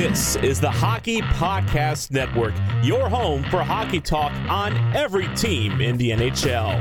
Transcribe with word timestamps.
This 0.00 0.34
is 0.36 0.58
the 0.58 0.70
Hockey 0.70 1.20
Podcast 1.20 2.10
Network, 2.10 2.54
your 2.82 3.10
home 3.10 3.44
for 3.50 3.62
hockey 3.62 4.00
talk 4.00 4.32
on 4.48 4.74
every 4.96 5.28
team 5.34 5.82
in 5.82 5.98
the 5.98 6.12
NHL. 6.12 6.80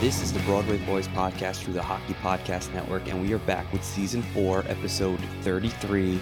This 0.00 0.20
is 0.20 0.32
the 0.32 0.40
Broadway 0.40 0.78
Boys 0.78 1.06
podcast 1.06 1.62
through 1.62 1.74
the 1.74 1.82
Hockey 1.82 2.14
Podcast 2.14 2.74
Network, 2.74 3.06
and 3.06 3.22
we 3.22 3.32
are 3.32 3.38
back 3.38 3.72
with 3.72 3.84
season 3.84 4.20
four, 4.34 4.64
episode 4.66 5.20
33, 5.42 6.20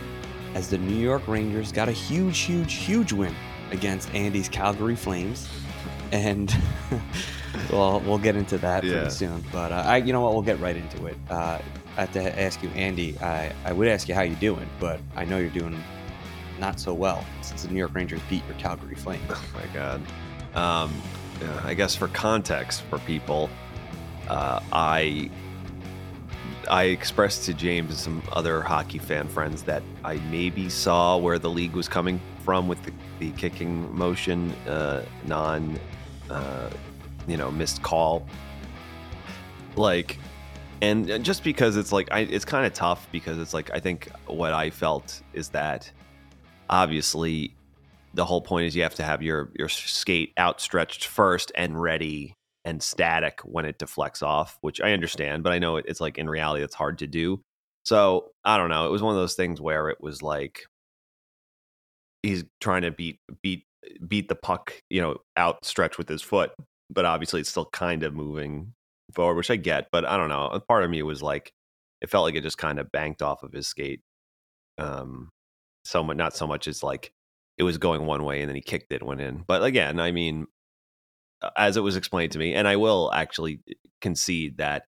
as 0.52 0.68
the 0.68 0.76
New 0.76 0.98
York 0.98 1.26
Rangers 1.26 1.72
got 1.72 1.88
a 1.88 1.92
huge, 1.92 2.40
huge, 2.40 2.74
huge 2.74 3.14
win 3.14 3.34
against 3.70 4.12
Andy's 4.14 4.48
Calgary 4.48 4.96
Flames. 4.96 5.48
And 6.12 6.54
well, 7.72 8.00
we'll 8.00 8.18
get 8.18 8.36
into 8.36 8.58
that 8.58 8.84
Yeah. 8.84 8.92
pretty 8.92 9.10
soon. 9.10 9.44
But 9.52 9.72
uh, 9.72 9.82
I, 9.86 9.96
you 9.98 10.12
know 10.12 10.20
what, 10.22 10.32
we'll 10.32 10.42
get 10.42 10.58
right 10.60 10.76
into 10.76 11.06
it. 11.06 11.16
Uh, 11.30 11.58
I 11.96 12.00
have 12.02 12.12
to 12.12 12.40
ask 12.40 12.62
you, 12.62 12.68
Andy. 12.70 13.18
I, 13.20 13.52
I 13.64 13.72
would 13.72 13.88
ask 13.88 14.08
you 14.08 14.14
how 14.14 14.22
you're 14.22 14.36
doing, 14.36 14.68
but 14.78 15.00
I 15.16 15.24
know 15.24 15.38
you're 15.38 15.50
doing 15.50 15.82
not 16.60 16.80
so 16.80 16.94
well 16.94 17.24
since 17.42 17.62
the 17.62 17.68
New 17.68 17.78
York 17.78 17.94
Rangers 17.94 18.20
beat 18.30 18.44
your 18.46 18.56
Calgary 18.56 18.94
Flames. 18.94 19.22
Oh 19.30 19.44
my 19.54 19.64
god. 19.74 20.00
Um, 20.54 20.92
uh, 21.42 21.60
I 21.64 21.74
guess 21.74 21.94
for 21.94 22.08
context 22.08 22.82
for 22.82 22.98
people, 23.00 23.48
uh, 24.28 24.60
I 24.72 25.30
I 26.68 26.84
expressed 26.84 27.44
to 27.44 27.54
James 27.54 27.90
and 27.90 27.98
some 27.98 28.22
other 28.32 28.60
hockey 28.60 28.98
fan 28.98 29.26
friends 29.28 29.62
that 29.64 29.82
I 30.04 30.16
maybe 30.30 30.68
saw 30.68 31.16
where 31.16 31.38
the 31.38 31.48
league 31.50 31.72
was 31.74 31.88
coming 31.88 32.20
from 32.48 32.66
with 32.66 32.82
the, 32.82 32.92
the 33.18 33.30
kicking 33.32 33.94
motion, 33.94 34.50
uh, 34.66 35.04
non, 35.26 35.78
uh, 36.30 36.70
you 37.26 37.36
know, 37.36 37.50
missed 37.50 37.82
call. 37.82 38.26
Like, 39.76 40.18
and 40.80 41.22
just 41.22 41.44
because 41.44 41.76
it's 41.76 41.92
like 41.92 42.08
I, 42.10 42.20
it's 42.20 42.46
kind 42.46 42.64
of 42.64 42.72
tough 42.72 43.06
because 43.12 43.36
it's 43.36 43.52
like 43.52 43.70
I 43.74 43.80
think 43.80 44.08
what 44.26 44.54
I 44.54 44.70
felt 44.70 45.20
is 45.34 45.50
that 45.50 45.92
obviously 46.70 47.54
the 48.14 48.24
whole 48.24 48.40
point 48.40 48.64
is 48.64 48.74
you 48.74 48.82
have 48.82 48.94
to 48.94 49.02
have 49.02 49.22
your 49.22 49.50
your 49.54 49.68
skate 49.68 50.32
outstretched 50.38 51.04
first 51.04 51.52
and 51.54 51.78
ready 51.78 52.32
and 52.64 52.82
static 52.82 53.40
when 53.44 53.66
it 53.66 53.78
deflects 53.78 54.22
off, 54.22 54.56
which 54.62 54.80
I 54.80 54.92
understand, 54.92 55.42
but 55.42 55.52
I 55.52 55.58
know 55.58 55.76
it's 55.76 56.00
like 56.00 56.16
in 56.16 56.30
reality 56.30 56.64
it's 56.64 56.74
hard 56.74 57.00
to 57.00 57.06
do. 57.06 57.42
So 57.84 58.30
I 58.42 58.56
don't 58.56 58.70
know. 58.70 58.86
It 58.86 58.90
was 58.90 59.02
one 59.02 59.14
of 59.14 59.20
those 59.20 59.34
things 59.34 59.60
where 59.60 59.90
it 59.90 60.00
was 60.00 60.22
like 60.22 60.64
he's 62.22 62.44
trying 62.60 62.82
to 62.82 62.90
beat 62.90 63.20
beat 63.42 63.64
beat 64.06 64.28
the 64.28 64.34
puck, 64.34 64.74
you 64.90 65.00
know, 65.00 65.16
outstretched 65.38 65.98
with 65.98 66.08
his 66.08 66.22
foot, 66.22 66.50
but 66.90 67.04
obviously 67.04 67.40
it's 67.40 67.50
still 67.50 67.68
kind 67.72 68.02
of 68.02 68.14
moving 68.14 68.74
forward, 69.12 69.36
which 69.36 69.50
I 69.50 69.56
get. 69.56 69.88
But 69.92 70.04
I 70.04 70.16
don't 70.16 70.28
know. 70.28 70.46
A 70.46 70.60
part 70.60 70.84
of 70.84 70.90
me 70.90 71.02
was 71.02 71.22
like, 71.22 71.52
it 72.00 72.10
felt 72.10 72.24
like 72.24 72.34
it 72.34 72.42
just 72.42 72.58
kind 72.58 72.78
of 72.78 72.92
banked 72.92 73.22
off 73.22 73.42
of 73.42 73.52
his 73.52 73.66
skate. 73.66 74.02
Um, 74.78 75.30
so 75.84 76.02
much, 76.02 76.16
not 76.16 76.36
so 76.36 76.46
much 76.46 76.68
as 76.68 76.82
like 76.82 77.12
it 77.56 77.64
was 77.64 77.78
going 77.78 78.06
one 78.06 78.24
way 78.24 78.40
and 78.40 78.48
then 78.48 78.56
he 78.56 78.62
kicked 78.62 78.92
it, 78.92 79.02
went 79.02 79.20
in. 79.20 79.44
But 79.46 79.64
again, 79.64 79.98
I 79.98 80.12
mean, 80.12 80.46
as 81.56 81.76
it 81.76 81.82
was 81.82 81.96
explained 81.96 82.32
to 82.32 82.38
me, 82.38 82.54
and 82.54 82.68
I 82.68 82.76
will 82.76 83.12
actually 83.12 83.60
concede 84.00 84.58
that 84.58 84.84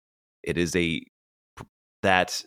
it 0.43 0.59
is 0.59 0.75
a 0.77 1.03
that 2.03 2.43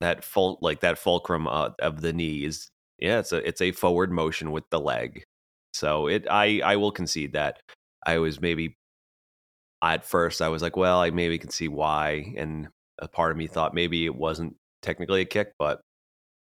that 0.00 0.24
full 0.24 0.58
like 0.60 0.80
that 0.80 0.98
fulcrum 0.98 1.46
uh, 1.46 1.70
of 1.80 2.00
the 2.00 2.12
knee 2.12 2.44
is 2.44 2.70
yeah, 3.02 3.18
it's 3.18 3.32
a 3.32 3.46
it's 3.46 3.60
a 3.60 3.72
forward 3.72 4.10
motion 4.12 4.52
with 4.52 4.64
the 4.70 4.80
leg. 4.80 5.24
So 5.74 6.06
it 6.06 6.26
I 6.30 6.60
I 6.64 6.76
will 6.76 6.92
concede 6.92 7.32
that 7.34 7.60
I 8.06 8.18
was 8.18 8.40
maybe 8.40 8.76
at 9.82 10.04
first 10.04 10.40
I 10.40 10.48
was 10.48 10.62
like, 10.62 10.76
well, 10.76 11.00
I 11.00 11.10
maybe 11.10 11.38
can 11.38 11.50
see 11.50 11.68
why, 11.68 12.32
and 12.36 12.68
a 12.98 13.08
part 13.08 13.32
of 13.32 13.36
me 13.36 13.46
thought 13.46 13.74
maybe 13.74 14.04
it 14.06 14.14
wasn't 14.14 14.54
technically 14.80 15.22
a 15.22 15.24
kick, 15.24 15.52
but 15.58 15.80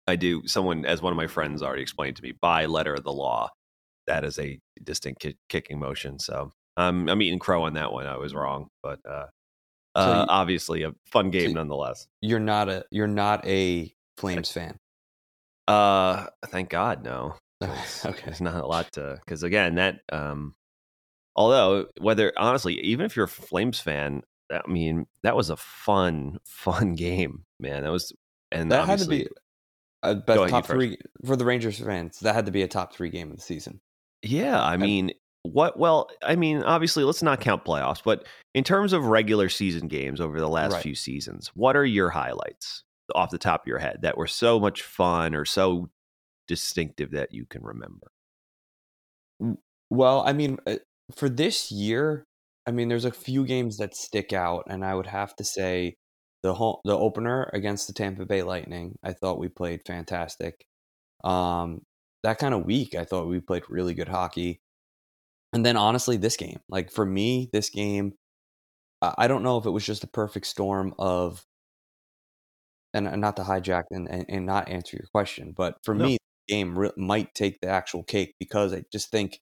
I 0.07 0.15
do. 0.17 0.45
Someone, 0.47 0.85
as 0.85 1.01
one 1.01 1.13
of 1.13 1.17
my 1.17 1.27
friends 1.27 1.63
already 1.63 1.81
explained 1.83 2.17
to 2.17 2.23
me, 2.23 2.33
by 2.41 2.65
letter 2.65 2.93
of 2.95 3.03
the 3.03 3.13
law, 3.13 3.49
that 4.07 4.25
is 4.25 4.37
a 4.39 4.59
distinct 4.83 5.21
ki- 5.21 5.37
kicking 5.47 5.79
motion. 5.79 6.19
So 6.19 6.51
um, 6.77 7.07
I'm 7.07 7.21
eating 7.21 7.39
crow 7.39 7.63
on 7.63 7.73
that 7.75 7.93
one. 7.93 8.07
I 8.07 8.17
was 8.17 8.33
wrong, 8.33 8.67
but 8.83 8.99
uh, 9.07 9.27
So 9.95 10.01
uh, 10.01 10.21
you- 10.21 10.25
obviously 10.27 10.83
a 10.83 10.91
fun 11.05 11.29
game 11.31 11.49
you- 11.49 11.55
nonetheless. 11.55 12.07
You're 12.21 12.39
not 12.39 12.67
a 12.67 12.83
you're 12.91 13.07
not 13.07 13.45
a 13.47 13.93
Flames 14.17 14.51
fan. 14.51 14.75
Uh, 15.67 16.27
thank 16.47 16.69
God, 16.69 17.03
no. 17.03 17.35
okay. 17.63 18.23
There's 18.25 18.41
not 18.41 18.63
a 18.63 18.65
lot 18.67 18.91
to 18.93 19.19
because 19.23 19.43
again 19.43 19.75
that 19.75 19.99
um, 20.11 20.55
although 21.35 21.87
whether 21.99 22.33
honestly, 22.37 22.79
even 22.81 23.05
if 23.05 23.15
you're 23.15 23.25
a 23.25 23.29
Flames 23.29 23.79
fan, 23.79 24.23
I 24.51 24.61
mean 24.67 25.05
that 25.23 25.35
was 25.35 25.49
a 25.49 25.55
fun, 25.57 26.39
fun 26.45 26.95
game, 26.95 27.43
man. 27.59 27.83
That 27.83 27.91
was 27.91 28.11
and 28.51 28.71
That 28.71 28.87
had 28.87 28.99
to 28.99 29.07
be 29.07 29.27
a 30.03 30.15
best 30.15 30.49
top 30.49 30.65
first. 30.65 30.71
three 30.71 30.97
for 31.25 31.35
the 31.35 31.45
Rangers 31.45 31.79
fans. 31.79 32.19
That 32.21 32.33
had 32.35 32.47
to 32.47 32.51
be 32.51 32.63
a 32.63 32.67
top 32.67 32.93
three 32.93 33.09
game 33.09 33.29
of 33.29 33.37
the 33.37 33.43
season. 33.43 33.79
Yeah, 34.23 34.61
I 34.61 34.77
mean, 34.77 35.11
what? 35.43 35.77
Well, 35.79 36.09
I 36.23 36.35
mean, 36.35 36.63
obviously, 36.63 37.03
let's 37.03 37.23
not 37.23 37.39
count 37.41 37.63
playoffs, 37.65 38.01
but 38.03 38.25
in 38.53 38.63
terms 38.63 38.93
of 38.93 39.05
regular 39.05 39.49
season 39.49 39.87
games 39.87 40.19
over 40.19 40.39
the 40.39 40.49
last 40.49 40.73
Right. 40.73 40.83
few 40.83 40.95
seasons, 40.95 41.51
what 41.55 41.75
are 41.75 41.85
your 41.85 42.09
highlights 42.09 42.83
off 43.15 43.31
the 43.31 43.37
top 43.37 43.61
of 43.61 43.67
your 43.67 43.79
head 43.79 43.99
that 44.01 44.17
were 44.17 44.27
so 44.27 44.59
much 44.59 44.81
fun 44.81 45.35
or 45.35 45.45
so 45.45 45.89
distinctive 46.47 47.11
that 47.11 47.33
you 47.33 47.45
can 47.45 47.63
remember? 47.63 48.11
Well, 49.89 50.23
I 50.25 50.33
mean, 50.33 50.57
uh, 50.67 50.77
for 51.15 51.29
this 51.29 51.71
year, 51.71 52.25
I 52.67 52.71
mean, 52.71 52.89
there's 52.89 53.05
a 53.05 53.11
few 53.11 53.45
games 53.45 53.77
that 53.77 53.95
stick 53.95 54.33
out, 54.33 54.65
and 54.69 54.85
I 54.85 54.95
would 54.95 55.07
have 55.07 55.35
to 55.37 55.43
say 55.43 55.97
the 56.43 56.53
the 56.83 56.97
opener 56.97 57.49
against 57.53 57.87
the 57.87 57.93
Tampa 57.93 58.25
Bay 58.25 58.43
Lightning. 58.43 58.97
I 59.03 59.13
thought 59.13 59.39
we 59.39 59.49
played 59.49 59.81
fantastic. 59.85 60.65
Um, 61.23 61.81
that 62.23 62.39
kind 62.39 62.53
of 62.53 62.65
week, 62.65 62.95
I 62.95 63.05
thought 63.05 63.27
we 63.27 63.39
played 63.39 63.63
really 63.69 63.93
good 63.93 64.09
hockey. 64.09 64.61
And 65.53 65.65
then 65.65 65.77
honestly, 65.77 66.17
this 66.17 66.37
game, 66.37 66.59
like 66.69 66.91
for 66.91 67.05
me, 67.05 67.49
this 67.51 67.69
game, 67.69 68.13
I 69.01 69.27
don't 69.27 69.43
know 69.43 69.57
if 69.57 69.65
it 69.65 69.71
was 69.71 69.85
just 69.85 70.03
a 70.03 70.07
perfect 70.07 70.45
storm 70.45 70.93
of, 70.99 71.43
and 72.93 73.05
not 73.21 73.35
to 73.37 73.43
hijack 73.43 73.83
and, 73.91 74.09
and, 74.09 74.25
and 74.29 74.45
not 74.45 74.69
answer 74.69 74.97
your 74.97 75.07
question, 75.13 75.53
but 75.55 75.75
for 75.83 75.93
No. 75.93 76.09
me, 76.09 76.17
the 76.47 76.53
game 76.53 76.77
re- 76.77 76.91
might 76.97 77.33
take 77.35 77.59
the 77.61 77.67
actual 77.67 78.03
cake 78.03 78.35
because 78.39 78.73
I 78.73 78.83
just 78.91 79.11
think 79.11 79.39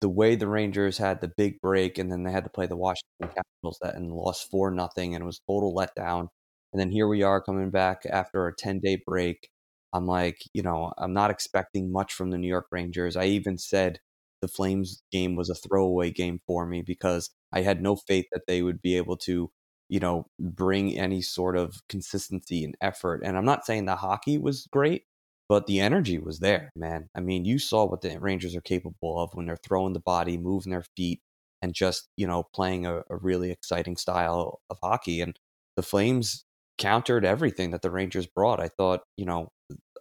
the 0.00 0.08
way 0.08 0.34
the 0.34 0.48
Rangers 0.48 0.98
had 0.98 1.20
the 1.20 1.32
big 1.36 1.60
break 1.60 1.98
and 1.98 2.10
then 2.10 2.24
they 2.24 2.32
had 2.32 2.44
to 2.44 2.50
play 2.50 2.66
the 2.66 2.76
Washington 2.76 3.28
Capitals 3.28 3.78
that 3.82 3.94
and 3.94 4.12
lost 4.12 4.50
four 4.50 4.70
nothing 4.70 5.14
and 5.14 5.22
it 5.22 5.26
was 5.26 5.40
total 5.48 5.74
letdown. 5.74 6.28
And 6.72 6.80
then 6.80 6.90
here 6.90 7.06
we 7.08 7.22
are 7.22 7.40
coming 7.42 7.70
back 7.70 8.02
after 8.10 8.46
a 8.46 8.54
ten 8.56 8.80
day 8.80 9.00
break. 9.06 9.48
I'm 9.92 10.06
like, 10.06 10.38
you 10.54 10.62
know, 10.62 10.92
I'm 10.98 11.12
not 11.12 11.30
expecting 11.30 11.92
much 11.92 12.12
from 12.14 12.30
the 12.30 12.38
New 12.38 12.48
York 12.48 12.66
Rangers. 12.72 13.16
I 13.16 13.26
even 13.26 13.58
said 13.58 14.00
the 14.40 14.48
Flames 14.48 15.02
game 15.12 15.36
was 15.36 15.50
a 15.50 15.54
throwaway 15.54 16.10
game 16.10 16.40
for 16.46 16.66
me 16.66 16.82
because 16.82 17.30
I 17.52 17.62
had 17.62 17.82
no 17.82 17.96
faith 17.96 18.26
that 18.32 18.42
they 18.48 18.62
would 18.62 18.80
be 18.82 18.96
able 18.96 19.16
to, 19.18 19.50
you 19.92 20.00
know, 20.00 20.24
bring 20.40 20.98
any 20.98 21.20
sort 21.20 21.54
of 21.54 21.86
consistency 21.86 22.64
and 22.64 22.74
effort. 22.80 23.20
And 23.22 23.36
I'm 23.36 23.44
not 23.44 23.66
saying 23.66 23.84
the 23.84 23.94
hockey 23.94 24.38
was 24.38 24.66
great, 24.72 25.02
but 25.50 25.66
the 25.66 25.80
energy 25.80 26.18
was 26.18 26.38
there, 26.38 26.72
man. 26.74 27.10
I 27.14 27.20
mean, 27.20 27.44
you 27.44 27.58
saw 27.58 27.84
what 27.84 28.00
the 28.00 28.18
Rangers 28.18 28.56
are 28.56 28.62
capable 28.62 29.22
of 29.22 29.34
when 29.34 29.44
they're 29.44 29.58
throwing 29.62 29.92
the 29.92 30.00
body, 30.00 30.38
moving 30.38 30.70
their 30.72 30.86
feet, 30.96 31.20
and 31.60 31.74
just, 31.74 32.08
you 32.16 32.26
know, 32.26 32.42
playing 32.54 32.86
a, 32.86 33.00
a 33.10 33.16
really 33.20 33.50
exciting 33.50 33.98
style 33.98 34.62
of 34.70 34.78
hockey. 34.82 35.20
And 35.20 35.38
the 35.76 35.82
Flames 35.82 36.46
countered 36.78 37.26
everything 37.26 37.72
that 37.72 37.82
the 37.82 37.90
Rangers 37.90 38.26
brought. 38.26 38.60
I 38.60 38.68
thought, 38.68 39.02
you 39.18 39.26
know, 39.26 39.50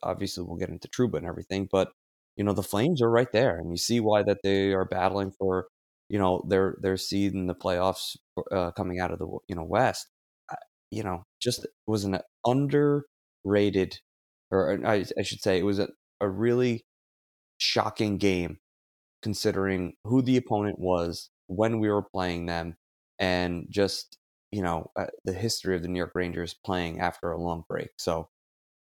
obviously 0.03 0.45
we'll 0.45 0.55
get 0.55 0.69
into 0.69 0.87
Trouba 0.87 1.15
and 1.15 1.27
everything, 1.27 1.67
but 1.69 1.91
you 2.37 2.45
know, 2.45 2.53
the 2.53 2.63
Flames 2.63 3.01
are 3.01 3.11
right 3.11 3.31
there, 3.33 3.57
and 3.57 3.71
you 3.71 3.77
see 3.77 3.99
why 3.99 4.23
that 4.23 4.39
they 4.41 4.71
are 4.71 4.85
battling 4.85 5.33
for, 5.37 5.67
you 6.11 6.19
know, 6.19 6.43
their 6.49 6.77
their 6.81 6.97
seed 6.97 7.33
in 7.35 7.47
the 7.47 7.55
playoffs 7.55 8.17
uh, 8.51 8.71
coming 8.73 8.99
out 9.01 9.11
of 9.11 9.19
the 9.19 9.27
you 9.49 9.55
know 9.55 9.65
West. 9.65 10.07
I- 10.51 10.57
You 10.91 11.03
know, 11.03 11.25
just 11.41 11.65
was 11.87 12.03
an 12.05 12.19
underrated, 12.45 13.99
or 14.51 14.79
I, 14.85 15.05
I 15.19 15.23
should 15.23 15.41
say, 15.41 15.59
it 15.59 15.65
was 15.65 15.79
a, 15.79 15.89
a 16.21 16.29
really 16.29 16.85
shocking 17.57 18.17
game 18.17 18.59
considering 19.23 19.95
who 20.05 20.21
the 20.21 20.37
opponent 20.37 20.79
was 20.79 21.29
when 21.47 21.79
we 21.79 21.89
were 21.89 22.03
playing 22.03 22.45
them, 22.47 22.77
and 23.19 23.67
just 23.69 24.17
you 24.51 24.61
know 24.63 24.91
uh, 24.97 25.07
the 25.25 25.33
history 25.33 25.75
of 25.75 25.81
the 25.83 25.87
New 25.89 25.99
York 25.99 26.13
Rangers 26.15 26.55
playing 26.65 26.99
after 27.01 27.31
a 27.31 27.41
long 27.41 27.63
break. 27.69 27.89
So 27.99 28.29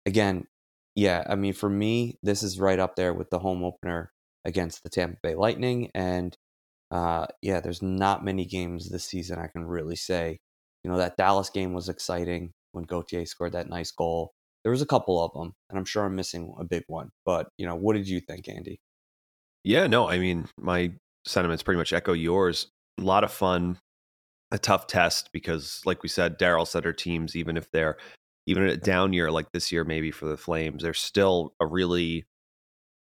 again, 0.05 0.47
yeah, 0.95 1.25
I 1.29 1.35
mean 1.35 1.53
for 1.53 1.69
me, 1.69 2.19
this 2.23 2.43
is 2.43 2.59
right 2.59 2.79
up 2.79 2.95
there 2.95 3.13
with 3.13 3.29
the 3.29 3.39
home 3.39 3.63
opener 3.63 4.13
against 4.45 4.83
the 4.83 4.89
Tampa 4.89 5.17
Bay 5.23 5.35
Lightning, 5.35 5.91
and 5.95 6.37
uh, 6.91 7.27
yeah, 7.41 7.59
there's 7.59 7.81
not 7.81 8.23
many 8.23 8.45
games 8.45 8.89
this 8.89 9.05
season 9.05 9.39
I 9.39 9.47
can 9.47 9.65
really 9.65 9.95
say. 9.95 10.39
You 10.83 10.91
know 10.91 10.97
that 10.97 11.17
Dallas 11.17 11.49
game 11.49 11.73
was 11.73 11.89
exciting 11.89 12.51
when 12.71 12.85
Gauthier 12.85 13.25
scored 13.25 13.53
that 13.53 13.69
nice 13.69 13.91
goal. 13.91 14.33
There 14.63 14.71
was 14.71 14.81
a 14.81 14.87
couple 14.87 15.23
of 15.23 15.33
them, 15.33 15.53
and 15.69 15.77
I'm 15.77 15.85
sure 15.85 16.05
I'm 16.05 16.15
missing 16.15 16.53
a 16.59 16.63
big 16.63 16.83
one. 16.87 17.09
But 17.25 17.47
you 17.57 17.65
know, 17.65 17.75
what 17.75 17.95
did 17.95 18.07
you 18.07 18.19
think, 18.19 18.47
Andy? 18.47 18.79
Yeah, 19.63 19.87
no, 19.87 20.07
I 20.07 20.17
mean, 20.17 20.47
my 20.57 20.93
sentiments 21.25 21.63
pretty 21.63 21.77
much 21.77 21.93
echo 21.93 22.13
yours. 22.13 22.67
A 22.99 23.03
lot 23.03 23.23
of 23.23 23.31
fun, 23.31 23.79
a 24.51 24.57
tough 24.57 24.87
test 24.87 25.29
because, 25.33 25.81
like 25.85 26.03
we 26.03 26.09
said, 26.09 26.39
Darryl 26.39 26.67
Sutter 26.67 26.93
teams, 26.93 27.35
even 27.35 27.57
if 27.57 27.69
they're 27.71 27.97
even 28.45 28.63
a 28.63 28.77
down 28.77 29.11
year 29.11 29.29
like 29.29 29.51
this 29.51 29.71
year, 29.71 29.83
maybe 29.83 30.09
for 30.09 30.25
the 30.25 30.37
Flames, 30.37 30.83
they're 30.83 30.93
still 30.93 31.53
a 31.59 31.67
really 31.67 32.25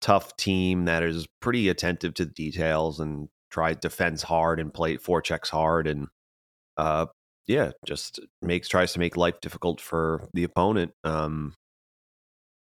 tough 0.01 0.38
team 0.38 0.86
that 0.86 1.04
is 1.04 1.27
pretty 1.42 1.68
attentive 1.68 2.13
to 2.13 2.25
the 2.25 2.31
details 2.31 3.00
and 3.00 3.27
tries 3.56 3.78
defends 3.78 4.22
hard 4.22 4.60
and 4.60 4.74
play 4.74 4.98
four 4.98 5.22
checks 5.22 5.50
hard 5.50 5.88
and 5.88 6.07
uh 6.78 7.06
yeah, 7.48 7.72
just 7.86 8.19
makes 8.42 8.68
tries 8.68 8.92
to 8.94 9.00
make 9.00 9.16
life 9.16 9.40
difficult 9.40 9.80
for 9.80 10.28
the 10.34 10.44
opponent. 10.44 10.92
Um 11.06 11.54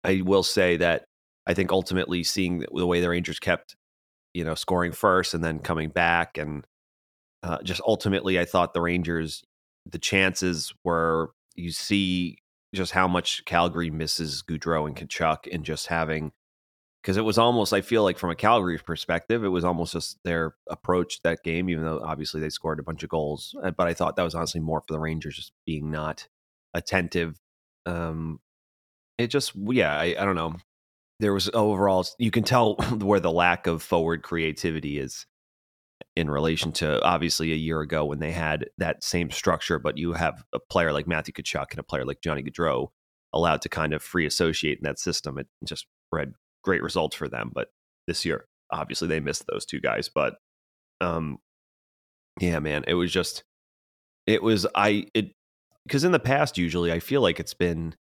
I 0.04 0.20
will 0.22 0.42
say 0.42 0.76
that 0.76 1.06
I 1.46 1.54
think 1.54 1.72
ultimately 1.72 2.22
seeing 2.22 2.66
the 2.74 2.86
way 2.86 3.00
the 3.00 3.08
Rangers 3.08 3.38
kept, 3.38 3.76
you 4.34 4.44
know, 4.44 4.54
scoring 4.54 4.92
first 4.92 5.32
and 5.32 5.42
then 5.42 5.58
coming 5.58 5.88
back 5.88 6.36
and 6.36 6.66
uh, 7.42 7.62
just 7.62 7.80
ultimately 7.86 8.38
I 8.38 8.44
thought 8.44 8.74
the 8.74 8.82
Rangers 8.82 9.42
the 9.86 9.98
chances 9.98 10.72
were 10.84 11.30
you 11.54 11.70
see 11.70 12.38
just 12.74 12.92
how 12.92 13.08
much 13.08 13.44
Calgary 13.46 13.90
misses 13.90 14.42
Gaudreau 14.42 14.86
and 14.86 14.96
Tkachuk 14.96 15.48
and 15.52 15.64
just 15.64 15.86
having 15.86 16.32
because 17.04 17.18
it 17.18 17.24
was 17.24 17.36
almost 17.36 17.74
I 17.74 17.82
feel 17.82 18.02
like 18.02 18.18
from 18.18 18.30
a 18.30 18.34
Calgary 18.34 18.78
perspective, 18.78 19.44
it 19.44 19.48
was 19.48 19.62
almost 19.62 19.92
just 19.92 20.18
their 20.24 20.54
approach 20.70 21.20
that 21.22 21.44
game, 21.44 21.68
even 21.68 21.84
though 21.84 22.00
obviously 22.02 22.40
they 22.40 22.48
scored 22.48 22.78
a 22.78 22.82
bunch 22.82 23.02
of 23.02 23.10
goals. 23.10 23.54
Uh, 23.62 23.72
but 23.72 23.86
I 23.86 23.92
thought 23.92 24.16
that 24.16 24.22
was 24.22 24.34
honestly 24.34 24.62
more 24.62 24.80
for 24.80 24.94
the 24.94 24.98
Rangers 24.98 25.36
just 25.36 25.52
being 25.66 25.90
not 25.90 26.28
attentive. 26.72 27.38
Um, 27.84 28.40
it 29.18 29.26
just 29.26 29.52
yeah, 29.54 29.94
I, 29.94 30.16
I 30.18 30.24
don't 30.24 30.34
know. 30.34 30.54
There 31.20 31.34
was 31.34 31.50
overall 31.52 32.06
you 32.18 32.30
can 32.30 32.42
tell 32.42 32.76
where 32.98 33.20
the 33.20 33.30
lack 33.30 33.66
of 33.66 33.82
forward 33.82 34.22
creativity 34.22 34.98
is 34.98 35.26
in 36.16 36.30
relation 36.30 36.72
to 36.72 37.02
obviously 37.02 37.52
a 37.52 37.56
year 37.56 37.82
ago 37.82 38.06
when 38.06 38.20
they 38.20 38.32
had 38.32 38.70
that 38.78 39.04
same 39.04 39.30
structure, 39.30 39.78
but 39.78 39.98
you 39.98 40.14
have 40.14 40.42
a 40.54 40.58
player 40.58 40.90
like 40.90 41.06
Matthew 41.06 41.34
Tkachuk 41.34 41.70
and 41.72 41.80
a 41.80 41.84
player 41.84 42.06
like 42.06 42.22
Johnny 42.22 42.42
Gaudreau 42.42 42.88
allowed 43.34 43.60
to 43.60 43.68
kind 43.68 43.92
of 43.92 44.02
free 44.02 44.24
associate 44.24 44.78
in 44.78 44.84
that 44.84 44.98
system. 44.98 45.38
It 45.38 45.48
just 45.66 45.86
bred 46.10 46.32
great 46.64 46.82
results 46.82 47.16
for 47.16 47.28
them. 47.28 47.50
But 47.54 47.68
this 48.06 48.24
year, 48.24 48.46
obviously, 48.70 49.08
they 49.08 49.20
missed 49.20 49.44
those 49.46 49.64
two 49.64 49.80
guys. 49.80 50.08
But 50.12 50.36
um, 51.00 51.38
yeah, 52.40 52.58
man, 52.58 52.84
it 52.86 52.94
was 52.94 53.12
just 53.12 53.44
it 54.26 54.42
was 54.42 54.66
I 54.74 55.06
it 55.14 55.32
because 55.86 56.04
in 56.04 56.12
the 56.12 56.18
past, 56.18 56.58
usually 56.58 56.90
I 56.92 56.98
feel 57.00 57.20
like 57.20 57.38
it's 57.38 57.54
been 57.54 57.94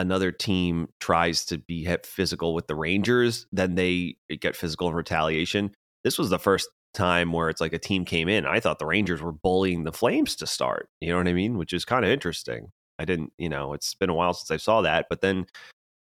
another 0.00 0.32
team 0.32 0.88
tries 0.98 1.44
to 1.44 1.58
be 1.58 1.86
physical 2.04 2.54
with 2.54 2.66
the 2.66 2.74
Rangers, 2.74 3.46
then 3.52 3.74
they 3.74 4.16
get 4.40 4.56
physical 4.56 4.88
in 4.88 4.94
retaliation. 4.94 5.72
This 6.04 6.18
was 6.18 6.30
the 6.30 6.38
first 6.38 6.68
time 6.94 7.32
where 7.32 7.50
it's 7.50 7.60
like 7.60 7.74
a 7.74 7.78
team 7.78 8.04
came 8.04 8.28
in. 8.28 8.46
I 8.46 8.60
thought 8.60 8.78
the 8.78 8.86
Rangers 8.86 9.20
were 9.20 9.32
bullying 9.32 9.84
the 9.84 9.92
Flames 9.92 10.34
to 10.36 10.46
start. 10.46 10.88
You 11.00 11.10
know 11.10 11.18
what 11.18 11.28
I 11.28 11.34
mean? 11.34 11.58
Which 11.58 11.74
is 11.74 11.84
kind 11.84 12.04
of 12.04 12.10
interesting. 12.10 12.70
I 12.98 13.04
didn't, 13.04 13.32
you 13.38 13.48
know, 13.48 13.74
it's 13.74 13.94
been 13.94 14.10
a 14.10 14.14
while 14.14 14.32
since 14.32 14.50
I 14.50 14.56
saw 14.56 14.80
that. 14.82 15.06
But 15.10 15.20
then 15.20 15.46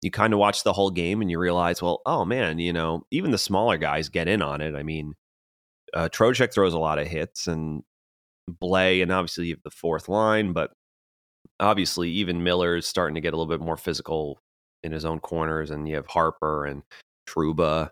you 0.04 0.12
kind 0.12 0.34
of 0.34 0.40
watch 0.40 0.64
the 0.64 0.74
whole 0.74 0.92
game 0.92 1.22
and 1.22 1.32
you 1.32 1.40
realize, 1.40 1.82
well, 1.82 2.02
oh 2.06 2.26
man, 2.26 2.60
you 2.60 2.74
know, 2.74 3.06
even 3.10 3.32
the 3.32 3.38
smaller 3.38 3.78
guys 3.78 4.10
get 4.10 4.28
in 4.28 4.42
on 4.42 4.62
it. 4.62 4.76
I 4.76 4.84
mean, 4.84 5.16
uh, 5.94 6.10
Trocheck 6.10 6.54
throws 6.54 6.74
a 6.74 6.80
lot 6.80 7.00
of 7.00 7.08
hits 7.08 7.48
and 7.48 7.84
Blay, 8.48 9.02
and 9.02 9.12
obviously 9.12 9.48
you 9.48 9.54
have 9.54 9.64
the 9.64 9.72
fourth 9.72 10.10
line, 10.10 10.52
but 10.52 10.72
obviously 11.60 12.10
even 12.10 12.44
Miller 12.44 12.76
is 12.76 12.86
starting 12.86 13.16
to 13.16 13.22
get 13.22 13.34
a 13.34 13.38
little 13.38 13.50
bit 13.50 13.64
more 13.64 13.78
physical 13.78 14.40
in 14.84 14.92
his 14.92 15.06
own 15.06 15.20
corners, 15.20 15.72
and 15.72 15.88
you 15.88 15.96
have 15.96 16.08
Harper 16.08 16.66
and 16.66 16.84
Trouba, 17.28 17.92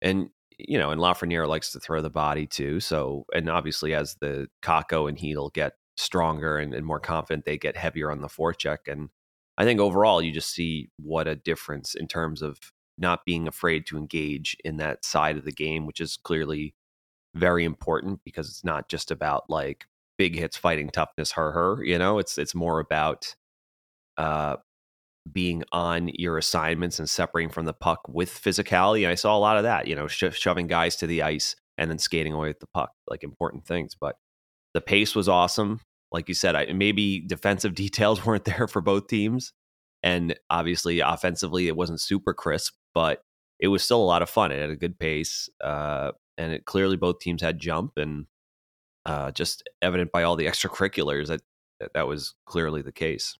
and 0.00 0.30
you 0.58 0.78
know, 0.78 0.90
and 0.90 1.00
Lafreniere 1.00 1.48
likes 1.48 1.72
to 1.72 1.80
throw 1.80 2.02
the 2.02 2.10
body 2.10 2.46
too. 2.46 2.80
So, 2.80 3.24
and 3.32 3.48
obviously 3.48 3.94
as 3.94 4.16
the 4.20 4.48
Kakko 4.62 5.08
and 5.08 5.16
Chytil 5.16 5.52
get 5.52 5.74
stronger 5.96 6.58
and, 6.58 6.74
and 6.74 6.84
more 6.84 7.00
confident, 7.00 7.44
they 7.44 7.58
get 7.58 7.76
heavier 7.76 8.10
on 8.10 8.20
the 8.20 8.28
forecheck, 8.28 8.78
and 8.88 9.08
I 9.58 9.64
think 9.64 9.80
overall 9.80 10.22
you 10.22 10.32
just 10.32 10.50
see 10.50 10.90
what 10.96 11.28
a 11.28 11.36
difference 11.36 11.94
in 11.94 12.08
terms 12.08 12.42
of 12.42 12.58
not 12.98 13.24
being 13.24 13.48
afraid 13.48 13.86
to 13.86 13.98
engage 13.98 14.56
in 14.64 14.76
that 14.78 15.04
side 15.04 15.36
of 15.36 15.44
the 15.44 15.52
game, 15.52 15.86
which 15.86 16.00
is 16.00 16.16
clearly 16.16 16.74
very 17.34 17.64
important 17.64 18.20
because 18.24 18.48
it's 18.48 18.64
not 18.64 18.88
just 18.88 19.10
about 19.10 19.48
like 19.48 19.86
big 20.18 20.36
hits, 20.36 20.56
fighting 20.56 20.90
toughness, 20.90 21.32
her 21.32 21.52
her. 21.52 21.84
You 21.84 21.98
know, 21.98 22.18
it's 22.18 22.38
it's 22.38 22.54
more 22.54 22.80
about 22.80 23.34
uh, 24.16 24.56
being 25.30 25.64
on 25.72 26.10
your 26.14 26.38
assignments 26.38 26.98
and 26.98 27.08
separating 27.08 27.50
from 27.50 27.64
the 27.66 27.72
puck 27.72 28.00
with 28.08 28.30
physicality. 28.30 29.02
And 29.02 29.08
I 29.08 29.14
saw 29.14 29.36
a 29.36 29.40
lot 29.40 29.56
of 29.56 29.64
that. 29.64 29.86
You 29.86 29.96
know, 29.96 30.08
sho- 30.08 30.30
shoving 30.30 30.66
guys 30.66 30.96
to 30.96 31.06
the 31.06 31.22
ice 31.22 31.56
and 31.78 31.90
then 31.90 31.98
skating 31.98 32.32
away 32.32 32.48
with 32.48 32.60
the 32.60 32.66
puck, 32.74 32.92
like 33.08 33.24
important 33.24 33.66
things. 33.66 33.96
But 33.98 34.16
the 34.74 34.80
pace 34.80 35.14
was 35.14 35.28
awesome 35.28 35.80
like 36.12 36.28
you 36.28 36.34
said, 36.34 36.54
I, 36.54 36.72
maybe 36.72 37.20
defensive 37.20 37.74
details 37.76 38.24
weren't 38.24 38.44
there 38.44 38.68
for 38.68 38.80
both 38.80 39.08
teams. 39.08 39.52
And 40.02 40.34
obviously, 40.50 41.00
offensively, 41.00 41.68
it 41.68 41.76
wasn't 41.76 42.00
super 42.00 42.34
crisp, 42.34 42.74
but 42.92 43.22
it 43.60 43.68
was 43.68 43.84
still 43.84 44.02
a 44.02 44.04
lot 44.04 44.22
of 44.22 44.28
fun. 44.28 44.50
It 44.50 44.60
had 44.60 44.70
a 44.70 44.76
good 44.76 44.98
pace. 44.98 45.48
Uh, 45.62 46.12
and 46.36 46.52
it 46.52 46.64
clearly 46.64 46.96
both 46.96 47.20
teams 47.20 47.42
had 47.42 47.58
jump 47.58 47.92
and 47.96 48.26
uh, 49.06 49.30
just 49.30 49.68
evident 49.80 50.10
by 50.12 50.24
all 50.24 50.36
the 50.36 50.46
extracurriculars 50.48 51.28
that 51.28 51.40
that 51.94 52.06
was 52.06 52.34
clearly 52.46 52.82
the 52.82 52.92
case. 52.92 53.36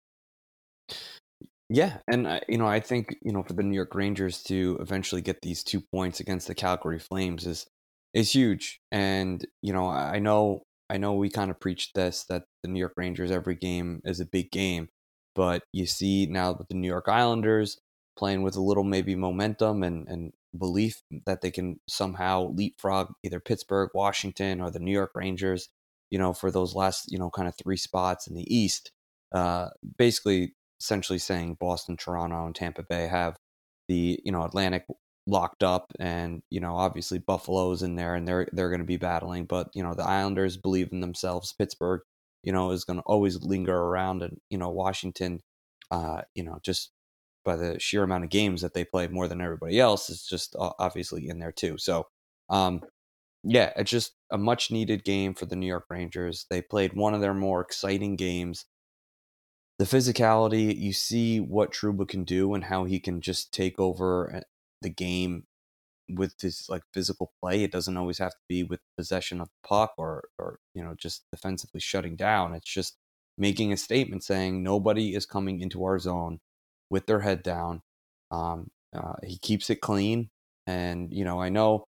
Yeah, 1.69 1.99
and 2.09 2.41
you 2.49 2.59
know, 2.59 2.67
I 2.67 2.81
think 2.81 3.17
you 3.23 3.33
know 3.33 3.43
for 3.43 3.55
the 3.55 3.63
New 3.63 3.75
York 3.75 3.95
Rangers 3.95 4.43
to 4.45 4.77
eventually 4.81 5.23
get 5.23 5.41
these 5.43 5.63
two 5.63 5.81
points 5.81 6.21
against 6.21 6.47
the 6.47 6.55
Calgary 6.55 6.99
Flames 6.99 7.47
is 7.47 7.67
is 8.15 8.33
huge. 8.33 8.81
And 8.91 9.45
you 9.63 9.73
know, 9.73 9.89
I 9.89 10.19
know 10.19 10.65
I 10.93 10.99
know 10.99 11.15
we 11.15 11.31
kind 11.31 11.51
of 11.51 11.59
preached 11.59 11.95
this 11.95 12.25
that 12.25 12.45
the 12.63 12.69
New 12.69 12.79
York 12.79 12.93
Rangers 12.99 13.31
every 13.31 13.55
game 13.55 14.03
is 14.05 14.21
a 14.21 14.27
big 14.27 14.51
game, 14.51 14.91
but 15.35 15.63
you 15.73 15.87
see 15.87 16.27
now 16.27 16.53
with 16.53 16.69
the 16.69 16.75
New 16.75 16.87
York 16.87 17.09
Islanders 17.09 17.79
playing 18.19 18.43
with 18.43 18.57
a 18.57 18.61
little 18.61 18.85
maybe 18.85 19.15
momentum 19.15 19.83
and, 19.83 20.07
and 20.07 20.33
belief 20.57 21.01
that 21.25 21.41
they 21.41 21.51
can 21.51 21.81
somehow 21.89 22.53
leapfrog 22.53 23.09
either 23.23 23.41
Pittsburgh, 23.41 23.89
Washington, 23.95 24.61
or 24.61 24.71
the 24.71 24.81
New 24.81 24.93
York 24.93 25.13
Rangers, 25.15 25.71
you 26.11 26.19
know, 26.19 26.35
for 26.35 26.51
those 26.51 26.75
last, 26.75 27.11
you 27.11 27.19
know, 27.19 27.31
kind 27.31 27.49
of 27.49 27.55
three 27.57 27.79
spots 27.79 28.27
in 28.27 28.35
the 28.35 28.55
East. 28.55 28.93
Uh, 29.35 29.71
basically, 29.97 30.55
essentially 30.79 31.19
saying 31.19 31.57
Boston, 31.59 31.97
Toronto, 31.97 32.45
and 32.45 32.55
Tampa 32.55 32.83
Bay 32.83 33.07
have 33.07 33.37
the, 33.89 34.21
you 34.27 34.31
know, 34.31 34.43
Atlantic 34.43 34.85
locked 35.27 35.63
up 35.63 35.93
and 36.01 36.43
you 36.51 36.59
know 36.59 36.75
obviously 36.77 37.19
buffalo's 37.19 37.83
in 37.83 37.95
there 37.95 38.17
and 38.17 38.27
they're 38.27 38.49
they're 38.53 38.71
going 38.71 38.81
to 38.81 38.85
be 38.85 38.97
battling 38.97 39.45
but 39.45 39.69
you 39.73 39.83
know 39.83 39.95
the 39.95 40.03
islanders 40.03 40.57
believe 40.57 40.89
in 40.93 41.01
themselves. 41.01 41.55
Pittsburgh 41.57 42.01
you 42.43 42.53
know 42.53 42.73
is 42.73 42.85
going 42.85 42.99
to 42.99 43.05
always 43.05 43.43
linger 43.43 43.77
around 43.77 44.23
and 44.23 44.39
you 44.51 44.59
know 44.59 44.71
washington 44.71 45.41
uh 45.93 46.23
you 46.35 46.43
know 46.43 46.59
just 46.65 46.91
by 47.45 47.57
the 47.57 47.79
sheer 47.79 48.03
amount 48.03 48.25
of 48.25 48.31
games 48.31 48.63
that 48.63 48.75
they 48.75 48.85
play 48.85 49.09
more 49.09 49.29
than 49.29 49.41
everybody 49.41 49.79
else 49.79 50.11
is 50.11 50.25
just 50.27 50.55
obviously 50.59 51.29
in 51.29 51.39
there 51.39 51.53
too. 51.53 51.77
So 51.79 52.07
um 52.49 52.83
yeah 53.45 53.73
it's 53.77 53.91
just 53.91 54.13
a 54.31 54.39
much 54.39 54.71
needed 54.71 55.05
game 55.05 55.35
for 55.35 55.47
the 55.47 55.57
new 55.57 55.67
york 55.67 55.87
rangers. 55.91 56.47
They 56.51 56.63
played 56.63 56.95
one 56.95 57.15
of 57.15 57.21
their 57.21 57.35
more 57.35 57.61
exciting 57.61 58.17
games. 58.17 58.65
The 59.79 59.85
physicality, 59.85 60.77
you 60.77 60.93
see 60.93 61.41
what 61.41 61.73
Trouba 61.73 62.07
can 62.07 62.25
do 62.25 62.55
and 62.55 62.65
how 62.65 62.85
he 62.85 63.01
can 63.01 63.21
just 63.21 63.53
take 63.53 63.81
over 63.81 64.43
the 64.83 64.91
game 64.91 65.45
with 66.09 66.37
this 66.39 66.69
like 66.69 66.83
physical 66.93 67.33
play. 67.41 67.63
It 67.63 67.73
doesn't 67.73 67.97
always 67.97 68.19
have 68.19 68.33
to 68.33 68.41
be 68.49 68.63
with 68.63 68.81
possession 68.97 69.41
of 69.41 69.49
the 69.49 69.69
puck 69.69 69.95
or 69.99 70.25
or 70.39 70.59
you 70.75 70.83
know 70.83 70.95
just 70.97 71.25
defensively 71.33 71.81
shutting 71.81 72.17
down. 72.17 72.55
It's 72.55 72.73
just 72.73 72.97
making 73.39 73.73
a 73.73 73.77
statement 73.77 74.23
saying 74.23 74.63
nobody 74.63 75.15
is 75.15 75.27
coming 75.27 75.61
into 75.61 75.85
our 75.85 75.99
zone 75.99 76.41
with 76.91 77.07
their 77.07 77.21
head 77.21 77.43
down. 77.43 77.83
Um, 78.31 78.71
uh, 78.95 79.15
he 79.25 79.39
keeps 79.39 79.71
it 79.71 79.81
clean, 79.81 80.31
and 80.67 81.13
you 81.13 81.25
know 81.25 81.41
I 81.41 81.49
know 81.49 81.85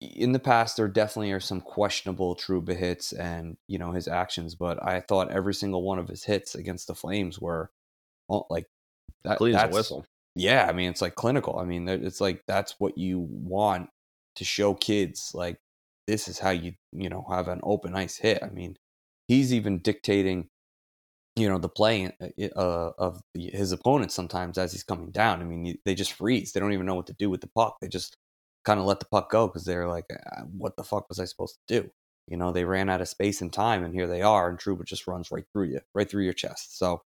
in 0.00 0.32
the 0.32 0.38
past 0.38 0.76
there 0.76 0.88
definitely 0.88 1.32
are 1.32 1.40
some 1.40 1.60
questionable 1.60 2.36
Trouba 2.36 2.76
hits 2.76 3.12
and 3.12 3.56
you 3.66 3.78
know 3.78 3.92
his 3.92 4.08
actions, 4.08 4.54
but 4.54 4.82
I 4.84 5.00
thought 5.00 5.30
every 5.30 5.54
single 5.54 5.82
one 5.82 5.98
of 5.98 6.08
his 6.08 6.24
hits 6.24 6.54
against 6.54 6.86
the 6.86 6.94
Flames 6.94 7.40
were 7.40 7.70
like 8.50 8.66
that, 9.24 9.38
clean 9.38 9.54
as 9.54 9.64
a 9.64 9.68
whistle 9.68 10.06
yeah, 10.36 10.66
I 10.68 10.72
mean, 10.72 10.90
it's 10.90 11.00
like 11.00 11.14
clinical. 11.14 11.58
I 11.58 11.64
mean, 11.64 11.88
it's 11.88 12.20
like 12.20 12.42
that's 12.46 12.76
what 12.78 12.98
you 12.98 13.26
want 13.30 13.88
to 14.36 14.44
show 14.44 14.74
kids. 14.74 15.32
Like, 15.34 15.58
this 16.06 16.28
is 16.28 16.38
how 16.38 16.50
you, 16.50 16.74
you 16.92 17.08
know, 17.08 17.26
have 17.30 17.48
an 17.48 17.60
open 17.62 17.96
ice 17.96 18.18
hit. 18.18 18.42
I 18.42 18.50
mean, 18.50 18.76
he's 19.28 19.54
even 19.54 19.78
dictating, 19.78 20.50
you 21.36 21.48
know, 21.48 21.58
the 21.58 21.70
play 21.70 22.12
uh, 22.20 22.44
uh 22.58 22.92
of 22.98 23.22
his 23.34 23.72
opponent 23.72 24.12
sometimes 24.12 24.58
as 24.58 24.72
he's 24.72 24.84
coming 24.84 25.10
down. 25.10 25.40
I 25.40 25.44
mean, 25.44 25.78
they 25.86 25.94
just 25.94 26.12
freeze. 26.12 26.52
They 26.52 26.60
don't 26.60 26.74
even 26.74 26.86
know 26.86 26.94
what 26.94 27.06
to 27.06 27.14
do 27.18 27.30
with 27.30 27.40
the 27.40 27.48
puck. 27.48 27.78
They 27.80 27.88
just 27.88 28.18
kind 28.66 28.78
of 28.78 28.84
let 28.86 29.00
the 29.00 29.06
puck 29.06 29.30
go 29.30 29.46
because 29.46 29.64
they're 29.64 29.88
like, 29.88 30.04
ah, 30.12 30.42
what 30.56 30.76
the 30.76 30.84
fuck 30.84 31.08
was 31.08 31.18
I 31.18 31.24
supposed 31.24 31.58
to 31.66 31.80
do? 31.80 31.90
You 32.28 32.36
know, 32.36 32.52
they 32.52 32.64
ran 32.64 32.90
out 32.90 33.00
of 33.00 33.08
space 33.08 33.40
and 33.40 33.52
time, 33.52 33.84
and 33.84 33.94
here 33.94 34.06
they 34.08 34.20
are, 34.22 34.50
and 34.50 34.58
Trouba 34.58 34.84
just 34.84 35.06
runs 35.06 35.30
right 35.30 35.44
through 35.52 35.68
you, 35.68 35.80
right 35.94 36.10
through 36.10 36.24
your 36.24 36.32
chest. 36.34 36.76
So, 36.78 37.02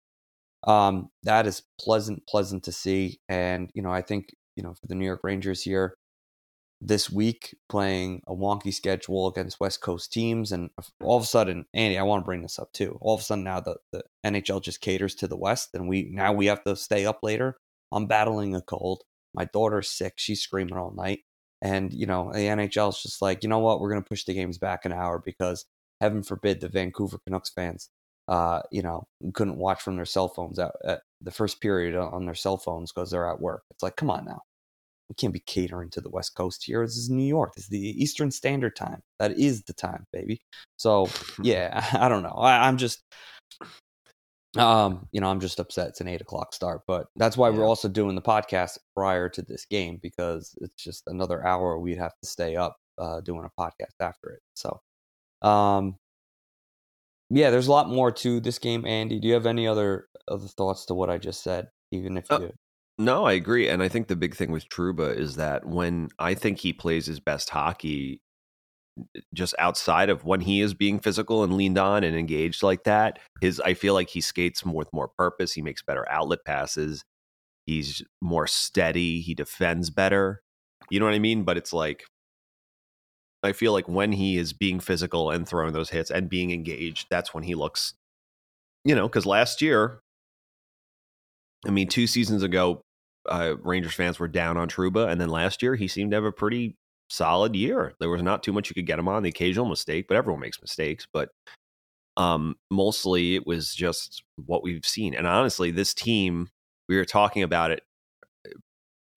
um, 0.67 1.11
that 1.23 1.47
is 1.47 1.63
pleasant, 1.81 2.27
pleasant 2.27 2.65
to 2.65 2.73
see. 2.73 3.21
And, 3.29 3.71
you 3.75 3.83
know, 3.83 3.93
I 3.93 4.03
think, 4.03 4.35
you 4.57 4.63
know, 4.63 4.75
for 4.75 4.87
the 4.87 4.95
New 4.95 5.05
York 5.05 5.21
Rangers 5.23 5.63
here, 5.63 5.95
this 6.81 7.11
week 7.11 7.57
playing 7.69 8.23
a 8.29 8.35
wonky 8.35 8.73
schedule 8.73 9.27
against 9.27 9.61
West 9.61 9.81
Coast 9.81 10.13
teams. 10.13 10.53
And 10.53 10.71
all 11.03 11.17
of 11.17 11.25
a 11.25 11.27
sudden, 11.27 11.65
Andy, 11.75 11.99
I 11.99 12.03
want 12.03 12.23
to 12.23 12.27
bring 12.27 12.43
this 12.43 12.59
up 12.59 12.73
too. 12.73 12.99
All 13.01 13.15
of 13.15 13.21
a 13.21 13.25
sudden 13.25 13.45
now 13.45 13.61
the, 13.61 13.77
the 13.93 14.03
NHL 14.25 14.63
just 14.63 14.81
caters 14.81 15.15
to 15.17 15.27
the 15.27 15.37
West 15.37 15.71
and 15.75 15.89
we 15.89 16.09
now 16.13 16.33
we 16.33 16.47
have 16.47 16.63
to 16.65 16.77
stay 16.77 17.05
up 17.05 17.19
later. 17.23 17.57
I'm 17.93 18.07
battling 18.07 18.55
a 18.55 18.61
cold. 18.61 19.03
My 19.35 19.47
daughter's 19.47 19.91
sick. 19.91 20.15
She's 20.17 20.41
screaming 20.41 20.77
all 20.77 20.93
night. 20.95 21.21
And, 21.61 21.93
you 21.93 22.07
know, 22.07 22.31
the 22.33 22.41
NHL 22.41 22.91
is 22.91 23.03
just 23.03 23.21
like, 23.21 23.43
you 23.43 23.49
know 23.49 23.59
what? 23.59 23.81
We're 23.81 23.91
going 23.91 24.03
to 24.03 24.09
push 24.09 24.25
the 24.25 24.35
games 24.35 24.59
back 24.59 24.85
an 24.85 24.93
hour 24.93 25.21
because 25.25 25.65
heaven 26.01 26.23
forbid 26.23 26.61
the 26.61 26.69
Vancouver 26.69 27.19
Canucks 27.27 27.51
fans, 27.51 27.91
uh, 28.29 28.63
you 28.71 28.83
know, 28.83 29.05
couldn't 29.35 29.59
watch 29.59 29.83
from 29.83 29.97
their 29.97 30.05
cell 30.05 30.29
phones 30.29 30.59
out 30.59 30.77
at 30.85 31.01
the 31.21 31.31
first 31.31 31.61
period 31.61 31.97
on 31.97 32.25
their 32.25 32.35
cell 32.35 32.59
phones 32.59 32.93
because 32.93 33.11
they're 33.11 33.29
at 33.29 33.41
work. 33.41 33.63
It's 33.71 33.83
like, 33.83 33.97
come 33.97 34.11
on 34.11 34.25
now 34.25 34.43
we 35.09 35.15
can't 35.15 35.33
be 35.33 35.41
catering 35.41 35.91
to 35.91 36.01
the 36.01 36.11
West 36.11 36.35
Coast 36.35 36.65
here. 36.65 36.85
This 36.85 36.97
is 36.97 37.09
New 37.09 37.27
York. 37.27 37.55
It's 37.57 37.69
the 37.69 37.79
Eastern 37.81 38.31
Standard 38.31 38.77
Time. 38.77 39.01
That 39.19 39.39
is 39.39 39.63
the 39.63 39.73
time, 39.73 40.05
baby. 40.13 40.41
So 40.77 41.09
yeah, 41.43 41.85
I 41.95 42.09
don't 42.09 42.23
know. 42.23 42.37
I, 42.39 42.69
am 42.69 42.77
just, 42.77 43.01
um, 44.57 45.09
you 45.13 45.21
know, 45.21 45.29
I'm 45.29 45.41
just 45.41 45.61
upset. 45.61 45.89
It's 45.89 46.01
an 46.01 46.09
eight 46.09 46.21
o'clock 46.21 46.53
start, 46.53 46.83
but 46.87 47.07
that's 47.17 47.37
why 47.37 47.49
yeah. 47.49 47.57
we're 47.57 47.67
also 47.67 47.89
doing 47.89 48.15
the 48.15 48.23
podcast 48.23 48.79
prior 48.95 49.29
to 49.31 49.43
this 49.43 49.65
game 49.65 49.99
because 50.03 50.57
it's 50.61 50.83
just 50.83 51.05
another 51.07 51.47
hour 51.47 51.79
we'd 51.79 51.99
have 51.99 52.15
to 52.23 52.29
stay 52.29 52.57
up 52.57 52.77
uh, 52.99 53.21
doing 53.23 53.45
a 53.47 53.61
podcast 53.61 53.95
after 54.01 54.31
it. 54.31 54.41
So, 54.55 54.81
um, 55.49 55.97
yeah, 57.31 57.51
there's 57.51 57.69
a 57.69 57.73
lot 57.73 57.89
more 57.89 58.11
to 58.13 58.41
this 58.41 58.59
game. 58.59 58.87
Andy, 58.87 59.21
do 59.21 59.29
you 59.29 59.35
have 59.35 59.47
any 59.47 59.67
other 59.67 60.09
other 60.29 60.49
thoughts 60.49 60.87
to 60.87 60.95
what 60.95 61.11
I 61.11 61.19
just 61.19 61.43
said? 61.43 61.69
Even 61.91 62.17
if 62.17 62.31
uh, 62.31 62.41
you 62.41 62.53
no, 62.99 63.25
I 63.25 63.33
agree. 63.33 63.69
And 63.69 63.81
I 63.81 63.89
think 63.89 64.09
the 64.09 64.17
big 64.17 64.35
thing 64.35 64.51
with 64.51 64.69
Trouba 64.69 65.17
is 65.17 65.37
that 65.37 65.65
when 65.65 66.09
I 66.19 66.35
think 66.35 66.59
he 66.59 66.73
plays 66.73 67.07
his 67.07 67.21
best 67.21 67.49
hockey, 67.49 68.21
just 69.33 69.55
outside 69.61 70.11
of 70.11 70.25
when 70.25 70.41
he 70.41 70.61
is 70.61 70.75
being 70.75 70.99
physical 70.99 71.45
and 71.45 71.57
leaned 71.57 71.79
on 71.79 72.03
and 72.03 72.17
engaged 72.17 72.65
like 72.65 72.83
that, 72.85 73.21
his 73.41 73.61
I 73.61 73.75
feel 73.75 73.95
like 73.95 74.09
he 74.11 74.21
skates 74.21 74.65
more 74.65 74.75
with 74.75 74.93
more 74.93 75.09
purpose. 75.09 75.53
He 75.53 75.63
makes 75.63 75.83
better 75.83 76.11
outlet 76.11 76.41
passes. 76.45 77.05
He's 77.67 78.03
more 78.21 78.49
steady. 78.49 79.21
He 79.21 79.35
defends 79.35 79.91
better. 79.91 80.43
You 80.91 80.99
know 80.99 81.07
what 81.07 81.15
I 81.15 81.21
mean? 81.21 81.45
But 81.45 81.57
it's 81.57 81.73
like 81.73 82.03
I 83.43 83.53
feel 83.53 83.73
like 83.73 83.89
when 83.89 84.13
he 84.13 84.37
is 84.37 84.53
being 84.53 84.81
physical 84.81 85.31
and 85.31 85.49
throwing 85.49 85.73
those 85.73 85.91
hits 85.91 86.11
and 86.11 86.29
being 86.29 86.51
engaged, 86.51 87.07
that's 87.11 87.33
when 87.33 87.45
he 87.45 87.55
looks, 87.55 87.95
you 88.85 88.95
know, 88.95 89.09
because 89.09 89.27
last 89.27 89.63
year, 89.63 90.01
I 91.67 91.71
mean, 91.71 91.89
two 91.89 92.07
seasons 92.07 92.43
ago, 92.43 92.83
uh, 93.29 93.55
Rangers 93.63 93.95
fans 93.95 94.19
were 94.19 94.29
down 94.29 94.57
on 94.57 94.69
Trouba. 94.69 95.09
and 95.09 95.21
then 95.21 95.29
last 95.29 95.63
year 95.63 95.75
he 95.75 95.89
seemed 95.89 96.13
to 96.13 96.17
have 96.17 96.25
a 96.25 96.33
pretty 96.33 96.77
solid 97.11 97.55
year. 97.55 97.95
There 98.01 98.11
was 98.11 98.23
not 98.23 98.43
too 98.43 98.53
much 98.53 98.69
you 98.69 98.75
could 98.75 98.87
get 98.87 98.99
him 98.99 99.09
on. 99.09 99.23
The 99.23 99.29
occasional 99.29 99.67
mistake, 99.67 100.07
but 100.09 100.17
everyone 100.17 100.41
makes 100.41 100.61
mistakes. 100.61 101.07
But 101.13 101.31
um, 102.17 102.57
mostly 102.71 103.37
it 103.37 103.47
was 103.47 103.75
just 103.75 104.23
what 104.47 104.63
we've 104.63 104.87
seen. 104.87 105.15
And 105.15 105.27
honestly, 105.27 105.71
this 105.71 105.95
team, 105.95 106.49
we 106.89 106.97
were 106.97 107.05
talking 107.05 107.43
about 107.43 107.71
it 107.71 107.83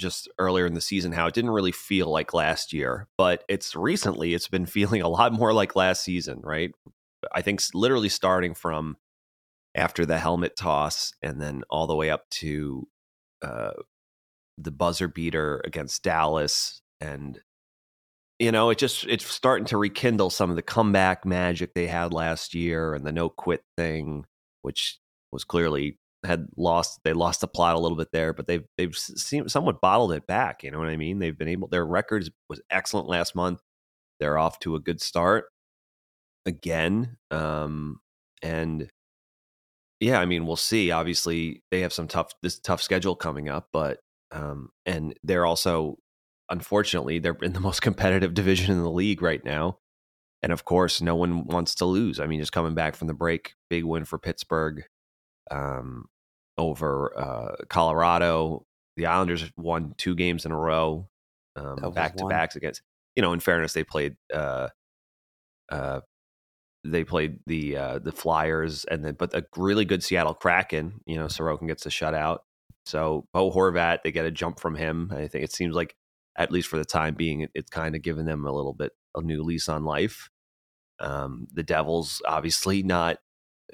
just 0.01 0.27
earlier 0.37 0.65
in 0.65 0.73
the 0.73 0.81
season 0.81 1.13
how 1.13 1.27
it 1.27 1.33
didn't 1.33 1.51
really 1.51 1.71
feel 1.71 2.11
like 2.11 2.33
last 2.33 2.73
year, 2.73 3.07
but 3.17 3.43
it's 3.47 3.75
recently 3.75 4.33
it's 4.33 4.47
been 4.47 4.65
feeling 4.77 5.01
a 5.01 5.07
lot 5.07 5.31
more 5.31 5.53
like 5.53 5.75
last 5.75 6.03
season, 6.03 6.41
right? 6.43 6.71
I 7.31 7.41
think 7.41 7.61
literally 7.73 8.09
starting 8.09 8.53
from 8.53 8.97
after 9.75 10.05
the 10.05 10.17
helmet 10.17 10.57
toss 10.57 11.13
and 11.21 11.39
then 11.39 11.63
all 11.69 11.87
the 11.87 11.95
way 11.95 12.09
up 12.09 12.29
to 12.29 12.87
uh, 13.41 13.71
the 14.57 14.71
buzzer 14.71 15.07
beater 15.07 15.61
against 15.63 16.03
Dallas 16.03 16.81
and 16.99 17.39
you 18.39 18.51
know, 18.51 18.71
it 18.71 18.79
just 18.79 19.05
it's 19.05 19.25
starting 19.25 19.65
to 19.67 19.77
rekindle 19.77 20.31
some 20.31 20.49
of 20.49 20.55
the 20.55 20.63
comeback 20.63 21.27
magic 21.27 21.75
they 21.75 21.85
had 21.85 22.11
last 22.11 22.55
year 22.55 22.95
and 22.95 23.05
the 23.05 23.11
no 23.11 23.29
quit 23.29 23.63
thing, 23.77 24.25
which 24.63 24.97
was 25.31 25.43
clearly 25.43 25.99
had 26.23 26.47
lost 26.55 26.99
they 27.03 27.13
lost 27.13 27.41
the 27.41 27.47
plot 27.47 27.75
a 27.75 27.79
little 27.79 27.97
bit 27.97 28.11
there, 28.11 28.33
but 28.33 28.47
they've 28.47 28.65
they've 28.77 28.95
seemed 28.95 29.51
somewhat 29.51 29.81
bottled 29.81 30.13
it 30.13 30.27
back. 30.27 30.63
You 30.63 30.71
know 30.71 30.79
what 30.79 30.89
I 30.89 30.97
mean? 30.97 31.19
They've 31.19 31.37
been 31.37 31.47
able 31.47 31.67
their 31.67 31.85
records 31.85 32.29
was 32.49 32.61
excellent 32.69 33.07
last 33.07 33.35
month. 33.35 33.61
They're 34.19 34.37
off 34.37 34.59
to 34.59 34.75
a 34.75 34.79
good 34.79 35.01
start 35.01 35.45
again. 36.45 37.17
Um, 37.31 37.99
and 38.43 38.89
yeah, 39.99 40.19
I 40.19 40.25
mean, 40.25 40.45
we'll 40.45 40.55
see. 40.55 40.91
Obviously, 40.91 41.63
they 41.71 41.81
have 41.81 41.93
some 41.93 42.07
tough 42.07 42.33
this 42.41 42.59
tough 42.59 42.81
schedule 42.81 43.15
coming 43.15 43.49
up, 43.49 43.69
but 43.73 43.99
um, 44.31 44.69
and 44.85 45.13
they're 45.23 45.45
also, 45.45 45.97
unfortunately, 46.49 47.19
they're 47.19 47.37
in 47.41 47.53
the 47.53 47.59
most 47.59 47.81
competitive 47.81 48.33
division 48.33 48.71
in 48.71 48.81
the 48.81 48.91
league 48.91 49.21
right 49.21 49.43
now. 49.43 49.79
And 50.43 50.51
of 50.51 50.65
course, 50.65 51.01
no 51.01 51.15
one 51.15 51.45
wants 51.45 51.75
to 51.75 51.85
lose. 51.85 52.19
I 52.19 52.25
mean, 52.25 52.39
just 52.39 52.51
coming 52.51 52.73
back 52.73 52.95
from 52.95 53.07
the 53.07 53.13
break, 53.13 53.53
big 53.69 53.83
win 53.83 54.05
for 54.05 54.17
Pittsburgh 54.17 54.83
um, 55.51 56.05
over 56.57 57.11
uh, 57.17 57.55
Colorado. 57.69 58.65
The 58.97 59.05
Islanders 59.05 59.51
won 59.55 59.93
two 59.97 60.15
games 60.15 60.45
in 60.45 60.51
a 60.51 60.57
row, 60.57 61.07
um, 61.55 61.91
back 61.93 62.15
to 62.17 62.25
backs 62.25 62.55
against. 62.55 62.81
You 63.15 63.21
know, 63.21 63.33
in 63.33 63.39
fairness, 63.39 63.73
they 63.73 63.83
played. 63.83 64.15
Uh, 64.33 64.69
uh, 65.69 66.01
they 66.83 67.03
played 67.03 67.39
the 67.45 67.77
uh, 67.77 67.99
the 67.99 68.11
Flyers 68.11 68.85
and 68.85 69.05
then, 69.05 69.13
but 69.13 69.33
a 69.35 69.45
really 69.55 69.85
good 69.85 70.03
Seattle 70.03 70.33
Kraken. 70.33 71.01
You 71.05 71.17
know, 71.17 71.25
Sorokin 71.25 71.67
gets 71.67 71.85
a 71.85 71.89
shutout. 71.89 72.39
So 72.85 73.27
Bo 73.31 73.51
Horvat, 73.51 73.99
they 74.03 74.11
get 74.11 74.25
a 74.25 74.31
jump 74.31 74.59
from 74.59 74.75
him. 74.75 75.11
I 75.15 75.27
think 75.27 75.43
it 75.43 75.53
seems 75.53 75.75
like, 75.75 75.95
at 76.35 76.51
least 76.51 76.67
for 76.67 76.77
the 76.77 76.85
time 76.85 77.13
being, 77.13 77.41
it, 77.41 77.51
it's 77.53 77.69
kind 77.69 77.95
of 77.95 78.01
given 78.01 78.25
them 78.25 78.45
a 78.45 78.51
little 78.51 78.73
bit 78.73 78.93
a 79.15 79.21
new 79.21 79.43
lease 79.43 79.69
on 79.69 79.85
life. 79.85 80.29
Um, 80.99 81.47
the 81.53 81.63
Devils, 81.63 82.21
obviously 82.25 82.81
not, 82.81 83.17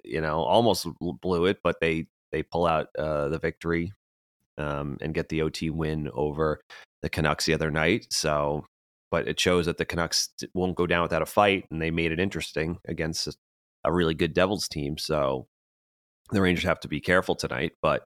you 0.03 0.21
know, 0.21 0.41
almost 0.41 0.87
blew 0.99 1.45
it, 1.45 1.59
but 1.63 1.79
they 1.81 2.07
they 2.31 2.43
pull 2.43 2.65
out 2.65 2.87
uh, 2.97 3.29
the 3.29 3.39
victory 3.39 3.93
um, 4.57 4.97
and 5.01 5.13
get 5.13 5.29
the 5.29 5.41
OT 5.41 5.69
win 5.69 6.09
over 6.13 6.61
the 7.01 7.09
Canucks 7.09 7.45
the 7.45 7.53
other 7.53 7.71
night. 7.71 8.07
So, 8.09 8.65
but 9.11 9.27
it 9.27 9.39
shows 9.39 9.65
that 9.67 9.77
the 9.77 9.85
Canucks 9.85 10.29
won't 10.53 10.75
go 10.75 10.87
down 10.87 11.03
without 11.03 11.21
a 11.21 11.27
fight, 11.27 11.65
and 11.71 11.81
they 11.81 11.91
made 11.91 12.11
it 12.11 12.19
interesting 12.19 12.79
against 12.87 13.37
a 13.83 13.93
really 13.93 14.13
good 14.13 14.33
Devils 14.33 14.67
team. 14.67 14.97
So 14.97 15.47
the 16.31 16.41
Rangers 16.41 16.65
have 16.65 16.81
to 16.81 16.87
be 16.87 16.99
careful 16.99 17.35
tonight, 17.35 17.73
but 17.81 18.03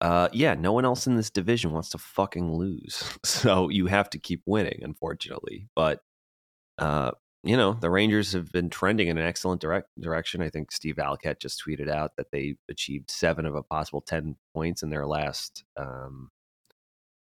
uh, 0.00 0.28
yeah, 0.32 0.54
no 0.54 0.72
one 0.72 0.84
else 0.84 1.06
in 1.06 1.16
this 1.16 1.30
division 1.30 1.72
wants 1.72 1.90
to 1.90 1.98
fucking 1.98 2.54
lose. 2.54 3.02
So 3.24 3.68
you 3.68 3.86
have 3.86 4.10
to 4.10 4.18
keep 4.18 4.42
winning, 4.46 4.80
unfortunately. 4.82 5.68
But, 5.74 6.00
uh, 6.78 7.12
you 7.48 7.56
know, 7.56 7.74
the 7.74 7.90
Rangers 7.90 8.32
have 8.32 8.50
been 8.52 8.70
trending 8.70 9.08
in 9.08 9.18
an 9.18 9.26
excellent 9.26 9.60
direct 9.60 9.88
direction. 10.00 10.42
I 10.42 10.50
think 10.50 10.72
Steve 10.72 10.96
Valiquette 10.96 11.38
just 11.38 11.62
tweeted 11.64 11.88
out 11.88 12.16
that 12.16 12.30
they 12.32 12.56
achieved 12.68 13.10
seven 13.10 13.46
of 13.46 13.54
a 13.54 13.62
possible 13.62 14.00
10 14.00 14.36
points 14.54 14.82
in 14.82 14.90
their 14.90 15.06
last, 15.06 15.64
um, 15.76 16.30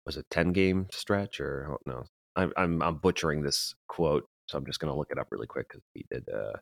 was 0.05 0.17
it 0.17 0.25
10 0.29 0.51
game 0.51 0.87
stretch 0.91 1.39
or 1.39 1.77
no? 1.85 2.03
I'm, 2.35 2.51
I'm, 2.57 2.81
I'm 2.81 2.97
butchering 2.97 3.43
this 3.43 3.75
quote. 3.87 4.27
So 4.47 4.57
I'm 4.57 4.65
just 4.65 4.79
going 4.79 4.91
to 4.91 4.97
look 4.97 5.11
it 5.11 5.17
up 5.17 5.27
really 5.31 5.47
quick 5.47 5.69
because 5.69 5.83
he 5.93 6.05
did, 6.11 6.27
uh, 6.29 6.57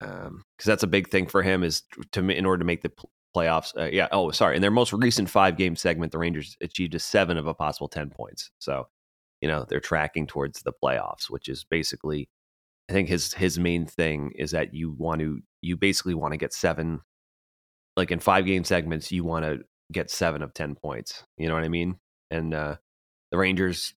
um 0.00 0.44
because 0.56 0.66
that's 0.66 0.82
a 0.84 0.88
big 0.88 1.10
thing 1.10 1.26
for 1.26 1.42
him 1.42 1.64
is 1.64 1.82
to 2.12 2.28
in 2.28 2.46
order 2.46 2.60
to 2.60 2.64
make 2.64 2.82
the 2.82 2.92
playoffs. 3.34 3.76
Uh, 3.76 3.88
yeah. 3.90 4.08
Oh, 4.12 4.30
sorry. 4.30 4.56
In 4.56 4.62
their 4.62 4.70
most 4.70 4.92
recent 4.92 5.30
five 5.30 5.56
game 5.56 5.76
segment, 5.76 6.12
the 6.12 6.18
Rangers 6.18 6.56
achieved 6.60 6.94
a 6.94 6.98
seven 6.98 7.36
of 7.36 7.46
a 7.46 7.54
possible 7.54 7.88
10 7.88 8.10
points. 8.10 8.50
So, 8.58 8.88
you 9.40 9.48
know, 9.48 9.64
they're 9.68 9.80
tracking 9.80 10.26
towards 10.26 10.62
the 10.62 10.72
playoffs, 10.72 11.30
which 11.30 11.48
is 11.48 11.64
basically, 11.64 12.28
I 12.88 12.92
think 12.92 13.08
his, 13.08 13.34
his 13.34 13.58
main 13.58 13.86
thing 13.86 14.32
is 14.36 14.52
that 14.52 14.74
you 14.74 14.90
want 14.90 15.20
to, 15.20 15.40
you 15.60 15.76
basically 15.76 16.14
want 16.14 16.32
to 16.32 16.38
get 16.38 16.52
seven, 16.52 17.00
like 17.96 18.10
in 18.10 18.20
five 18.20 18.46
game 18.46 18.64
segments, 18.64 19.12
you 19.12 19.24
want 19.24 19.44
to 19.44 19.60
get 19.92 20.10
seven 20.10 20.42
of 20.42 20.54
10 20.54 20.74
points. 20.74 21.24
You 21.36 21.48
know 21.48 21.54
what 21.54 21.64
I 21.64 21.68
mean? 21.68 21.98
And, 22.30 22.54
uh, 22.54 22.76
the 23.30 23.38
Rangers 23.38 23.94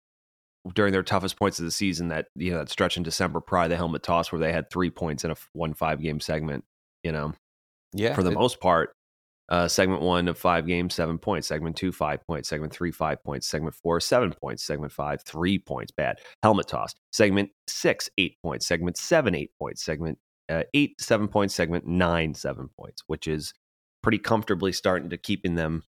during 0.73 0.91
their 0.91 1.03
toughest 1.03 1.37
points 1.37 1.59
of 1.59 1.65
the 1.65 1.71
season, 1.71 2.09
that 2.09 2.27
you 2.35 2.51
know 2.51 2.59
that 2.59 2.69
stretch 2.69 2.97
in 2.97 3.03
December 3.03 3.41
prior 3.41 3.67
the 3.67 3.75
helmet 3.75 4.03
toss 4.03 4.31
where 4.31 4.39
they 4.39 4.51
had 4.51 4.69
three 4.69 4.89
points 4.89 5.23
in 5.23 5.31
a 5.31 5.35
one 5.53 5.73
five 5.73 6.01
game 6.01 6.19
segment. 6.19 6.63
You 7.03 7.11
know, 7.11 7.33
yeah, 7.93 8.13
for 8.13 8.23
the 8.23 8.31
it, 8.31 8.35
most 8.35 8.59
part, 8.59 8.93
uh, 9.49 9.67
segment 9.67 10.01
one 10.01 10.27
of 10.27 10.37
five 10.37 10.65
games, 10.65 10.95
seven 10.95 11.17
points. 11.17 11.47
Segment 11.47 11.75
two, 11.75 11.91
five 11.91 12.25
points. 12.25 12.49
Segment 12.49 12.71
three, 12.71 12.91
five 12.91 13.23
points. 13.23 13.47
Segment 13.47 13.75
four, 13.75 13.99
seven 13.99 14.31
points. 14.31 14.63
Segment 14.63 14.91
five, 14.91 15.21
three 15.23 15.59
points. 15.59 15.91
Bad. 15.91 16.19
Helmet 16.41 16.67
toss. 16.67 16.93
Segment 17.11 17.49
six, 17.67 18.09
eight 18.17 18.37
points. 18.41 18.65
Segment 18.65 18.97
seven, 18.97 19.35
eight 19.35 19.51
points. 19.59 19.83
Segment 19.83 20.17
uh, 20.49 20.63
eight, 20.73 20.99
seven 21.01 21.27
points. 21.27 21.53
Segment 21.53 21.85
nine, 21.85 22.33
seven 22.33 22.69
points, 22.79 23.03
which 23.07 23.27
is 23.27 23.53
pretty 24.01 24.19
comfortably 24.19 24.71
starting 24.71 25.09
to 25.09 25.17
keeping 25.17 25.55
them 25.55 25.83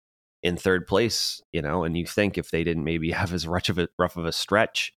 in 0.43 0.57
third 0.57 0.87
place. 0.87 1.43
You 1.53 1.61
know, 1.61 1.85
and 1.85 1.97
you 1.99 2.07
think 2.07 2.39
if 2.39 2.51
they 2.51 2.65
didn't 2.65 2.85
maybe 2.85 3.11
have 3.13 3.33
as 3.35 3.47
rough 3.47 3.69
of 3.69 3.79
a 3.79 3.89
rough 3.99 4.17
of 4.17 4.25
a 4.25 4.33
stretch 4.33 4.95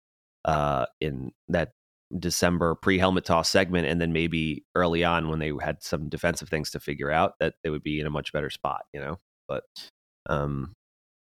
uh, 0.46 0.86
in 1.00 1.32
that 1.48 1.72
December 2.20 2.76
pre 2.76 2.98
helmet 2.98 3.26
toss 3.26 3.50
segment, 3.50 3.88
and 3.88 4.02
then 4.02 4.14
maybe 4.14 4.64
early 4.76 5.04
on 5.04 5.30
when 5.30 5.40
they 5.40 5.52
had 5.62 5.84
some 5.84 6.10
defensive 6.10 6.50
things 6.50 6.72
to 6.72 6.80
figure 6.80 7.12
out, 7.12 7.34
that 7.40 7.56
they 7.64 7.70
would 7.70 7.84
be 7.84 8.00
in 8.00 8.08
a 8.08 8.12
much 8.12 8.34
better 8.34 8.50
spot, 8.50 8.84
you 8.94 9.00
know. 9.00 9.18
But 9.48 9.64
um, 10.30 10.74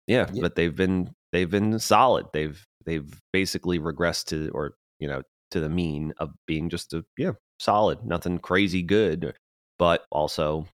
yeah, 0.07 0.27
yeah. 0.31 0.41
but 0.41 0.55
they've 0.55 0.75
been 0.75 1.13
they've 1.31 1.50
been 1.50 1.79
solid. 1.79 2.27
They've 2.33 2.63
they've 2.86 3.10
basically 3.33 3.79
regressed 3.79 4.25
to 4.25 4.50
or 4.53 4.74
you 5.00 5.07
know 5.07 5.24
to 5.51 5.60
the 5.60 5.69
mean 5.69 6.13
of 6.17 6.31
being 6.48 6.69
just 6.69 6.93
a 6.93 7.03
yeah 7.17 7.33
solid, 7.60 8.05
nothing 8.05 8.39
crazy 8.39 8.81
good, 8.81 9.33
but 9.77 10.05
also 10.12 10.67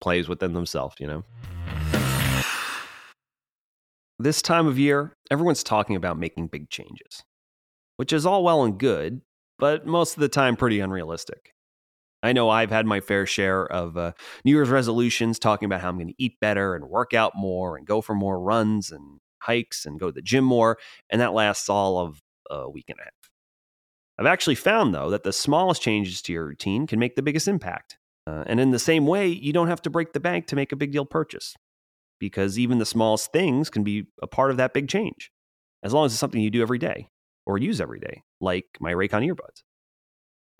plays 0.00 0.28
within 0.28 0.52
themselves. 0.52 0.96
You 0.98 1.06
know. 1.06 1.24
This 4.18 4.40
time 4.40 4.66
of 4.66 4.78
year, 4.78 5.12
everyone's 5.30 5.62
talking 5.62 5.94
about 5.94 6.18
making 6.18 6.46
big 6.46 6.70
changes, 6.70 7.22
which 7.98 8.14
is 8.14 8.24
all 8.24 8.42
well 8.42 8.64
and 8.64 8.78
good, 8.78 9.20
but 9.58 9.86
most 9.86 10.14
of 10.14 10.20
the 10.20 10.28
time 10.28 10.56
pretty 10.56 10.80
unrealistic. 10.80 11.52
I 12.22 12.32
know 12.32 12.48
I've 12.48 12.70
had 12.70 12.86
my 12.86 13.00
fair 13.00 13.26
share 13.26 13.66
of 13.66 13.96
uh, 13.96 14.12
New 14.44 14.52
Year's 14.52 14.70
resolutions 14.70 15.38
talking 15.38 15.66
about 15.66 15.80
how 15.80 15.90
I'm 15.90 15.96
going 15.96 16.08
to 16.08 16.14
eat 16.18 16.40
better 16.40 16.74
and 16.74 16.88
work 16.88 17.14
out 17.14 17.32
more 17.36 17.76
and 17.76 17.86
go 17.86 18.00
for 18.00 18.14
more 18.14 18.40
runs 18.40 18.90
and 18.90 19.20
hikes 19.40 19.86
and 19.86 20.00
go 20.00 20.06
to 20.06 20.12
the 20.12 20.22
gym 20.22 20.44
more, 20.44 20.78
and 21.10 21.20
that 21.20 21.34
lasts 21.34 21.68
all 21.68 21.98
of 21.98 22.20
a 22.50 22.68
week 22.68 22.86
and 22.88 22.98
a 22.98 23.04
half. 23.04 23.12
I've 24.18 24.26
actually 24.26 24.54
found, 24.54 24.94
though, 24.94 25.10
that 25.10 25.24
the 25.24 25.32
smallest 25.32 25.82
changes 25.82 26.22
to 26.22 26.32
your 26.32 26.46
routine 26.46 26.86
can 26.86 26.98
make 26.98 27.16
the 27.16 27.22
biggest 27.22 27.48
impact. 27.48 27.98
Uh, 28.26 28.44
and 28.46 28.58
in 28.58 28.70
the 28.70 28.78
same 28.78 29.06
way, 29.06 29.28
you 29.28 29.52
don't 29.52 29.68
have 29.68 29.82
to 29.82 29.90
break 29.90 30.12
the 30.12 30.20
bank 30.20 30.46
to 30.46 30.56
make 30.56 30.72
a 30.72 30.76
big 30.76 30.90
deal 30.90 31.04
purchase 31.04 31.54
because 32.18 32.58
even 32.58 32.78
the 32.78 32.86
smallest 32.86 33.30
things 33.30 33.68
can 33.68 33.84
be 33.84 34.06
a 34.22 34.26
part 34.26 34.50
of 34.50 34.56
that 34.56 34.72
big 34.72 34.88
change, 34.88 35.30
as 35.82 35.92
long 35.92 36.06
as 36.06 36.12
it's 36.12 36.18
something 36.18 36.40
you 36.40 36.50
do 36.50 36.62
every 36.62 36.78
day 36.78 37.08
or 37.46 37.58
use 37.58 37.80
every 37.80 38.00
day, 38.00 38.22
like 38.40 38.66
my 38.80 38.92
Raycon 38.92 39.26
earbuds. 39.26 39.62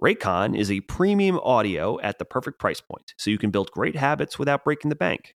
Raycon 0.02 0.56
is 0.56 0.70
a 0.70 0.80
premium 0.80 1.38
audio 1.40 1.98
at 2.00 2.18
the 2.18 2.24
perfect 2.24 2.58
price 2.58 2.80
point, 2.80 3.14
so 3.16 3.30
you 3.30 3.38
can 3.38 3.50
build 3.50 3.70
great 3.70 3.96
habits 3.96 4.38
without 4.38 4.64
breaking 4.64 4.90
the 4.90 4.96
bank. 4.96 5.34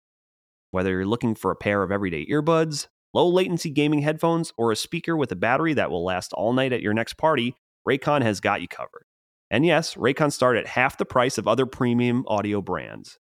Whether 0.71 0.91
you're 0.91 1.05
looking 1.05 1.35
for 1.35 1.51
a 1.51 1.55
pair 1.55 1.83
of 1.83 1.91
everyday 1.91 2.25
earbuds, 2.25 2.87
low 3.13 3.29
latency 3.29 3.69
gaming 3.69 4.01
headphones, 4.01 4.51
or 4.57 4.71
a 4.71 4.75
speaker 4.75 5.15
with 5.15 5.31
a 5.31 5.35
battery 5.35 5.73
that 5.75 5.91
will 5.91 6.03
last 6.03 6.33
all 6.33 6.53
night 6.53 6.73
at 6.73 6.81
your 6.81 6.93
next 6.93 7.17
party, 7.17 7.55
Raycon 7.87 8.23
has 8.23 8.39
got 8.39 8.61
you 8.61 8.67
covered. 8.67 9.05
And 9.49 9.65
yes, 9.65 9.93
Raycon 9.93 10.31
start 10.31 10.57
at 10.57 10.67
half 10.67 10.97
the 10.97 11.05
price 11.05 11.37
of 11.37 11.47
other 11.47 11.65
premium 11.65 12.25
audio 12.27 12.61
brands. 12.61 13.17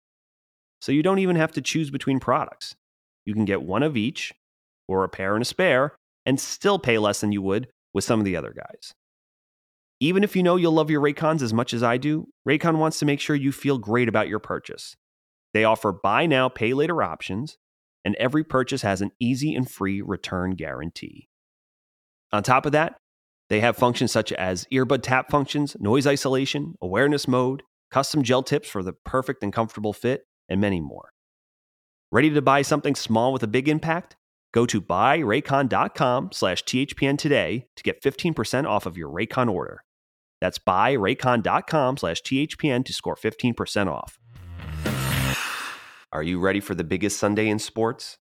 So 0.82 0.92
you 0.92 1.02
don't 1.02 1.18
even 1.20 1.36
have 1.36 1.52
to 1.52 1.62
choose 1.62 1.90
between 1.90 2.20
products. 2.20 2.74
You 3.24 3.34
can 3.34 3.44
get 3.44 3.62
one 3.62 3.82
of 3.82 3.96
each, 3.96 4.32
or 4.88 5.04
a 5.04 5.08
pair 5.08 5.34
and 5.34 5.42
a 5.42 5.46
spare, 5.46 5.94
and 6.26 6.38
still 6.38 6.78
pay 6.78 6.98
less 6.98 7.20
than 7.20 7.32
you 7.32 7.40
would 7.42 7.68
with 7.92 8.04
some 8.04 8.20
of 8.20 8.24
the 8.24 8.36
other 8.36 8.54
guys. 8.54 8.94
Even 10.00 10.24
if 10.24 10.34
you 10.34 10.42
know 10.42 10.56
you'll 10.56 10.72
love 10.72 10.90
your 10.90 11.02
Raycons 11.02 11.42
as 11.42 11.52
much 11.52 11.74
as 11.74 11.82
I 11.82 11.98
do, 11.98 12.26
Raycon 12.48 12.78
wants 12.78 12.98
to 12.98 13.04
make 13.04 13.20
sure 13.20 13.36
you 13.36 13.52
feel 13.52 13.78
great 13.78 14.08
about 14.08 14.28
your 14.28 14.38
purchase. 14.38 14.96
They 15.52 15.64
offer 15.64 15.92
buy 15.92 16.26
now, 16.26 16.48
pay 16.48 16.72
later 16.72 17.02
options, 17.02 17.58
and 18.04 18.14
every 18.16 18.44
purchase 18.44 18.82
has 18.82 19.02
an 19.02 19.10
easy 19.20 19.54
and 19.54 19.70
free 19.70 20.00
return 20.00 20.52
guarantee. 20.52 21.28
On 22.32 22.42
top 22.42 22.64
of 22.64 22.72
that, 22.72 22.96
they 23.50 23.60
have 23.60 23.76
functions 23.76 24.12
such 24.12 24.32
as 24.32 24.66
earbud 24.72 25.02
tap 25.02 25.30
functions, 25.30 25.76
noise 25.80 26.06
isolation, 26.06 26.76
awareness 26.80 27.26
mode, 27.26 27.62
custom 27.90 28.22
gel 28.22 28.42
tips 28.42 28.68
for 28.68 28.82
the 28.82 28.92
perfect 28.92 29.42
and 29.42 29.52
comfortable 29.52 29.92
fit, 29.92 30.22
and 30.48 30.60
many 30.60 30.80
more. 30.80 31.10
Ready 32.12 32.30
to 32.30 32.42
buy 32.42 32.62
something 32.62 32.94
small 32.94 33.32
with 33.32 33.42
a 33.42 33.48
big 33.48 33.68
impact? 33.68 34.16
Go 34.52 34.66
to 34.66 34.80
buyraycon.com 34.80 36.30
slash 36.32 36.64
THPN 36.64 37.16
today 37.16 37.66
to 37.76 37.82
get 37.82 38.02
15% 38.02 38.66
off 38.66 38.86
of 38.86 38.96
your 38.96 39.08
Raycon 39.08 39.50
order. 39.50 39.84
That's 40.40 40.58
buyraycon.com 40.58 41.96
slash 41.98 42.22
THPN 42.22 42.84
to 42.84 42.92
score 42.92 43.16
15% 43.16 43.86
off. 43.86 44.18
Are 46.12 46.22
you 46.22 46.40
ready 46.40 46.58
for 46.58 46.74
the 46.74 46.82
biggest 46.82 47.18
Sunday 47.18 47.48
in 47.48 47.60
sports? 47.60 48.18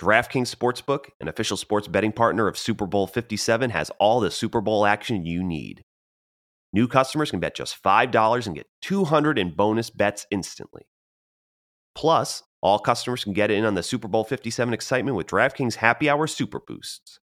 DraftKings 0.00 0.54
Sportsbook, 0.54 1.06
an 1.20 1.28
official 1.28 1.56
sports 1.56 1.88
betting 1.88 2.12
partner 2.12 2.46
of 2.46 2.56
Super 2.56 2.86
Bowl 2.86 3.06
57, 3.06 3.70
has 3.70 3.90
all 3.98 4.20
the 4.20 4.30
Super 4.30 4.60
Bowl 4.60 4.86
action 4.86 5.26
you 5.26 5.42
need. 5.42 5.82
New 6.72 6.86
customers 6.86 7.30
can 7.30 7.40
bet 7.40 7.56
just 7.56 7.82
$5 7.82 8.46
and 8.46 8.54
get 8.54 8.68
200 8.82 9.38
in 9.38 9.50
bonus 9.50 9.90
bets 9.90 10.26
instantly. 10.30 10.82
Plus, 11.94 12.44
all 12.62 12.78
customers 12.78 13.24
can 13.24 13.32
get 13.32 13.50
in 13.50 13.64
on 13.64 13.74
the 13.74 13.82
Super 13.82 14.08
Bowl 14.08 14.24
57 14.24 14.74
excitement 14.74 15.16
with 15.16 15.28
DraftKings 15.28 15.76
Happy 15.76 16.10
Hour 16.10 16.26
Super 16.26 16.60
Boosts. 16.60 17.18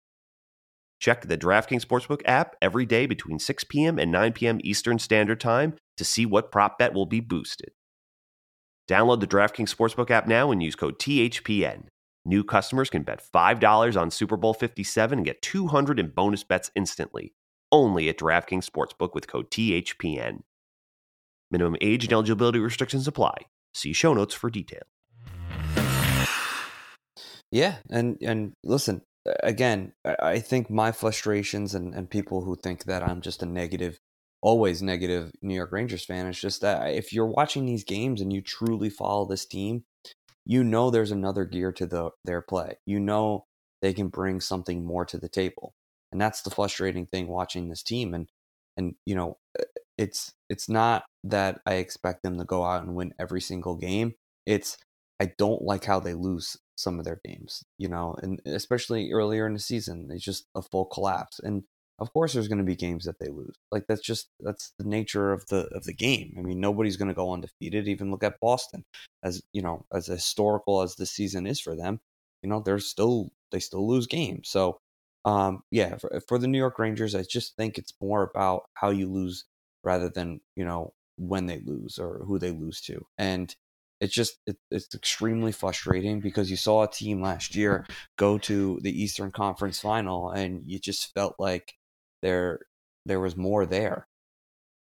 Check 1.00 1.28
the 1.28 1.38
DraftKings 1.38 1.86
Sportsbook 1.86 2.22
app 2.26 2.56
every 2.62 2.86
day 2.86 3.06
between 3.06 3.38
6 3.38 3.64
p.m. 3.66 4.00
and 4.00 4.12
9 4.12 4.34
p.m. 4.34 4.60
Eastern 4.64 4.98
Standard 4.98 5.42
Time 5.42 5.76
to 5.98 6.06
see 6.06 6.26
what 6.26 6.52
prop 6.52 6.80
bet 6.80 6.94
will 6.94 7.06
be 7.06 7.20
boosted. 7.20 7.72
Download 8.90 9.20
the 9.20 9.28
DraftKings 9.28 9.74
Sportsbook 9.74 10.10
app 10.10 10.28
now 10.28 10.52
and 10.52 10.64
use 10.64 10.76
code 10.76 11.00
THPN. 11.00 11.88
New 12.24 12.44
customers 12.44 12.90
can 12.90 13.04
bet 13.04 13.22
$5 13.34 14.00
on 14.00 14.10
Super 14.10 14.38
Bowl 14.38 14.54
57 14.54 15.20
and 15.20 15.26
get 15.26 15.42
200 15.42 16.00
in 16.00 16.10
bonus 16.10 16.44
bets 16.44 16.72
instantly. 16.76 17.34
Only 17.72 18.10
at 18.10 18.18
DraftKings 18.18 18.70
Sportsbook 18.70 19.14
with 19.14 19.28
code 19.28 19.52
THPN. 19.52 20.40
Minimum 21.52 21.76
age 21.82 22.06
and 22.06 22.14
eligibility 22.14 22.60
restrictions 22.60 23.08
apply. 23.08 23.36
See 23.74 23.94
show 23.94 24.14
notes 24.14 24.34
for 24.34 24.50
detail. 24.50 24.82
Yeah, 27.52 27.78
and 27.90 28.18
and 28.22 28.54
listen, 28.64 29.02
again, 29.44 29.94
I 30.04 30.40
think 30.40 30.70
my 30.70 30.92
frustrations 30.92 31.74
and, 31.76 31.94
and 31.94 32.10
people 32.10 32.44
who 32.44 32.56
think 32.56 32.86
that 32.86 33.04
I'm 33.04 33.22
just 33.22 33.44
a 33.44 33.46
negative 33.46 34.00
always 34.42 34.82
negative 34.82 35.32
New 35.42 35.56
York 35.56 35.72
Rangers 35.72 36.06
fan. 36.06 36.28
It's 36.28 36.40
just 36.40 36.62
that 36.62 36.94
if 36.94 37.12
you're 37.14 37.26
watching 37.26 37.66
these 37.66 37.84
games 37.84 38.22
and 38.22 38.32
you 38.32 38.42
truly 38.42 38.90
follow 38.90 39.26
this 39.26 39.46
team, 39.46 39.86
you 40.46 40.64
know 40.64 40.90
there's 40.92 41.12
another 41.12 41.46
gear 41.46 41.72
to 41.74 41.86
the 41.86 42.12
their 42.26 42.42
play. 42.42 42.78
You 42.86 43.00
know 43.00 43.46
they 43.82 43.94
can 43.94 44.10
bring 44.10 44.42
something 44.42 44.86
more 44.86 45.06
to 45.06 45.18
the 45.18 45.30
table. 45.30 45.74
And 46.12 46.22
that's 46.22 46.42
the 46.42 46.52
frustrating 46.52 47.08
thing 47.08 47.28
watching 47.28 47.70
this 47.70 47.84
team 47.84 48.14
and 48.14 48.28
and 48.78 48.96
you 49.06 49.16
know 49.16 49.38
uh, 49.60 49.64
it's 49.98 50.34
it's 50.50 50.70
not 50.70 51.06
that 51.24 51.62
I 51.66 51.76
expect 51.76 52.24
them 52.24 52.38
to 52.38 52.46
go 52.46 52.64
out 52.66 52.84
and 52.84 52.96
win 52.96 53.14
every 53.20 53.42
single 53.42 53.76
game. 53.76 54.16
It's 54.46 54.78
I 55.20 55.32
don't 55.38 55.62
like 55.64 55.86
how 55.86 56.00
they 56.00 56.14
lose 56.14 56.58
some 56.76 57.00
of 57.00 57.06
their 57.06 57.20
games, 57.26 57.64
you 57.78 57.88
know, 57.88 58.16
and 58.22 58.42
especially 58.46 59.12
earlier 59.12 59.48
in 59.48 59.54
the 59.54 59.60
season, 59.60 60.10
it's 60.12 60.24
just 60.24 60.46
a 60.56 60.62
full 60.62 60.86
collapse. 60.86 61.40
And 61.40 61.64
of 62.00 62.12
course 62.14 62.34
there's 62.34 62.48
going 62.48 62.60
to 62.60 62.64
be 62.64 62.76
games 62.76 63.06
that 63.06 63.20
they 63.20 63.30
lose 63.30 63.56
like 63.72 63.86
that's 63.88 64.02
just 64.02 64.30
that's 64.42 64.74
the 64.78 64.86
nature 64.86 65.32
of 65.32 65.46
the 65.48 65.68
of 65.74 65.84
the 65.86 65.94
game 65.94 66.34
i 66.38 66.42
mean 66.42 66.60
nobody's 66.60 66.98
going 66.98 67.08
to 67.08 67.14
go 67.14 67.32
undefeated 67.32 67.88
even 67.88 68.12
look 68.12 68.24
at 68.24 68.40
boston 68.40 68.84
as 69.24 69.42
you 69.54 69.62
know 69.62 69.86
as 69.94 70.08
historical 70.08 70.82
as 70.82 70.96
the 70.96 71.06
season 71.06 71.48
is 71.48 71.60
for 71.60 71.76
them 71.76 72.00
you 72.42 72.50
know 72.50 72.60
they're 72.60 72.80
still 72.80 73.32
they 73.52 73.60
still 73.60 73.88
lose 73.88 74.08
games 74.08 74.50
so 74.50 74.80
um 75.24 75.62
yeah 75.72 75.96
for, 75.98 76.22
for 76.28 76.38
the 76.38 76.48
new 76.48 76.58
york 76.58 76.78
rangers 76.80 77.16
i 77.16 77.24
just 77.24 77.56
think 77.56 77.78
it's 77.78 77.94
more 78.02 78.24
about 78.24 78.64
how 78.74 78.90
you 78.90 79.10
lose 79.10 79.46
rather 79.84 80.10
than 80.10 80.40
you 80.56 80.66
know 80.66 80.94
when 81.18 81.46
they 81.46 81.62
lose 81.66 81.98
or 81.98 82.24
who 82.26 82.38
they 82.38 82.52
lose 82.52 82.82
to 82.82 83.06
and 83.18 83.56
it's 84.02 84.14
just 84.14 84.40
it, 84.46 84.58
it's 84.72 84.94
extremely 84.94 85.52
frustrating 85.52 86.20
because 86.20 86.50
you 86.52 86.58
saw 86.58 86.84
a 86.84 86.92
team 86.92 87.22
last 87.22 87.56
year 87.56 87.86
go 88.18 88.38
to 88.40 88.80
the 88.82 89.02
Eastern 89.02 89.32
Conference 89.32 89.80
Final 89.80 90.30
and 90.32 90.64
you 90.66 90.80
just 90.80 91.14
felt 91.14 91.36
like 91.40 91.74
there 92.22 92.60
there 93.06 93.20
was 93.20 93.38
more 93.38 93.66
there. 93.66 94.08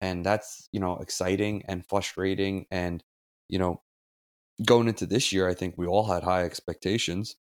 And 0.02 0.26
that's 0.26 0.68
you 0.72 0.80
know 0.80 0.98
exciting 0.98 1.64
and 1.68 1.86
frustrating 1.86 2.66
and 2.70 3.04
you 3.50 3.60
know 3.60 3.82
going 4.66 4.88
into 4.88 5.06
this 5.06 5.32
year 5.32 5.48
i 5.48 5.54
think 5.54 5.76
we 5.78 5.88
all 5.88 6.06
had 6.06 6.24
high 6.24 6.44
expectations. 6.44 7.36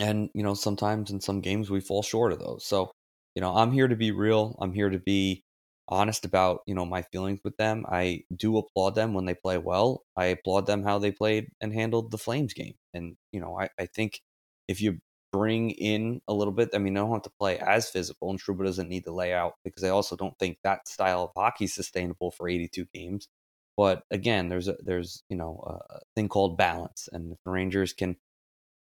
And 0.00 0.30
you 0.34 0.42
know 0.42 0.54
sometimes 0.54 1.10
in 1.10 1.20
some 1.20 1.40
games 1.40 1.70
we 1.70 1.80
fall 1.80 2.02
short 2.02 2.32
of 2.32 2.38
those. 2.40 2.64
So 2.66 2.92
you 3.34 3.40
know 3.40 3.56
i'm 3.56 3.72
here 3.72 3.88
to 3.88 3.96
be 3.96 4.10
real. 4.10 4.56
I'm 4.60 4.72
here 4.74 4.90
to 4.90 4.98
be 4.98 5.44
honest 5.88 6.24
about 6.24 6.60
you 6.66 6.74
know 6.74 6.86
my 6.86 7.02
feelings 7.02 7.40
with 7.44 7.56
them 7.56 7.84
i 7.90 8.22
do 8.34 8.56
applaud 8.56 8.94
them 8.94 9.14
when 9.14 9.24
they 9.24 9.34
play 9.34 9.58
well 9.58 10.04
i 10.16 10.26
applaud 10.26 10.66
them 10.66 10.84
how 10.84 10.98
they 10.98 11.10
played 11.10 11.48
and 11.60 11.72
handled 11.74 12.10
the 12.10 12.18
flames 12.18 12.54
game 12.54 12.74
and 12.94 13.16
you 13.32 13.40
know 13.40 13.58
i, 13.58 13.68
I 13.78 13.86
think 13.86 14.20
if 14.68 14.80
you 14.80 14.98
bring 15.32 15.70
in 15.70 16.20
a 16.28 16.32
little 16.34 16.52
bit. 16.52 16.70
I 16.74 16.78
mean, 16.78 16.94
they 16.94 17.00
don't 17.00 17.10
have 17.10 17.22
to 17.22 17.32
play 17.38 17.58
as 17.58 17.88
physical, 17.88 18.30
and 18.30 18.40
Trouba 18.40 18.64
doesn't 18.64 18.88
need 18.88 19.04
to 19.04 19.12
lay 19.12 19.32
out 19.32 19.54
because 19.64 19.82
I 19.82 19.88
also 19.88 20.14
don't 20.14 20.38
think 20.38 20.58
that 20.62 20.86
style 20.86 21.24
of 21.24 21.30
hockey 21.34 21.64
is 21.64 21.74
sustainable 21.74 22.30
for 22.30 22.48
82 22.48 22.86
games. 22.94 23.28
But 23.76 24.02
again, 24.10 24.48
there's 24.48 24.68
a 24.68 24.76
there's 24.84 25.24
you 25.28 25.36
know 25.36 25.80
a 25.90 26.00
thing 26.14 26.28
called 26.28 26.58
balance, 26.58 27.08
and 27.10 27.32
the 27.32 27.50
Rangers 27.50 27.92
can, 27.92 28.16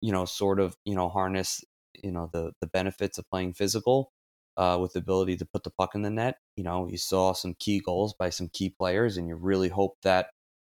you 0.02 0.12
know, 0.12 0.26
sort 0.26 0.60
of 0.60 0.76
you 0.86 0.96
know 0.96 1.10
harness 1.10 1.64
you 2.04 2.12
know 2.12 2.30
the 2.32 2.52
the 2.62 2.68
benefits 2.68 3.18
of 3.18 3.30
playing 3.30 3.54
physical 3.54 4.12
uh, 4.58 4.78
with 4.82 4.94
the 4.94 5.00
ability 5.00 5.38
to 5.38 5.46
put 5.46 5.64
the 5.64 5.70
puck 5.72 5.96
in 5.96 6.02
the 6.02 6.10
net. 6.10 6.38
You 6.56 6.64
know, 6.64 6.88
you 6.88 6.98
saw 6.98 7.34
some 7.34 7.56
key 7.60 7.80
goals 7.80 8.14
by 8.14 8.30
some 8.30 8.50
key 8.50 8.70
players, 8.70 9.18
and 9.18 9.28
you 9.28 9.36
really 9.36 9.70
hope 9.70 9.98
that 10.04 10.30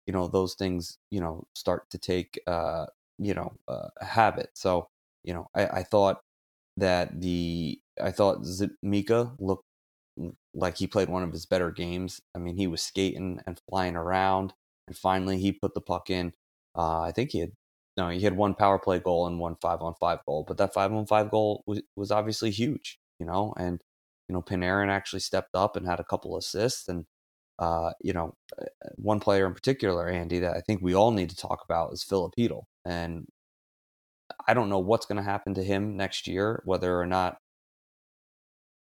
you 0.07 0.13
know 0.13 0.27
those 0.27 0.55
things 0.55 0.97
you 1.11 1.21
know 1.21 1.45
start 1.55 1.89
to 1.91 1.97
take 1.97 2.39
uh, 2.47 2.87
you 3.19 3.33
know 3.33 3.53
uh, 3.67 3.89
habit. 4.01 4.49
So 4.55 4.89
you 5.23 5.33
know, 5.33 5.49
I, 5.55 5.67
I 5.67 5.83
thought 5.83 6.21
that 6.77 7.21
the 7.21 7.79
I 8.01 8.11
thought 8.11 8.45
Mika 8.81 9.33
looked 9.39 9.65
like 10.53 10.77
he 10.77 10.87
played 10.87 11.09
one 11.09 11.23
of 11.23 11.31
his 11.31 11.45
better 11.45 11.71
games. 11.71 12.21
I 12.35 12.39
mean, 12.39 12.57
he 12.57 12.67
was 12.67 12.81
skating 12.81 13.39
and 13.47 13.59
flying 13.69 13.95
around, 13.95 14.53
and 14.87 14.97
finally 14.97 15.37
he 15.39 15.51
put 15.51 15.73
the 15.73 15.81
puck 15.81 16.09
in. 16.09 16.33
Uh, 16.75 17.01
I 17.01 17.11
think 17.11 17.31
he 17.31 17.39
had 17.39 17.51
no, 17.97 18.09
he 18.09 18.21
had 18.21 18.35
one 18.35 18.55
power 18.55 18.79
play 18.79 18.99
goal 18.99 19.27
and 19.27 19.39
one 19.39 19.55
five 19.61 19.81
on 19.81 19.93
five 19.99 20.19
goal, 20.25 20.43
but 20.47 20.57
that 20.57 20.73
five 20.73 20.91
on 20.93 21.05
five 21.05 21.29
goal 21.31 21.63
was, 21.67 21.81
was 21.95 22.11
obviously 22.11 22.51
huge, 22.51 22.99
you 23.23 23.27
know, 23.31 23.53
and 23.57 23.81
you 24.29 24.33
know 24.33 24.41
Panarin 24.41 24.89
actually 24.89 25.21
stepped 25.21 25.55
up 25.55 25.77
and 25.77 25.87
had 25.87 26.01
a 26.01 26.03
couple 26.05 26.37
assists, 26.37 26.89
and 26.89 27.05
uh, 27.59 27.91
you 28.01 28.13
know, 28.13 28.35
uh, 28.61 28.65
one 28.95 29.21
player 29.21 29.47
in 29.47 29.53
particular, 29.53 30.09
Andy, 30.09 30.39
that 30.39 30.57
I 30.57 30.61
think 30.61 30.81
we 30.81 30.93
all 30.95 31.11
need 31.11 31.29
to 31.29 31.37
talk 31.37 31.61
about 31.65 31.93
is 31.93 32.03
Filip 32.03 32.33
Chytil, 32.37 32.63
and 32.85 33.27
I 34.47 34.53
don't 34.53 34.69
know 34.69 34.79
what's 34.79 35.05
going 35.05 35.17
to 35.17 35.23
happen 35.23 35.53
to 35.55 35.63
him 35.63 35.97
next 35.97 36.27
year, 36.27 36.61
whether 36.65 36.99
or 36.99 37.05
not, 37.07 37.37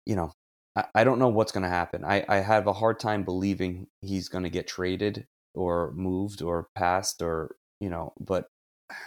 you 0.06 0.16
know, 0.16 0.32
I, 0.76 0.84
I 0.96 1.04
don't 1.04 1.20
know 1.20 1.28
what's 1.28 1.52
going 1.52 1.64
to 1.64 1.68
happen. 1.68 2.04
I, 2.04 2.24
I 2.28 2.36
have 2.38 2.66
a 2.66 2.72
hard 2.72 3.00
time 3.00 3.24
believing 3.24 3.88
he's 4.02 4.28
going 4.28 4.44
to 4.44 4.50
get 4.50 4.68
traded 4.68 5.26
or 5.54 5.92
moved 5.94 6.42
or 6.42 6.68
passed 6.76 7.22
or, 7.22 7.56
you 7.80 7.90
know, 7.90 8.12
but 8.20 8.46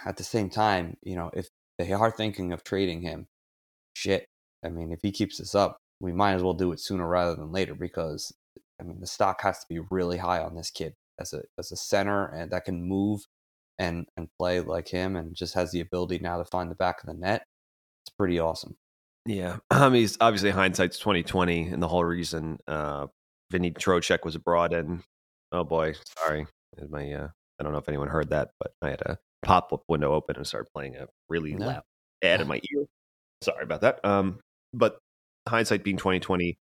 at 0.06 0.16
the 0.18 0.24
same 0.24 0.50
time, 0.50 0.96
you 1.02 1.16
know, 1.16 1.30
if 1.34 1.48
they 1.78 1.92
are 1.92 2.10
thinking 2.10 2.52
of 2.52 2.64
trading 2.64 3.02
him, 3.02 3.26
shit. 3.94 4.26
I 4.64 4.68
mean, 4.68 4.92
if 4.92 5.00
he 5.02 5.12
keeps 5.12 5.38
this 5.38 5.54
up, 5.54 5.78
we 6.00 6.12
might 6.12 6.34
as 6.34 6.42
well 6.42 6.54
do 6.54 6.72
it 6.72 6.80
sooner 6.80 7.06
rather 7.06 7.34
than 7.34 7.52
later 7.52 7.74
because, 7.74 8.32
I 8.80 8.84
mean, 8.84 9.00
the 9.00 9.06
stock 9.06 9.42
has 9.42 9.60
to 9.60 9.66
be 9.68 9.80
really 9.90 10.18
high 10.18 10.40
on 10.40 10.54
this 10.54 10.70
kid 10.70 10.94
as 11.18 11.32
a 11.32 11.42
as 11.58 11.72
a 11.72 11.76
center 11.76 12.26
and 12.26 12.50
that 12.50 12.66
can 12.66 12.82
move 12.82 13.22
and 13.78 14.06
and 14.16 14.28
play 14.38 14.60
like 14.60 14.88
him 14.88 15.16
and 15.16 15.34
just 15.34 15.54
has 15.54 15.70
the 15.70 15.80
ability 15.80 16.18
now 16.18 16.38
to 16.38 16.44
find 16.44 16.70
the 16.70 16.74
back 16.74 17.02
of 17.02 17.06
the 17.06 17.14
net. 17.14 17.44
It's 18.04 18.14
pretty 18.16 18.38
awesome. 18.38 18.76
Yeah, 19.24 19.58
I 19.70 19.88
mean, 19.88 20.08
obviously 20.20 20.50
hindsight's 20.50 20.98
twenty 20.98 21.22
twenty, 21.22 21.68
and 21.68 21.82
the 21.82 21.88
whole 21.88 22.04
reason 22.04 22.58
uh, 22.66 23.06
Vinny 23.50 23.70
Trocheck 23.70 24.24
was 24.24 24.36
brought 24.36 24.72
in. 24.72 25.02
Oh 25.52 25.64
boy, 25.64 25.94
sorry, 26.18 26.46
my 26.88 27.12
uh, 27.12 27.28
I 27.58 27.62
don't 27.62 27.72
know 27.72 27.78
if 27.78 27.88
anyone 27.88 28.08
heard 28.08 28.30
that, 28.30 28.50
but 28.60 28.72
I 28.82 28.90
had 28.90 29.02
a 29.02 29.18
pop 29.42 29.72
up 29.72 29.82
window 29.88 30.12
open 30.12 30.36
and 30.36 30.46
started 30.46 30.68
playing 30.74 30.96
a 30.96 31.06
really 31.28 31.54
no. 31.54 31.66
loud 31.66 31.82
ad 32.22 32.40
in 32.40 32.48
my 32.48 32.56
ear. 32.56 32.86
Sorry 33.42 33.62
about 33.62 33.82
that. 33.82 34.04
Um, 34.04 34.40
but 34.76 34.98
hindsight 35.48 35.82
being 35.82 35.96
twenty 35.96 36.20
twenty, 36.20 36.58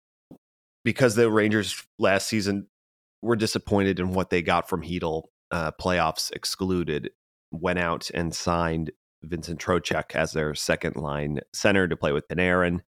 because 0.84 1.14
the 1.14 1.30
Rangers 1.30 1.86
last 1.98 2.28
season 2.28 2.66
were 3.22 3.36
disappointed 3.36 4.00
in 4.00 4.12
what 4.12 4.30
they 4.30 4.42
got 4.42 4.68
from 4.68 4.82
Chytil 4.82 5.24
uh, 5.50 5.72
playoffs 5.80 6.32
excluded, 6.32 7.10
went 7.50 7.78
out 7.78 8.10
and 8.14 8.34
signed 8.34 8.90
Vincent 9.22 9.60
Trocheck 9.60 10.14
as 10.14 10.32
their 10.32 10.54
second 10.54 10.96
line 10.96 11.40
center 11.52 11.88
to 11.88 11.96
play 11.96 12.12
with 12.12 12.28
Panarin. 12.28 12.80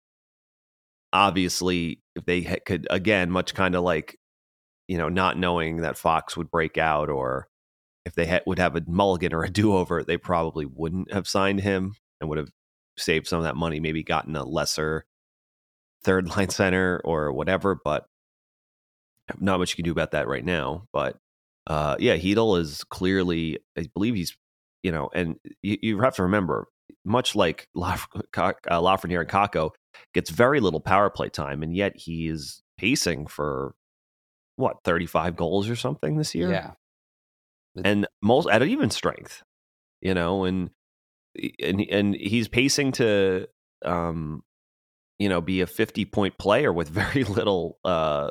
Obviously, 1.12 2.00
if 2.14 2.24
they 2.24 2.42
could, 2.42 2.86
again, 2.88 3.30
much 3.32 3.54
kind 3.54 3.74
of 3.74 3.82
like, 3.82 4.16
you 4.86 4.96
know, 4.96 5.08
not 5.08 5.36
knowing 5.36 5.78
that 5.78 5.98
Fox 5.98 6.36
would 6.36 6.50
break 6.50 6.78
out 6.78 7.08
or 7.08 7.48
if 8.06 8.14
they 8.14 8.26
ha- 8.26 8.40
would 8.46 8.60
have 8.60 8.76
a 8.76 8.82
mulligan 8.86 9.34
or 9.34 9.42
a 9.42 9.50
do 9.50 9.76
over, 9.76 10.04
they 10.04 10.16
probably 10.16 10.66
wouldn't 10.66 11.12
have 11.12 11.26
signed 11.26 11.60
him 11.60 11.94
and 12.20 12.30
would 12.30 12.38
have 12.38 12.50
saved 12.96 13.26
some 13.26 13.38
of 13.38 13.44
that 13.44 13.56
money, 13.56 13.80
maybe 13.80 14.04
gotten 14.04 14.36
a 14.36 14.44
lesser 14.44 15.04
third 16.02 16.28
line 16.36 16.50
center 16.50 17.00
or 17.04 17.32
whatever. 17.32 17.78
But 17.82 18.06
not 19.38 19.58
much 19.58 19.72
you 19.72 19.76
can 19.76 19.84
do 19.84 19.92
about 19.92 20.12
that 20.12 20.28
right 20.28 20.44
now. 20.44 20.86
But 20.92 21.16
uh, 21.66 21.96
yeah, 21.98 22.16
Chytil 22.16 22.58
is 22.58 22.84
clearly, 22.84 23.58
I 23.78 23.86
believe 23.94 24.14
he's, 24.14 24.36
you 24.82 24.90
know, 24.90 25.10
and 25.14 25.36
you, 25.62 25.78
you 25.82 26.00
have 26.00 26.16
to 26.16 26.22
remember, 26.22 26.66
much 27.04 27.36
like 27.36 27.68
Laf- 27.74 28.08
uh, 28.14 28.52
Lafreniere 28.80 29.20
and 29.20 29.28
Kakko, 29.28 29.70
gets 30.14 30.30
very 30.30 30.60
little 30.60 30.80
power 30.80 31.10
play 31.10 31.28
time, 31.28 31.62
and 31.62 31.74
yet 31.74 31.96
he 31.96 32.28
is 32.28 32.62
pacing 32.76 33.26
for 33.26 33.74
what 34.56 34.78
35 34.84 35.36
goals 35.36 35.68
or 35.68 35.76
something 35.76 36.16
this 36.16 36.34
year. 36.34 36.50
Yeah, 36.50 36.72
and 37.84 38.06
most 38.22 38.48
at 38.48 38.62
even 38.62 38.90
strength, 38.90 39.42
you 40.00 40.14
know, 40.14 40.44
and 40.44 40.70
and 41.62 41.80
and 41.90 42.14
he's 42.14 42.48
pacing 42.48 42.92
to, 42.92 43.48
um, 43.84 44.42
you 45.20 45.28
know, 45.28 45.40
be 45.40 45.60
a 45.60 45.66
50 45.66 46.06
point 46.06 46.36
player 46.38 46.72
with 46.72 46.88
very 47.02 47.22
little 47.22 47.78
uh 47.84 48.30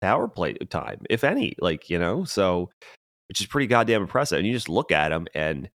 power 0.00 0.26
play 0.26 0.54
time, 0.54 1.02
if 1.08 1.22
any. 1.22 1.54
Like, 1.60 1.88
you 1.88 1.98
know, 1.98 2.24
so 2.24 2.70
which 3.28 3.40
is 3.40 3.46
pretty 3.46 3.68
goddamn 3.68 4.02
impressive. 4.02 4.38
And 4.38 4.46
you 4.46 4.52
just 4.52 4.68
look 4.68 4.90
at 4.90 5.12
him 5.12 5.28
and 5.34 5.70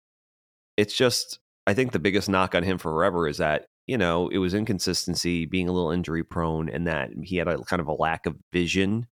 it's 0.77 0.95
just 0.95 1.39
I 1.67 1.75
think 1.75 1.91
the 1.91 1.99
biggest 1.99 2.29
knock 2.29 2.55
on 2.55 2.63
him 2.63 2.79
forever 2.79 3.27
is 3.27 3.37
that, 3.37 3.65
you 3.85 3.97
know, 3.97 4.29
it 4.29 4.39
was 4.39 4.53
inconsistency, 4.55 5.45
being 5.45 5.67
a 5.69 5.71
little 5.71 5.91
injury 5.91 6.23
prone, 6.23 6.69
and 6.69 6.87
that 6.87 7.09
he 7.21 7.37
had 7.37 7.47
a 7.47 7.59
kind 7.65 7.79
of 7.79 7.87
a 7.87 7.93
lack 7.93 8.25
of 8.25 8.35
vision 8.51 9.07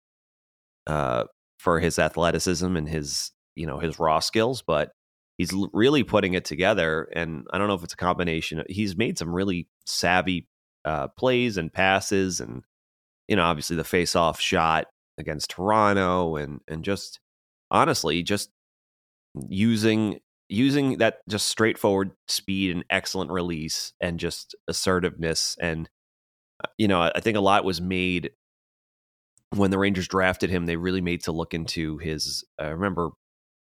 uh 0.86 1.24
for 1.58 1.80
his 1.80 1.98
athleticism 1.98 2.76
and 2.76 2.88
his, 2.88 3.30
you 3.56 3.66
know, 3.66 3.78
his 3.78 3.98
raw 3.98 4.18
skills, 4.18 4.62
but 4.62 4.90
he's 5.38 5.52
really 5.72 6.04
putting 6.04 6.34
it 6.34 6.44
together 6.44 7.08
and 7.14 7.46
I 7.52 7.58
don't 7.58 7.68
know 7.68 7.74
if 7.74 7.82
it's 7.82 7.94
a 7.94 7.96
combination. 7.96 8.62
He's 8.68 8.96
made 8.96 9.18
some 9.18 9.34
really 9.34 9.68
savvy 9.86 10.46
uh 10.84 11.08
plays 11.08 11.56
and 11.56 11.72
passes 11.72 12.40
and 12.40 12.62
you 13.28 13.36
know, 13.36 13.44
obviously 13.44 13.76
the 13.76 13.84
face-off 13.84 14.40
shot 14.40 14.86
against 15.18 15.50
Toronto 15.50 16.36
and 16.36 16.60
and 16.68 16.84
just 16.84 17.20
honestly 17.70 18.22
just 18.22 18.50
using 19.48 20.20
using 20.48 20.98
that 20.98 21.18
just 21.28 21.46
straightforward 21.46 22.12
speed 22.28 22.70
and 22.72 22.84
excellent 22.90 23.30
release 23.30 23.92
and 24.00 24.20
just 24.20 24.54
assertiveness 24.68 25.56
and 25.60 25.88
uh, 26.62 26.68
you 26.78 26.86
know 26.86 27.00
I 27.00 27.20
think 27.20 27.36
a 27.36 27.40
lot 27.40 27.64
was 27.64 27.80
made 27.80 28.30
when 29.50 29.70
the 29.70 29.78
Rangers 29.78 30.08
drafted 30.08 30.50
him 30.50 30.66
they 30.66 30.76
really 30.76 31.00
made 31.00 31.22
to 31.24 31.32
look 31.32 31.54
into 31.54 31.98
his 31.98 32.44
I 32.58 32.68
remember 32.68 33.10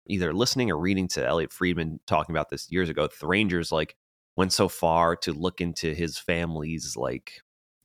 either 0.07 0.33
listening 0.33 0.71
or 0.71 0.79
reading 0.79 1.09
to 1.09 1.27
Elliotte 1.27 1.53
Friedman 1.53 2.01
talking 2.07 2.35
about 2.35 2.51
this 2.51 2.71
years 2.71 2.89
ago 2.89 3.09
the 3.21 3.27
Rangers 3.27 3.71
like 3.71 3.95
went 4.37 4.53
so 4.53 4.69
far 4.69 5.17
to 5.17 5.33
look 5.33 5.61
into 5.61 5.95
his 5.95 6.19
family's 6.19 6.97
like 6.97 7.33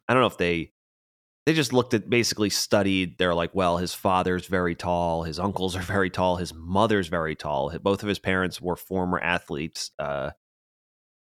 I 0.07 0.13
don't 0.13 0.21
know 0.21 0.27
if 0.27 0.37
they 0.37 0.71
they 1.45 1.53
just 1.53 1.73
looked 1.73 1.93
at 1.93 2.09
basically 2.09 2.49
studied 2.49 3.17
they're 3.17 3.35
like 3.35 3.53
well 3.53 3.77
his 3.77 3.93
father's 3.93 4.47
very 4.47 4.75
tall 4.75 5.23
his 5.23 5.39
uncles 5.39 5.75
are 5.75 5.81
very 5.95 6.09
tall 6.09 6.37
his 6.37 6.53
mother's 6.53 7.07
very 7.07 7.35
tall. 7.35 7.71
Both 7.81 8.03
of 8.03 8.09
his 8.09 8.19
parents 8.19 8.61
were 8.61 8.75
former 8.75 9.19
athletes 9.19 9.91
uh, 9.99 10.31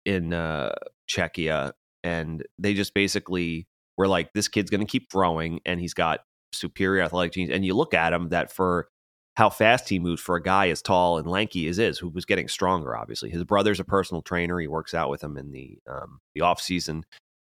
in 0.04 0.32
uh, 0.32 0.74
czechia 1.08 1.72
and 2.02 2.44
they 2.58 2.74
just 2.74 2.94
basically 2.94 3.68
were 3.96 4.08
like 4.08 4.32
this 4.32 4.48
kid's 4.48 4.70
going 4.70 4.80
to 4.80 4.86
keep 4.86 5.10
growing 5.10 5.60
and 5.64 5.80
he's 5.80 5.94
got 5.94 6.20
superior 6.52 7.02
athletic 7.02 7.32
genes. 7.32 7.50
And 7.50 7.64
you 7.64 7.74
look 7.74 7.94
at 7.94 8.12
him 8.12 8.30
that 8.30 8.52
for 8.52 8.88
how 9.34 9.48
fast 9.48 9.88
he 9.88 9.98
moves 9.98 10.20
for 10.20 10.36
a 10.36 10.42
guy 10.42 10.68
as 10.68 10.82
tall 10.82 11.18
and 11.18 11.26
lanky 11.26 11.66
as 11.66 11.78
is 11.78 11.98
who 11.98 12.08
was 12.08 12.24
getting 12.24 12.48
stronger 12.48 12.96
obviously 12.96 13.30
his 13.30 13.44
brother's 13.44 13.80
a 13.80 13.84
personal 13.84 14.22
trainer 14.22 14.58
he 14.58 14.68
works 14.68 14.94
out 14.94 15.10
with 15.10 15.22
him 15.22 15.36
in 15.36 15.50
the 15.52 15.78
um, 15.90 16.20
the 16.34 16.40
off 16.40 16.60
season 16.60 17.04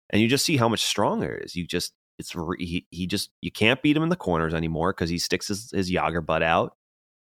and 0.10 0.22
you 0.22 0.28
just 0.28 0.46
see 0.46 0.58
how 0.58 0.70
much 0.70 0.84
stronger 0.84 1.36
it 1.36 1.46
is 1.46 1.56
you 1.56 1.66
just 1.66 1.94
it's 2.20 2.36
he, 2.60 2.86
he 2.90 3.08
just 3.08 3.32
you 3.42 3.52
can't 3.52 3.82
beat 3.82 3.98
him 3.98 4.04
in 4.04 4.10
the 4.10 4.16
corners 4.16 4.54
anymore 4.54 4.94
because 4.94 5.10
he 5.10 5.18
sticks 5.18 5.48
his, 5.48 5.72
his 5.72 5.92
Jagr 5.92 6.26
butt 6.26 6.44
out. 6.44 6.76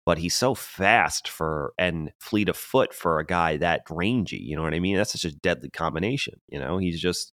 But 0.06 0.18
he's 0.18 0.34
so 0.34 0.54
fast 0.54 1.28
for 1.28 1.72
and 1.78 2.10
fleet 2.20 2.48
of 2.48 2.56
foot 2.56 2.94
for 2.94 3.18
a 3.18 3.26
guy 3.26 3.58
that 3.58 3.82
rangy. 3.90 4.38
You 4.38 4.56
know 4.56 4.62
what 4.62 4.74
I 4.74 4.80
mean? 4.80 4.96
That's 4.96 5.12
such 5.12 5.30
a 5.30 5.36
deadly 5.36 5.70
combination. 5.70 6.40
You 6.48 6.58
know, 6.58 6.78
he's 6.78 7.00
just 7.00 7.32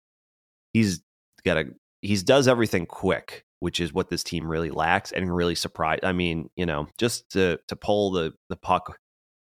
he's 0.73 1.03
got 1.45 1.59
a 1.59 1.65
he's 2.03 2.23
does 2.23 2.49
everything 2.49 2.87
quick, 2.87 3.44
which 3.61 3.81
is 3.81 3.93
what 3.93 4.09
this 4.11 4.25
team 4.25 4.47
really 4.47 4.71
lacks 4.71 5.13
and 5.13 5.35
really 5.35 5.55
surprised. 5.55 6.05
I 6.05 6.13
mean, 6.13 6.51
you 6.57 6.67
know, 6.67 6.89
just 6.99 7.31
to 7.31 7.59
to 7.69 7.77
pull 7.77 8.11
the 8.11 8.33
the 8.49 8.57
puck 8.57 8.99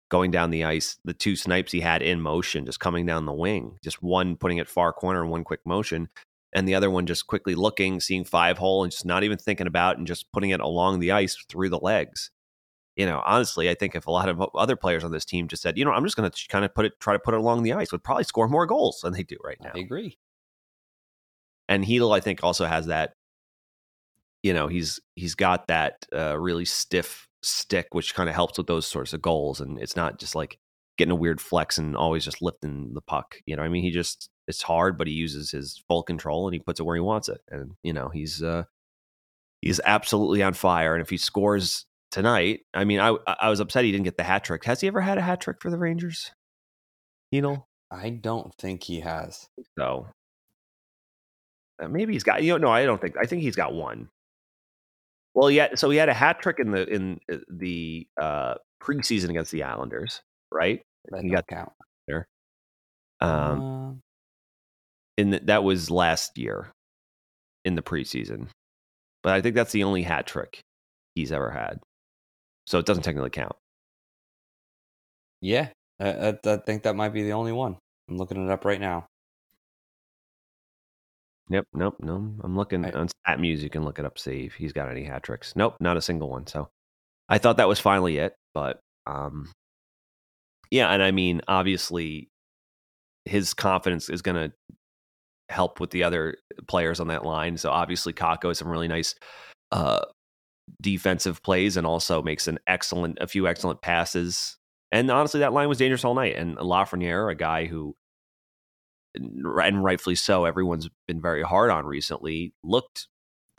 going 0.09 0.31
down 0.31 0.49
the 0.51 0.65
ice, 0.65 0.97
the 1.05 1.13
two 1.13 1.35
snipes 1.35 1.71
he 1.71 1.79
had 1.79 2.01
in 2.01 2.19
motion, 2.19 2.65
just 2.65 2.79
coming 2.79 3.05
down 3.05 3.25
the 3.25 3.33
wing, 3.33 3.77
just 3.83 4.03
one 4.03 4.35
putting 4.35 4.57
it 4.57 4.67
far 4.67 4.91
corner 4.91 5.21
and 5.21 5.31
one 5.31 5.43
quick 5.43 5.61
motion 5.65 6.09
and 6.53 6.67
the 6.67 6.75
other 6.75 6.89
one 6.89 7.05
just 7.05 7.27
quickly 7.27 7.55
looking, 7.55 7.99
seeing 7.99 8.25
five 8.25 8.57
hole, 8.57 8.83
and 8.83 8.91
just 8.91 9.05
not 9.05 9.23
even 9.23 9.37
thinking 9.37 9.67
about 9.67 9.97
and 9.97 10.07
just 10.07 10.31
putting 10.31 10.49
it 10.49 10.59
along 10.59 10.99
the 10.99 11.11
ice 11.11 11.37
through 11.49 11.69
the 11.69 11.79
legs. 11.79 12.31
You 12.97 13.05
know, 13.05 13.21
honestly, 13.25 13.69
I 13.69 13.73
think 13.73 13.95
if 13.95 14.05
a 14.05 14.11
lot 14.11 14.27
of 14.27 14.41
other 14.53 14.75
players 14.75 15.03
on 15.03 15.11
this 15.11 15.23
team 15.23 15.47
just 15.47 15.61
said, 15.61 15.77
you 15.77 15.85
know, 15.85 15.91
I'm 15.91 16.03
just 16.03 16.17
going 16.17 16.29
to 16.29 16.47
kind 16.49 16.65
of 16.65 16.75
put 16.75 16.85
it, 16.85 16.99
try 16.99 17.13
to 17.13 17.19
put 17.19 17.33
it 17.33 17.39
along 17.39 17.63
the 17.63 17.73
ice, 17.73 17.91
would 17.91 18.03
probably 18.03 18.25
score 18.25 18.49
more 18.49 18.65
goals 18.65 18.99
than 19.01 19.13
they 19.13 19.23
do 19.23 19.37
right 19.43 19.57
now. 19.61 19.71
I 19.73 19.79
agree. 19.79 20.17
And 21.69 21.85
Chytil, 21.85 22.15
I 22.15 22.19
think, 22.19 22.43
also 22.43 22.65
has 22.65 22.87
that. 22.87 23.13
You 24.43 24.53
know, 24.53 24.67
he's 24.67 24.99
he's 25.15 25.35
got 25.35 25.67
that 25.67 26.05
uh, 26.15 26.37
really 26.37 26.65
stiff 26.65 27.27
stick, 27.43 27.87
which 27.91 28.15
kind 28.15 28.29
of 28.29 28.35
helps 28.35 28.57
with 28.57 28.67
those 28.67 28.87
sorts 28.87 29.13
of 29.13 29.21
goals, 29.21 29.61
and 29.61 29.79
it's 29.79 29.95
not 29.95 30.19
just 30.19 30.35
like 30.35 30.57
getting 30.97 31.11
a 31.11 31.15
weird 31.15 31.41
flex 31.41 31.77
and 31.77 31.95
always 31.95 32.23
just 32.23 32.41
lifting 32.41 32.91
the 32.93 33.01
puck. 33.01 33.37
You 33.45 33.55
know, 33.55 33.63
I 33.63 33.69
mean, 33.69 33.83
he 33.83 33.91
just 33.91 34.29
it's 34.47 34.61
hard, 34.61 34.97
but 34.97 35.07
he 35.07 35.13
uses 35.13 35.51
his 35.51 35.83
full 35.87 36.03
control 36.03 36.47
and 36.47 36.53
he 36.53 36.59
puts 36.59 36.79
it 36.79 36.83
where 36.83 36.95
he 36.95 37.01
wants 37.01 37.29
it. 37.29 37.41
And 37.49 37.71
you 37.83 37.93
know, 37.93 38.09
he's 38.09 38.43
uh, 38.43 38.63
he's 39.61 39.79
absolutely 39.85 40.43
on 40.43 40.53
fire. 40.53 40.93
And 40.93 41.01
if 41.01 41.09
he 41.09 41.17
scores 41.17 41.85
tonight, 42.11 42.61
I 42.73 42.83
mean, 42.83 42.99
I 42.99 43.15
I 43.25 43.49
was 43.49 43.59
upset 43.59 43.85
he 43.85 43.91
didn't 43.91 44.05
get 44.05 44.17
the 44.17 44.23
hat 44.23 44.43
trick. 44.43 44.65
Has 44.65 44.81
he 44.81 44.87
ever 44.87 45.01
had 45.01 45.17
a 45.17 45.21
hat 45.21 45.41
trick 45.41 45.57
for 45.61 45.69
the 45.69 45.77
Rangers? 45.77 46.31
You 47.31 47.41
know, 47.41 47.65
I 47.89 48.09
don't 48.09 48.53
think 48.55 48.83
he 48.83 48.99
has. 48.99 49.47
So 49.77 50.07
uh, 51.81 51.87
maybe 51.87 52.13
he's 52.13 52.23
got. 52.23 52.43
You 52.43 52.53
know, 52.53 52.67
no, 52.67 52.71
I 52.71 52.85
don't 52.85 53.01
think. 53.01 53.15
I 53.17 53.25
think 53.25 53.41
he's 53.41 53.55
got 53.55 53.73
one. 53.73 54.09
Well, 55.33 55.49
yeah. 55.51 55.75
So 55.75 55.89
he 55.89 55.97
had 55.97 56.09
a 56.09 56.13
hat 56.13 56.41
trick 56.41 56.57
in 56.59 56.71
the 56.71 56.87
in 56.87 57.19
uh, 57.31 57.37
the 57.49 58.07
uh, 58.19 58.55
preseason 58.81 59.29
against 59.29 59.51
the 59.51 59.63
Islanders, 59.63 60.21
right? 60.51 60.81
That 61.11 61.23
he 61.23 61.29
got 61.31 61.47
count. 61.47 61.71
Um, 63.21 63.61
Uh, 63.61 63.93
in 65.17 65.29
the, 65.31 65.39
that 65.41 65.63
was 65.63 65.91
last 65.91 66.37
year 66.37 66.71
in 67.65 67.75
the 67.75 67.83
preseason, 67.83 68.47
but 69.21 69.33
I 69.33 69.41
think 69.41 69.55
that's 69.55 69.71
the 69.71 69.83
only 69.83 70.01
hat 70.01 70.25
trick 70.25 70.59
he's 71.15 71.31
ever 71.31 71.51
had. 71.51 71.79
So 72.65 72.79
it 72.79 72.85
doesn't 72.87 73.03
technically 73.03 73.29
count. 73.29 73.55
yeah, 75.41 75.69
I, 75.99 76.29
I, 76.29 76.39
I 76.45 76.57
think 76.57 76.83
that 76.83 76.95
might 76.95 77.09
be 77.13 77.23
the 77.23 77.33
only 77.33 77.51
one. 77.51 77.77
I'm 78.09 78.17
looking 78.17 78.43
it 78.43 78.51
up 78.51 78.65
right 78.65 78.79
now. 78.79 79.07
Yep. 81.49 81.65
Nope. 81.73 81.95
No. 81.99 82.33
I'm 82.43 82.55
looking 82.55 82.85
I- 82.85 82.91
on 82.91 83.09
StatMuse. 83.27 83.59
You 83.59 83.69
can 83.69 83.83
look 83.83 83.99
it 83.99 84.05
up. 84.05 84.17
See 84.17 84.45
if 84.45 84.53
he's 84.53 84.73
got 84.73 84.89
any 84.89 85.03
hat 85.03 85.23
tricks. 85.23 85.53
Nope. 85.55 85.75
Not 85.79 85.97
a 85.97 86.01
single 86.01 86.29
one. 86.29 86.47
So 86.47 86.69
I 87.29 87.37
thought 87.37 87.57
that 87.57 87.67
was 87.67 87.79
finally 87.79 88.17
it, 88.17 88.35
but 88.53 88.79
um, 89.07 89.51
yeah. 90.69 90.89
And 90.91 91.03
I 91.03 91.11
mean, 91.11 91.41
obviously, 91.47 92.29
his 93.25 93.53
confidence 93.53 94.09
is 94.09 94.21
going 94.21 94.35
to 94.35 94.53
help 95.49 95.79
with 95.79 95.91
the 95.91 96.03
other 96.03 96.37
players 96.67 96.99
on 96.99 97.07
that 97.07 97.25
line. 97.25 97.57
So 97.57 97.69
obviously, 97.69 98.13
Kakko 98.13 98.47
has 98.47 98.59
some 98.59 98.69
really 98.69 98.87
nice 98.87 99.15
uh, 99.71 100.01
defensive 100.81 101.43
plays 101.43 101.77
and 101.77 101.85
also 101.85 102.21
makes 102.21 102.47
an 102.47 102.59
excellent, 102.67 103.17
a 103.19 103.27
few 103.27 103.47
excellent 103.47 103.81
passes. 103.81 104.57
And 104.91 105.11
honestly, 105.11 105.41
that 105.41 105.53
line 105.53 105.69
was 105.69 105.77
dangerous 105.77 106.03
all 106.03 106.15
night. 106.15 106.35
And 106.35 106.57
Lafreniere, 106.57 107.31
a 107.31 107.35
guy 107.35 107.65
who, 107.65 107.95
and 109.15 109.83
rightfully 109.83 110.15
so, 110.15 110.45
everyone's 110.45 110.89
been 111.07 111.21
very 111.21 111.43
hard 111.43 111.69
on 111.69 111.85
recently, 111.85 112.53
looked 112.63 113.07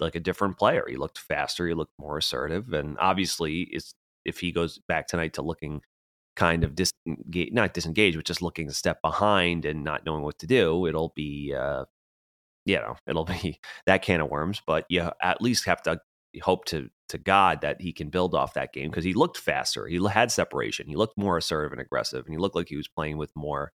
like 0.01 0.15
a 0.15 0.21
different 0.21 0.59
player. 0.59 0.85
He 0.89 0.97
looked 0.97 1.19
faster. 1.19 1.67
He 1.67 1.75
looked 1.75 1.93
more 1.99 2.19
assertive. 2.19 2.73
And 2.73 2.97
obviously, 2.99 3.63
is 3.63 3.95
if 4.25 4.39
he 4.39 4.53
goes 4.53 4.79
back 4.89 5.07
tonight 5.07 5.35
to 5.35 5.43
looking 5.43 5.83
kind 6.37 6.65
of 6.65 6.75
disengaged, 6.75 7.53
not 7.53 7.75
disengaged, 7.75 8.17
but 8.17 8.25
just 8.25 8.43
looking 8.43 8.69
a 8.69 8.73
step 8.73 9.01
behind 9.03 9.65
and 9.65 9.85
not 9.85 10.05
knowing 10.07 10.23
what 10.23 10.39
to 10.39 10.47
do, 10.47 10.87
it'll 10.87 11.13
be, 11.15 11.55
uh, 11.59 11.85
you 12.65 12.77
know, 12.77 12.97
it'll 13.07 13.25
be 13.43 13.59
that 13.87 14.03
can 14.03 14.21
of 14.21 14.31
worms. 14.31 14.63
But 14.67 14.87
you 14.89 15.09
at 15.23 15.43
least 15.43 15.67
have 15.67 15.83
to 15.83 16.01
hope 16.43 16.65
to 16.67 16.89
to 17.11 17.19
God 17.19 17.61
that 17.61 17.81
he 17.81 17.93
can 17.93 18.09
build 18.09 18.35
off 18.35 18.55
that 18.55 18.73
game 18.73 18.91
because 18.91 19.05
he 19.05 19.13
looked 19.13 19.37
faster. 19.37 19.87
He 19.87 20.03
had 20.09 20.33
separation. 20.33 20.87
He 20.89 20.97
looked 20.97 21.19
more 21.19 21.37
assertive 21.37 21.73
and 21.73 21.81
aggressive, 21.81 22.25
and 22.25 22.35
he 22.35 22.39
looked 22.39 22.57
like 22.57 22.69
he 22.69 22.77
was 22.77 22.89
playing 22.89 23.19
with 23.19 23.31
more 23.37 23.73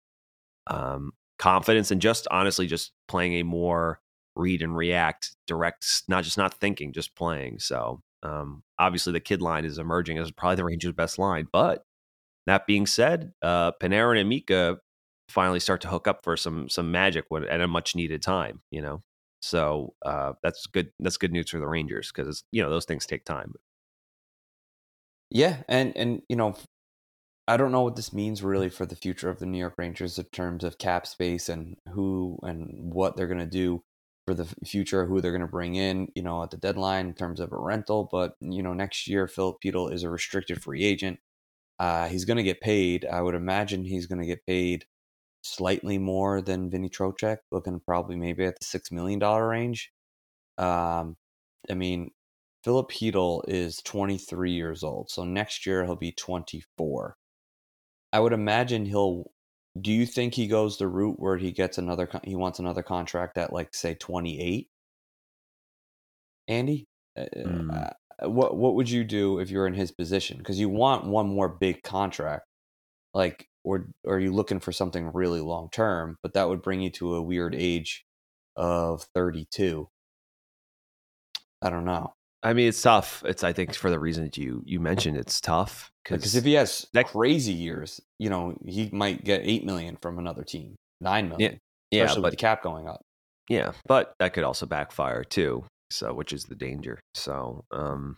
um, 0.65 1.11
confidence 1.39 1.91
and 1.91 2.01
just 2.01 2.27
honestly 2.31 2.67
just 2.67 2.91
playing 3.07 3.33
a 3.33 3.43
more 3.43 3.99
read 4.35 4.61
and 4.61 4.75
react 4.75 5.35
direct, 5.47 6.03
not 6.07 6.23
just 6.23 6.37
not 6.37 6.53
thinking, 6.53 6.93
just 6.93 7.15
playing. 7.15 7.59
So 7.59 8.01
um, 8.23 8.63
obviously 8.79 9.13
the 9.13 9.19
kid 9.19 9.41
line 9.41 9.65
is 9.65 9.77
emerging 9.77 10.17
as 10.17 10.31
probably 10.31 10.55
the 10.57 10.63
Rangers' 10.65 10.93
best 10.93 11.19
line, 11.19 11.47
but 11.51 11.83
that 12.47 12.65
being 12.65 12.85
said, 12.85 13.33
uh, 13.41 13.73
Panarin 13.73 14.19
and 14.19 14.29
Mika 14.29 14.77
finally 15.29 15.59
start 15.59 15.81
to 15.81 15.89
hook 15.89 16.07
up 16.07 16.23
for 16.23 16.37
some 16.37 16.69
some 16.69 16.91
magic 16.91 17.25
at 17.49 17.61
a 17.61 17.67
much 17.67 17.95
needed 17.95 18.21
time. 18.21 18.61
You 18.71 18.81
know, 18.81 19.03
so 19.41 19.93
uh, 20.05 20.33
that's 20.41 20.65
good. 20.67 20.91
That's 20.99 21.17
good 21.17 21.33
news 21.33 21.49
for 21.49 21.59
the 21.59 21.67
Rangers 21.67 22.11
because 22.11 22.43
you 22.51 22.63
know 22.63 22.69
those 22.69 22.85
things 22.85 23.05
take 23.05 23.25
time. 23.25 23.53
Yeah, 25.29 25.57
and 25.67 25.95
and 25.97 26.21
you 26.29 26.37
know, 26.37 26.55
I 27.47 27.55
don't 27.55 27.71
know 27.71 27.81
what 27.81 27.95
this 27.95 28.11
means 28.11 28.43
really 28.43 28.69
for 28.69 28.85
the 28.85 28.95
future 28.95 29.29
of 29.29 29.39
the 29.39 29.45
New 29.45 29.57
York 29.57 29.75
Rangers 29.77 30.19
in 30.19 30.25
terms 30.25 30.63
of 30.65 30.77
cap 30.77 31.07
space 31.07 31.47
and 31.47 31.77
who 31.93 32.37
and 32.43 32.93
what 32.93 33.15
they're 33.15 33.27
going 33.27 33.39
to 33.39 33.45
do 33.45 33.83
for 34.25 34.33
the 34.33 34.45
future, 34.65 35.05
who 35.05 35.21
they're 35.21 35.31
going 35.31 35.41
to 35.41 35.47
bring 35.47 35.75
in, 35.75 36.09
you 36.13 36.21
know, 36.21 36.43
at 36.43 36.51
the 36.51 36.57
deadline 36.57 37.07
in 37.07 37.13
terms 37.13 37.39
of 37.39 37.53
a 37.53 37.57
rental. 37.57 38.09
But 38.11 38.33
you 38.41 38.61
know, 38.61 38.73
next 38.73 39.07
year 39.07 39.27
Filip 39.27 39.57
Chytil 39.63 39.93
is 39.93 40.03
a 40.03 40.09
restricted 40.09 40.61
free 40.61 40.83
agent. 40.83 41.19
Uh, 41.79 42.07
he's 42.09 42.25
going 42.25 42.37
to 42.37 42.43
get 42.43 42.59
paid. 42.59 43.05
I 43.05 43.21
would 43.21 43.35
imagine 43.35 43.85
he's 43.85 44.07
going 44.07 44.21
to 44.21 44.27
get 44.27 44.45
paid 44.45 44.85
slightly 45.43 45.97
more 45.97 46.41
than 46.41 46.69
Vinny 46.69 46.89
Trocheck, 46.89 47.37
looking 47.51 47.79
probably 47.79 48.17
maybe 48.17 48.45
at 48.45 48.59
the 48.59 48.65
six 48.65 48.91
million 48.91 49.19
dollar 49.19 49.47
range. 49.47 49.91
Um, 50.57 51.15
I 51.69 51.75
mean, 51.75 52.11
Filip 52.63 52.89
Chytil 52.91 53.43
is 53.47 53.77
23 53.83 54.51
years 54.51 54.83
old, 54.83 55.09
so 55.09 55.23
next 55.23 55.65
year 55.65 55.85
he'll 55.85 55.95
be 55.95 56.11
24. 56.11 57.15
I 58.17 58.19
would 58.19 58.33
imagine 58.33 58.87
he'll. 58.87 59.31
Do 59.79 59.91
you 59.91 60.07
think 60.07 60.33
he 60.33 60.47
goes 60.47 60.79
the 60.79 60.87
route 60.87 61.19
where 61.19 61.37
he 61.37 61.51
gets 61.51 61.77
another? 61.77 62.09
He 62.23 62.35
wants 62.35 62.57
another 62.57 62.81
contract 62.81 63.37
at 63.37 63.53
like 63.53 63.75
say 63.75 63.93
28. 63.93 64.71
Andy, 66.47 66.87
Uh, 67.15 67.25
Hmm. 67.43 67.83
uh, 68.19 68.29
what 68.29 68.57
what 68.57 68.73
would 68.73 68.89
you 68.89 69.03
do 69.03 69.37
if 69.39 69.51
you're 69.51 69.67
in 69.67 69.75
his 69.75 69.91
position? 69.91 70.39
Because 70.39 70.59
you 70.59 70.67
want 70.67 71.05
one 71.05 71.27
more 71.27 71.47
big 71.47 71.83
contract, 71.83 72.47
like 73.13 73.47
or, 73.63 73.89
or 74.03 74.15
are 74.15 74.19
you 74.19 74.33
looking 74.33 74.59
for 74.59 74.71
something 74.71 75.11
really 75.13 75.41
long 75.41 75.69
term? 75.71 76.17
But 76.23 76.33
that 76.33 76.49
would 76.49 76.63
bring 76.63 76.81
you 76.81 76.89
to 76.91 77.15
a 77.15 77.21
weird 77.21 77.53
age 77.55 78.03
of 78.55 79.03
32. 79.13 79.89
I 81.61 81.69
don't 81.69 81.85
know. 81.85 82.15
I 82.43 82.53
mean, 82.53 82.67
it's 82.67 82.81
tough. 82.81 83.23
It's 83.25 83.43
I 83.43 83.53
think 83.53 83.73
for 83.75 83.89
the 83.89 83.99
reasons 83.99 84.37
you 84.37 84.61
you 84.65 84.79
mentioned, 84.79 85.17
it's 85.17 85.41
tough 85.41 85.91
Because 86.03 86.35
if 86.35 86.43
he 86.43 86.53
has 86.53 86.85
that- 86.93 87.07
crazy 87.07 87.53
years, 87.53 87.99
you 88.19 88.29
know, 88.29 88.55
he 88.65 88.89
might 88.91 89.23
get 89.23 89.41
eight 89.43 89.65
million 89.65 89.97
from 90.01 90.19
another 90.19 90.43
team, 90.43 90.75
nine 91.01 91.29
million, 91.29 91.59
yeah, 91.91 92.03
especially 92.03 92.21
but 92.21 92.27
with 92.27 92.33
the 92.33 92.37
cap 92.37 92.63
going 92.63 92.87
up. 92.87 93.01
Yeah, 93.49 93.71
but 93.87 94.13
that 94.19 94.33
could 94.33 94.43
also 94.43 94.65
backfire 94.65 95.23
too. 95.23 95.63
So, 95.89 96.13
which 96.13 96.33
is 96.33 96.43
the 96.43 96.55
danger. 96.55 96.99
So, 97.13 97.63
um, 97.71 98.17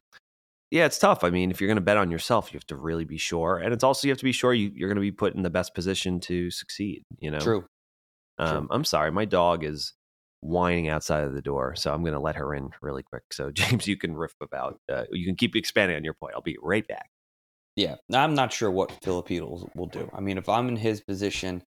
yeah, 0.71 0.85
it's 0.85 0.97
tough. 0.97 1.23
I 1.23 1.29
mean, 1.29 1.51
if 1.51 1.61
you're 1.61 1.67
going 1.67 1.75
to 1.75 1.81
bet 1.81 1.97
on 1.97 2.09
yourself, 2.09 2.51
you 2.51 2.57
have 2.57 2.65
to 2.67 2.75
really 2.75 3.05
be 3.05 3.17
sure, 3.17 3.57
and 3.57 3.73
it's 3.73 3.83
also 3.83 4.07
you 4.07 4.11
have 4.11 4.17
to 4.19 4.25
be 4.25 4.31
sure 4.31 4.53
you, 4.53 4.71
you're 4.73 4.89
going 4.89 4.95
to 4.95 5.01
be 5.01 5.11
put 5.11 5.35
in 5.35 5.43
the 5.43 5.49
best 5.51 5.75
position 5.75 6.19
to 6.21 6.49
succeed. 6.49 7.03
You 7.19 7.29
know, 7.31 7.39
True. 7.39 7.65
Um, 8.39 8.69
I'm 8.71 8.85
sorry, 8.85 9.11
my 9.11 9.25
dog 9.25 9.63
is 9.63 9.93
whining 10.41 10.87
outside 10.89 11.23
of 11.23 11.33
the 11.33 11.41
door, 11.41 11.75
so 11.75 11.93
I'm 11.93 12.01
going 12.01 12.13
to 12.13 12.19
let 12.19 12.35
her 12.35 12.53
in 12.53 12.69
really 12.81 13.03
quick. 13.03 13.23
So, 13.31 13.51
James, 13.53 13.87
you 13.87 13.97
can 13.97 14.15
riff 14.15 14.35
about. 14.41 14.79
Uh, 14.91 15.03
you 15.11 15.25
can 15.25 15.35
keep 15.35 15.55
expanding 15.55 15.97
on 15.97 16.03
your 16.03 16.13
point. 16.13 16.33
I'll 16.35 16.41
be 16.41 16.57
right 16.61 16.87
back. 16.87 17.09
Yeah, 17.75 17.95
I'm 18.13 18.33
not 18.35 18.51
sure 18.51 18.69
what 18.69 18.91
Filipino 19.03 19.69
will 19.75 19.85
do. 19.85 20.09
I 20.13 20.19
mean, 20.19 20.37
if 20.37 20.49
I'm 20.49 20.67
in 20.67 20.75
his 20.75 20.99
position, 21.01 21.63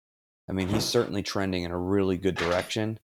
I 0.50 0.54
mean, 0.54 0.68
he's 0.68 0.86
certainly 0.86 1.22
trending 1.22 1.64
in 1.64 1.72
a 1.72 1.78
really 1.78 2.18
good 2.18 2.36
direction. 2.36 3.00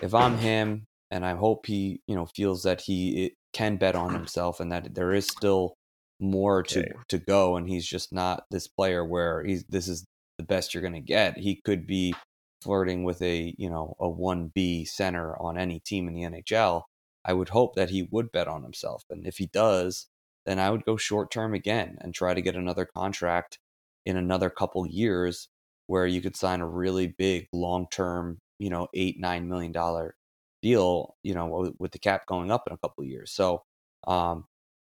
If 0.00 0.14
I'm 0.14 0.38
him, 0.38 0.86
and 1.10 1.26
I 1.26 1.34
hope 1.34 1.66
he, 1.66 2.00
you 2.06 2.14
know, 2.14 2.26
feels 2.26 2.62
that 2.62 2.80
he 2.82 3.34
can 3.52 3.76
bet 3.76 3.94
on 3.96 4.14
himself 4.14 4.60
and 4.60 4.72
that 4.72 4.94
there 4.94 5.12
is 5.12 5.26
still 5.26 5.74
more 6.20 6.62
to 6.62 6.80
Okay. 6.80 6.92
to 7.08 7.18
go, 7.18 7.56
and 7.56 7.68
he's 7.68 7.86
just 7.86 8.12
not 8.12 8.44
this 8.50 8.66
player 8.66 9.04
where 9.04 9.44
he's 9.44 9.64
this 9.64 9.88
is 9.88 10.04
the 10.38 10.44
best 10.44 10.72
you're 10.72 10.82
going 10.82 10.94
to 10.94 11.00
get. 11.00 11.36
He 11.36 11.60
could 11.64 11.86
be 11.86 12.14
flirting 12.62 13.04
with 13.04 13.22
a, 13.22 13.54
you 13.58 13.70
know, 13.70 13.94
a 14.00 14.08
1B 14.08 14.84
center 14.84 15.36
on 15.40 15.58
any 15.58 15.80
team 15.80 16.08
in 16.08 16.14
the 16.14 16.24
NHL. 16.24 16.84
I 17.24 17.32
would 17.34 17.50
hope 17.50 17.74
that 17.76 17.90
he 17.90 18.08
would 18.10 18.32
bet 18.32 18.48
on 18.48 18.62
himself, 18.62 19.04
and 19.10 19.26
if 19.26 19.36
he 19.38 19.46
does, 19.46 20.08
then 20.46 20.58
I 20.58 20.70
would 20.70 20.84
go 20.84 20.96
short 20.96 21.30
term 21.30 21.54
again 21.54 21.98
and 22.00 22.14
try 22.14 22.34
to 22.34 22.42
get 22.42 22.56
another 22.56 22.86
contract 22.86 23.58
in 24.06 24.16
another 24.16 24.50
couple 24.50 24.86
years 24.86 25.48
where 25.86 26.06
you 26.06 26.20
could 26.22 26.36
sign 26.36 26.60
a 26.60 26.68
really 26.68 27.06
big 27.08 27.48
long 27.52 27.86
term, 27.90 28.38
you 28.58 28.70
know, 28.70 28.88
eight, 28.94 29.16
nine 29.20 29.48
million 29.48 29.72
dollar 29.72 30.14
deal, 30.62 31.16
you 31.22 31.34
know, 31.34 31.72
with- 31.78 31.92
the 31.92 31.98
cap 31.98 32.26
going 32.26 32.50
up 32.50 32.64
in 32.66 32.72
a 32.72 32.78
couple 32.78 33.04
years. 33.04 33.32
So, 33.32 33.62
um, 34.06 34.46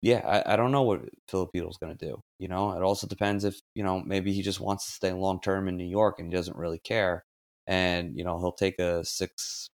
yeah, 0.02 0.42
I, 0.46 0.54
I 0.54 0.56
don't 0.56 0.72
know 0.72 0.82
what 0.82 1.02
Filipino's 1.30 1.78
going 1.78 1.96
to 1.96 2.06
do. 2.06 2.22
You 2.38 2.48
know, 2.48 2.72
it 2.72 2.82
also 2.82 3.06
depends 3.06 3.44
if, 3.44 3.56
you 3.74 3.82
know, 3.84 4.00
maybe 4.00 4.32
he 4.32 4.42
just 4.42 4.60
wants 4.60 4.86
to 4.86 4.92
stay 4.92 5.12
long 5.12 5.40
term 5.40 5.68
in 5.68 5.76
New 5.76 5.86
York 5.88 6.18
and 6.18 6.30
he 6.32 6.36
doesn't 6.36 6.56
really 6.56 6.78
care. 6.78 7.24
And, 7.68 8.16
you 8.16 8.24
know, 8.24 8.38
he'll 8.38 8.52
take 8.52 8.78
a 8.80 9.04
six. 9.04 9.68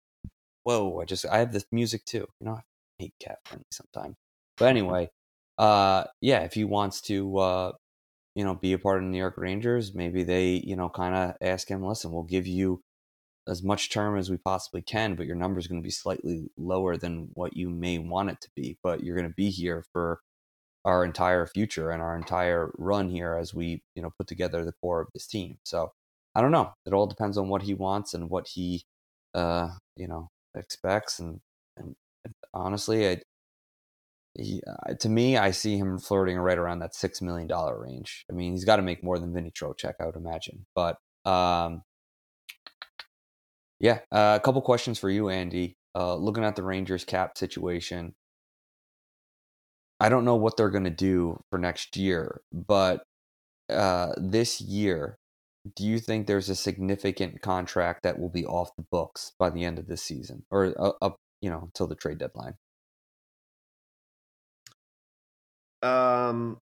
Whoa, 0.65 1.01
I 1.01 1.05
just, 1.05 1.25
I 1.25 1.39
have 1.39 1.53
this 1.53 1.65
music 1.73 2.05
too. 2.05 2.27
You 2.41 2.47
know, 2.47 2.53
I 2.55 2.63
hate 2.99 3.15
cat 3.21 3.39
friendly 3.45 3.65
sometimes. 3.71 4.17
But 4.59 4.67
anyway, 4.67 5.11
uh, 5.59 6.05
yeah, 6.21 6.41
if 6.41 6.55
he 6.55 6.65
wants 6.65 7.01
to, 7.03 7.39
uh, 7.39 7.73
you 8.35 8.45
know, 8.45 8.55
be 8.55 8.73
a 8.73 8.79
part 8.79 8.99
of 8.99 9.05
the 9.05 9.11
New 9.11 9.19
York 9.19 9.37
Rangers, 9.37 9.95
maybe 9.95 10.25
they, 10.25 10.63
you 10.65 10.75
know, 10.75 10.89
kind 10.89 11.15
of 11.15 11.37
ask 11.41 11.69
him, 11.69 11.85
listen, 11.85 12.11
we'll 12.11 12.25
give 12.25 12.49
you 12.49 12.83
as 13.47 13.63
much 13.63 13.91
term 13.91 14.19
as 14.19 14.29
we 14.29 14.39
possibly 14.39 14.83
can, 14.83 15.15
but 15.15 15.27
your 15.27 15.37
number 15.37 15.61
is 15.61 15.69
going 15.69 15.81
to 15.81 15.87
be 15.87 15.91
slightly 15.91 16.51
lower 16.57 16.97
than 16.97 17.29
what 17.35 17.57
you 17.57 17.71
may 17.71 17.99
want 17.99 18.31
it 18.31 18.41
to 18.41 18.49
be. 18.57 18.77
But 18.83 19.05
you're 19.05 19.17
going 19.17 19.29
to 19.29 19.35
be 19.35 19.51
here 19.51 19.85
for 19.93 20.21
our 20.85 21.05
entire 21.05 21.47
future 21.47 21.91
and 21.91 22.03
our 22.03 22.17
entire 22.17 22.73
run 22.77 23.09
here 23.09 23.37
as 23.37 23.55
we, 23.55 23.83
you 23.95 24.03
know, 24.03 24.11
put 24.19 24.27
together 24.27 24.65
the 24.65 24.73
core 24.83 25.01
of 25.01 25.09
this 25.15 25.27
team. 25.27 25.59
So 25.65 25.93
I 26.35 26.41
don't 26.41 26.51
know. 26.53 26.73
It 26.87 26.93
all 26.93 27.07
depends 27.07 27.39
on 27.39 27.49
what 27.49 27.63
he 27.63 27.75
wants 27.75 28.15
and 28.15 28.29
what 28.29 28.49
he, 28.49 28.85
uh, 29.35 29.69
you 29.97 30.09
know, 30.09 30.31
expects. 30.55 31.19
And, 31.21 31.41
and 31.77 31.95
honestly, 32.53 33.09
I, 33.09 33.23
he, 34.35 34.63
uh, 34.67 34.95
to 34.95 35.09
me, 35.09 35.37
I 35.37 35.53
see 35.53 35.79
him 35.79 35.99
flirting 35.99 36.39
right 36.39 36.59
around 36.59 36.81
that 36.81 36.95
six 36.95 37.23
million 37.23 37.47
dollar 37.47 37.81
range. 37.81 38.25
I 38.31 38.35
mean, 38.35 38.53
he's 38.53 38.65
got 38.65 38.77
to 38.77 38.83
make 38.83 39.05
more 39.05 39.19
than 39.19 39.33
Vinny 39.33 39.53
Trocheck, 39.53 39.95
I 40.01 40.07
would 40.07 40.17
imagine. 40.17 40.67
But 40.75 40.97
um, 41.25 41.83
yeah, 43.81 44.01
uh, 44.11 44.39
a 44.39 44.45
couple 44.45 44.61
questions 44.63 44.99
for 44.99 45.11
you, 45.11 45.29
Andy. 45.29 45.77
Uh, 45.95 46.17
looking 46.17 46.45
at 46.45 46.57
the 46.57 46.63
Rangers 46.65 47.05
cap 47.05 47.39
situation, 47.39 48.15
I 50.01 50.09
don't 50.09 50.25
know 50.25 50.35
what 50.37 50.57
they're 50.57 50.71
going 50.71 50.85
to 50.85 50.91
do 50.91 51.41
for 51.51 51.59
next 51.59 51.97
year, 51.97 52.41
but 52.53 53.05
uh, 53.71 54.13
this 54.17 54.61
year, 54.61 55.19
do 55.77 55.85
you 55.85 55.99
think 55.99 56.27
there's 56.27 56.49
a 56.51 56.55
significant 56.57 57.41
contract 57.41 58.03
that 58.03 58.19
will 58.19 58.29
be 58.29 58.45
off 58.45 58.77
the 58.77 58.85
books 58.91 59.33
by 59.39 59.51
the 59.51 59.65
end 59.65 59.79
of 59.79 59.87
this 59.87 60.03
season, 60.03 60.45
or 60.51 60.75
uh, 60.79 60.93
up, 61.01 61.17
you 61.41 61.51
know, 61.51 61.61
until 61.63 61.87
the 61.87 61.95
trade 61.95 62.19
deadline? 62.19 62.55
Um. 65.83 66.59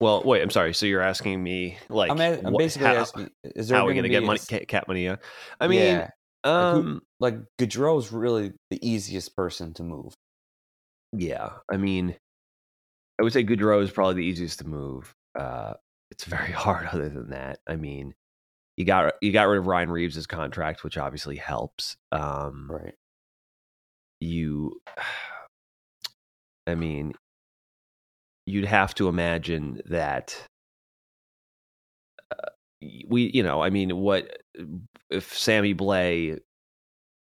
Well, 0.00 0.22
wait. 0.24 0.42
I'm 0.42 0.50
sorry. 0.50 0.74
So 0.74 0.86
you're 0.86 1.00
asking 1.00 1.42
me 1.42 1.78
like 1.88 2.10
I'm, 2.10 2.20
a- 2.20 2.38
I'm 2.44 2.52
what- 2.52 2.58
basically 2.58 2.88
how, 2.88 2.94
asking: 2.96 3.30
Is 3.44 3.68
there 3.68 3.78
how 3.78 3.84
are 3.84 3.86
we 3.86 3.94
going 3.94 4.02
gonna 4.04 4.08
get 4.20 4.24
money, 4.24 4.40
ca- 4.48 4.64
cap 4.66 4.88
money? 4.88 5.04
Yeah. 5.04 5.16
I 5.60 5.68
mean, 5.68 5.78
yeah, 5.80 5.98
Like, 6.00 6.10
who- 6.44 6.50
um, 6.80 7.02
like 7.20 7.36
Goodrow's 7.60 8.10
really 8.12 8.52
the 8.70 8.86
easiest 8.86 9.36
person 9.36 9.74
to 9.74 9.82
move. 9.84 10.12
yeah. 11.12 11.50
I 11.70 11.76
mean, 11.76 12.16
I 13.20 13.22
would 13.22 13.32
say 13.32 13.44
Goodrow 13.44 13.80
is 13.82 13.90
probably 13.92 14.14
the 14.22 14.26
easiest 14.28 14.58
to 14.58 14.66
move. 14.66 15.14
Uh, 15.38 15.74
it's 16.12 16.24
very 16.26 16.52
hard. 16.52 16.86
Other 16.92 17.08
than 17.08 17.30
that, 17.30 17.58
I 17.66 17.76
mean, 17.76 18.14
you 18.76 18.84
got 18.84 19.14
you 19.20 19.32
got 19.32 19.48
rid 19.48 19.58
of 19.58 19.66
Ryan 19.66 19.90
Reaves' 19.90 20.26
contract, 20.26 20.84
which 20.84 20.96
obviously 20.98 21.36
helps. 21.36 21.96
Um, 22.12 22.68
Right. 22.70 22.94
you 24.20 24.80
i 26.68 26.76
mean 26.76 27.12
you'd 28.46 28.64
have 28.66 28.94
to 28.94 29.08
imagine 29.08 29.80
that 29.86 30.46
uh, 32.30 32.50
we 33.08 33.32
you 33.34 33.42
know 33.42 33.60
i 33.60 33.68
mean 33.68 33.96
what 33.96 34.38
if 35.10 35.36
Sammy 35.36 35.74
Blais 35.74 36.38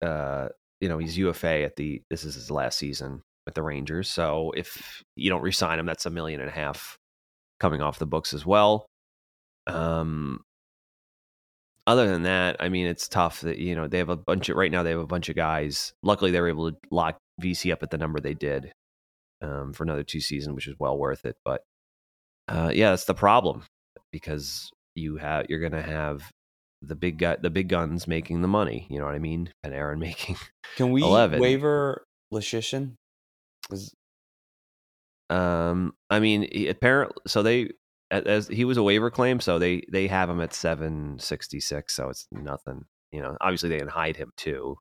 uh 0.03 0.49
you 0.83 0.89
know 0.91 0.99
he's 0.99 1.17
ufa 1.17 1.63
at 1.63 1.77
the 1.77 2.03
this 2.11 2.25
is 2.25 2.35
his 2.35 2.51
last 2.51 2.79
season 2.79 3.23
with 3.47 3.55
the 3.55 3.63
rangers 3.63 4.11
so 4.11 4.53
if 4.57 5.03
you 5.17 5.31
don't 5.31 5.41
resign 5.43 5.79
him 5.79 5.87
that's 5.87 6.05
a 6.05 6.11
million 6.11 6.41
and 6.41 6.51
a 6.51 6.53
half 6.53 6.99
coming 7.65 7.81
off 7.81 7.99
the 7.99 8.07
books 8.07 8.35
as 8.35 8.45
well 8.45 8.85
um 9.67 10.45
other 11.87 12.09
than 12.09 12.23
that, 12.23 12.57
I 12.61 12.71
mean, 12.71 12.87
it's 12.87 13.09
tough 13.09 13.43
that 13.43 13.59
you 13.59 13.75
know 13.75 13.89
they 13.89 13.99
have 13.99 14.09
a 14.09 14.17
bunch 14.17 14.49
of 14.49 14.57
right 14.57 14.73
now. 14.73 14.83
They 14.83 14.91
have 14.91 15.01
a 15.01 15.07
bunch 15.07 15.29
of 15.29 15.37
guys. 15.37 15.93
Luckily, 16.03 16.31
they 16.31 16.41
were 16.41 16.49
able 16.49 16.71
to 16.73 16.79
lock 16.91 17.19
VC 17.43 17.73
up 17.73 17.83
at 17.83 17.91
the 17.91 17.99
number 17.99 18.21
they 18.21 18.35
did 18.35 18.73
um, 19.43 19.73
for 19.73 19.85
another 19.85 20.03
two 20.03 20.21
seasons, 20.21 20.55
which 20.55 20.67
is 20.67 20.77
well 20.79 20.97
worth 20.97 21.27
it. 21.27 21.37
But 21.45 21.63
uh, 22.49 22.71
yeah, 22.73 22.91
that's 22.91 23.05
the 23.05 23.15
problem 23.15 23.65
because 24.13 24.71
you 24.95 25.17
have 25.17 25.47
you're 25.51 25.61
going 25.61 25.73
to 25.73 25.83
have 25.83 26.31
the 26.81 26.97
big 26.97 27.19
guy, 27.19 27.37
the 27.37 27.51
big 27.51 27.69
guns 27.69 28.07
making 28.07 28.41
the 28.41 28.49
money. 28.49 28.87
You 28.89 28.99
know 28.99 29.05
what 29.05 29.15
I 29.15 29.19
mean? 29.19 29.51
And 29.63 29.75
Panarin 29.75 29.99
making. 29.99 30.37
Can 30.77 30.91
we 30.91 31.03
11. 31.03 31.39
waiver 31.39 32.07
Leschyshyn? 32.33 32.95
Is 33.71 33.93
Um, 35.31 35.95
I 36.11 36.21
mean, 36.21 36.69
apparently, 36.69 37.17
so 37.27 37.43
they 37.43 37.71
as 38.11 38.47
he 38.49 38.65
was 38.65 38.77
a 38.77 38.83
waiver 38.83 39.11
claim, 39.11 39.41
so 39.41 39.59
they 39.59 39.83
they 39.91 40.07
have 40.07 40.29
him 40.29 40.41
at 40.41 40.55
seven 40.55 41.19
sixty 41.19 41.61
six. 41.61 41.95
So 41.95 42.11
it's 42.11 42.27
nothing. 42.31 42.85
You 43.13 43.23
know, 43.23 43.37
obviously 43.41 43.69
they 43.71 43.79
can 43.79 43.89
hide 43.89 44.17
him 44.17 44.33
too. 44.37 44.77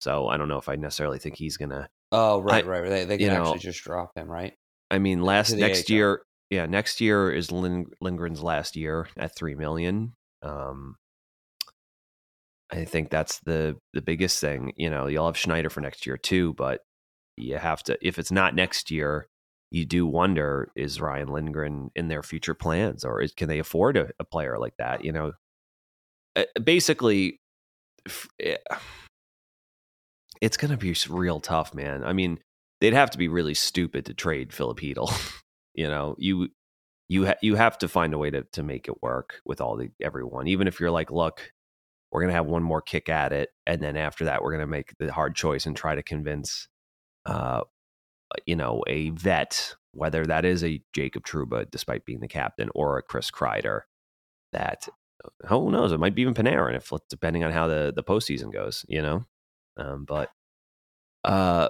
So 0.00 0.28
I 0.28 0.36
don't 0.36 0.48
know 0.48 0.58
if 0.58 0.68
I 0.68 0.76
necessarily 0.76 1.18
think 1.18 1.36
he's 1.36 1.56
gonna. 1.56 1.88
oh 2.10 2.40
right, 2.40 2.64
I- 2.64 2.68
right. 2.68 2.88
They 2.88 3.04
they 3.04 3.18
can 3.18 3.28
know, 3.28 3.42
actually 3.42 3.60
just 3.60 3.84
drop 3.84 4.12
him, 4.16 4.28
right? 4.28 4.54
I 4.90 4.98
mean, 4.98 5.22
last 5.22 5.52
next 5.52 5.90
AHL. 5.90 5.94
year, 5.96 6.22
yeah, 6.50 6.66
next 6.66 7.00
year 7.00 7.30
is 7.30 7.50
Lin, 7.52 7.86
Lindgren's 8.02 8.42
last 8.42 8.76
year 8.76 9.08
at 9.16 9.34
three 9.36 9.54
million. 9.54 10.14
Um, 10.42 10.96
I 12.70 12.84
think 12.84 13.10
that's 13.10 13.38
the 13.40 13.76
the 13.92 14.02
biggest 14.02 14.40
thing. 14.40 14.72
You 14.76 14.90
know, 14.90 15.06
you'll 15.06 15.26
have 15.26 15.36
Schneider 15.36 15.70
for 15.70 15.80
next 15.80 16.06
year 16.06 16.16
too, 16.16 16.54
but 16.54 16.80
you 17.36 17.56
have 17.58 17.82
to. 17.84 17.98
If 18.00 18.18
it's 18.18 18.32
not 18.32 18.54
next 18.54 18.90
year, 18.90 19.28
you 19.72 19.86
do 19.86 20.06
wonder: 20.06 20.72
is 20.76 21.00
Ryan 21.00 21.30
Lindgren 21.30 21.90
in 21.96 22.08
their 22.08 22.22
future 22.24 22.54
plans, 22.54 23.04
or 23.04 23.22
is, 23.22 23.32
can 23.34 23.48
they 23.48 23.60
afford 23.60 23.96
a, 23.98 24.10
a 24.20 24.24
player 24.24 24.58
like 24.58 24.76
that? 24.78 25.04
You 25.04 25.12
know, 25.12 25.32
Uh, 26.36 26.44
basically, 26.64 27.40
eh, 28.40 28.56
it's 30.40 30.56
going 30.56 30.70
to 30.72 30.76
be 30.76 30.94
real 31.08 31.40
tough, 31.40 31.74
man. 31.74 32.04
I 32.04 32.12
mean, 32.12 32.38
they'd 32.80 32.94
have 32.94 33.10
to 33.12 33.18
be 33.18 33.28
really 33.28 33.54
stupid 33.54 34.06
to 34.06 34.14
trade 34.14 34.52
Filipino. 34.52 35.06
you 35.74 35.88
know, 35.88 36.16
you 36.18 36.48
you 37.08 37.26
ha- 37.26 37.36
you 37.42 37.56
have 37.56 37.78
to 37.78 37.88
find 37.88 38.14
a 38.14 38.18
way 38.18 38.30
to 38.30 38.44
to 38.52 38.62
make 38.62 38.88
it 38.88 39.02
work 39.02 39.40
with 39.44 39.60
all 39.60 39.76
the 39.76 39.90
everyone. 40.02 40.48
Even 40.48 40.68
if 40.68 40.80
you're 40.80 40.90
like, 40.90 41.10
look, 41.10 41.52
we're 42.12 42.22
gonna 42.22 42.32
have 42.34 42.46
one 42.46 42.62
more 42.64 42.82
kick 42.82 43.08
at 43.10 43.32
it, 43.32 43.50
and 43.66 43.82
then 43.82 43.96
after 43.96 44.26
that, 44.26 44.42
we're 44.42 44.52
gonna 44.52 44.66
make 44.66 44.94
the 44.98 45.12
hard 45.12 45.34
choice 45.36 45.66
and 45.66 45.76
try 45.76 45.94
to 45.94 46.02
convince, 46.02 46.68
uh, 47.26 47.62
you 48.46 48.56
know, 48.56 48.82
a 48.86 49.10
vet, 49.10 49.74
whether 49.92 50.24
that 50.26 50.44
is 50.44 50.64
a 50.64 50.82
Jacob 50.92 51.24
Trouba, 51.24 51.70
despite 51.70 52.04
being 52.04 52.20
the 52.20 52.28
captain, 52.28 52.68
or 52.74 52.98
a 52.98 53.02
Chris 53.02 53.30
Kreider, 53.30 53.82
that 54.52 54.88
who 55.46 55.70
knows, 55.70 55.92
it 55.92 56.00
might 56.00 56.14
be 56.14 56.22
even 56.22 56.34
Panarin 56.34 56.74
if 56.76 56.90
depending 57.08 57.44
on 57.44 57.52
how 57.52 57.66
the 57.66 57.92
the 57.94 58.02
postseason 58.02 58.52
goes, 58.52 58.84
you 58.88 59.02
know. 59.02 59.24
Um, 59.76 60.04
but 60.04 60.30
uh, 61.24 61.68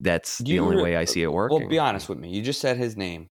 that's 0.00 0.38
the 0.38 0.50
you 0.50 0.64
only 0.64 0.82
way 0.82 0.96
I 0.96 1.04
see 1.04 1.22
it 1.22 1.32
working. 1.32 1.60
Well, 1.60 1.68
be 1.68 1.78
honest 1.78 2.08
with 2.08 2.18
me. 2.18 2.30
You 2.30 2.42
just 2.42 2.60
said 2.60 2.76
his 2.76 2.96
name. 2.96 3.28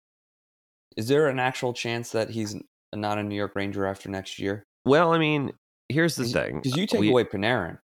Is 0.97 1.07
there 1.07 1.27
an 1.27 1.39
actual 1.39 1.73
chance 1.73 2.11
that 2.11 2.29
he's 2.29 2.55
not 2.93 3.17
a 3.17 3.23
New 3.23 3.35
York 3.35 3.55
Ranger 3.55 3.85
after 3.85 4.09
next 4.09 4.39
year? 4.39 4.63
Well, 4.85 5.13
I 5.13 5.17
mean, 5.19 5.51
here's 5.89 6.15
the 6.15 6.25
thing: 6.25 6.61
Because 6.61 6.77
you 6.77 6.87
take 6.87 7.01
We- 7.01 7.09
away 7.09 7.23
Panarin, 7.25 7.77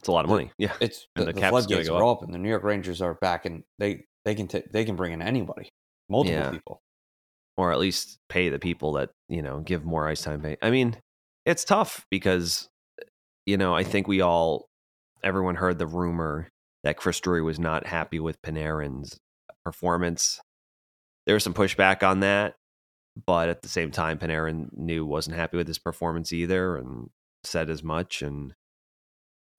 it's 0.00 0.08
a 0.08 0.12
lot 0.12 0.24
of 0.24 0.30
money. 0.30 0.50
Yeah, 0.58 0.72
it's 0.80 1.06
And 1.16 1.28
the, 1.28 1.32
the 1.32 1.40
the 1.40 1.48
floodgates 1.48 1.88
go 1.88 1.96
are 1.98 2.02
open. 2.02 2.32
The 2.32 2.38
New 2.38 2.48
York 2.48 2.64
Rangers 2.64 3.00
are 3.00 3.14
back, 3.14 3.46
and 3.46 3.62
they 3.78 4.04
they 4.24 4.34
can 4.34 4.48
ta- 4.48 4.66
they 4.72 4.84
can 4.84 4.96
bring 4.96 5.12
in 5.12 5.22
anybody, 5.22 5.68
multiple 6.08 6.38
Yeah. 6.40 6.50
people. 6.50 6.80
or 7.56 7.72
at 7.72 7.78
least 7.78 8.18
pay 8.28 8.48
the 8.48 8.58
people 8.58 8.94
that 8.94 9.10
you 9.28 9.42
know 9.42 9.60
give 9.60 9.84
more 9.84 10.08
ice 10.08 10.22
time. 10.22 10.40
Pay. 10.42 10.56
I 10.62 10.70
mean, 10.70 10.96
it's 11.46 11.64
tough 11.64 12.04
because 12.10 12.68
you 13.46 13.56
know 13.56 13.74
I 13.74 13.84
think 13.84 14.08
we 14.08 14.20
all 14.20 14.66
everyone 15.22 15.56
heard 15.56 15.78
the 15.78 15.86
rumor 15.86 16.48
that 16.82 16.96
Chris 16.96 17.20
Drury 17.20 17.42
was 17.42 17.58
not 17.58 17.86
happy 17.86 18.18
with 18.18 18.40
Panarin's 18.42 19.18
performance. 19.64 20.40
There 21.26 21.34
was 21.34 21.44
some 21.44 21.52
pushback 21.54 22.02
on 22.02 22.20
that, 22.20 22.54
but 23.26 23.50
at 23.50 23.60
the 23.60 23.68
same 23.68 23.90
time, 23.90 24.18
Panarin 24.18 24.68
knew 24.72 25.04
wasn't 25.04 25.36
happy 25.36 25.58
with 25.58 25.68
his 25.68 25.78
performance 25.78 26.32
either, 26.32 26.76
and 26.76 27.10
said 27.44 27.68
as 27.68 27.82
much. 27.82 28.22
And 28.22 28.54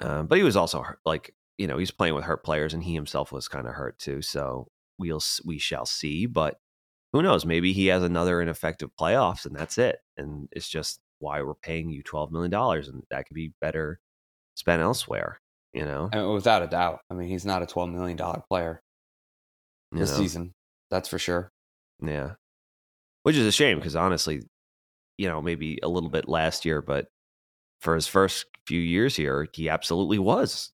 um, 0.01 0.27
but 0.27 0.37
he 0.37 0.43
was 0.43 0.55
also 0.55 0.81
hurt, 0.81 0.99
like 1.05 1.33
you 1.57 1.67
know 1.67 1.77
he's 1.77 1.91
playing 1.91 2.15
with 2.15 2.23
hurt 2.23 2.43
players, 2.43 2.73
and 2.73 2.83
he 2.83 2.93
himself 2.93 3.31
was 3.31 3.47
kind 3.47 3.67
of 3.67 3.73
hurt 3.73 3.99
too. 3.99 4.21
So 4.21 4.67
we'll 4.97 5.21
we 5.45 5.57
shall 5.57 5.85
see, 5.85 6.25
but 6.25 6.57
who 7.13 7.21
knows? 7.21 7.45
Maybe 7.45 7.73
he 7.73 7.87
has 7.87 8.03
another 8.03 8.41
ineffective 8.41 8.89
playoffs, 8.99 9.45
and 9.45 9.55
that's 9.55 9.77
it. 9.77 9.99
And 10.17 10.47
it's 10.51 10.69
just 10.69 10.99
why 11.19 11.41
we're 11.41 11.55
paying 11.55 11.89
you 11.89 12.03
twelve 12.03 12.31
million 12.31 12.51
dollars, 12.51 12.87
and 12.87 13.03
that 13.11 13.27
could 13.27 13.35
be 13.35 13.53
better 13.61 13.99
spent 14.55 14.81
elsewhere. 14.81 15.39
You 15.73 15.85
know, 15.85 16.09
I 16.11 16.17
mean, 16.17 16.33
without 16.33 16.63
a 16.63 16.67
doubt. 16.67 16.99
I 17.09 17.13
mean, 17.13 17.29
he's 17.29 17.45
not 17.45 17.61
a 17.63 17.65
twelve 17.67 17.89
million 17.89 18.17
dollar 18.17 18.43
player 18.49 18.81
You 19.91 19.99
this 19.99 20.11
know? 20.11 20.17
season. 20.17 20.53
That's 20.89 21.07
for 21.07 21.17
sure. 21.19 21.51
Yeah. 22.03 22.31
Which 23.23 23.35
is 23.35 23.45
a 23.45 23.51
shame 23.51 23.77
because 23.77 23.95
honestly, 23.95 24.41
you 25.17 25.29
know, 25.29 25.41
maybe 25.41 25.79
a 25.83 25.87
little 25.87 26.09
bit 26.09 26.27
last 26.27 26.65
year, 26.65 26.81
but 26.81 27.07
for 27.81 27.95
his 27.95 28.07
first 28.07 28.45
few 28.65 28.79
years 28.79 29.15
here, 29.15 29.47
he 29.53 29.69
absolutely 29.69 30.19
was. 30.19 30.71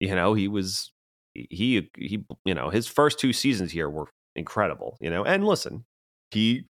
You 0.00 0.14
know, 0.14 0.34
he 0.34 0.48
was 0.48 0.92
he 1.34 1.90
he 1.96 2.24
you 2.44 2.54
know, 2.54 2.70
his 2.70 2.86
first 2.86 3.18
two 3.18 3.32
seasons 3.32 3.72
here 3.72 3.88
were 3.90 4.08
incredible, 4.36 4.96
you 5.00 5.10
know. 5.10 5.24
And 5.24 5.46
listen, 5.46 5.84
he 6.30 6.64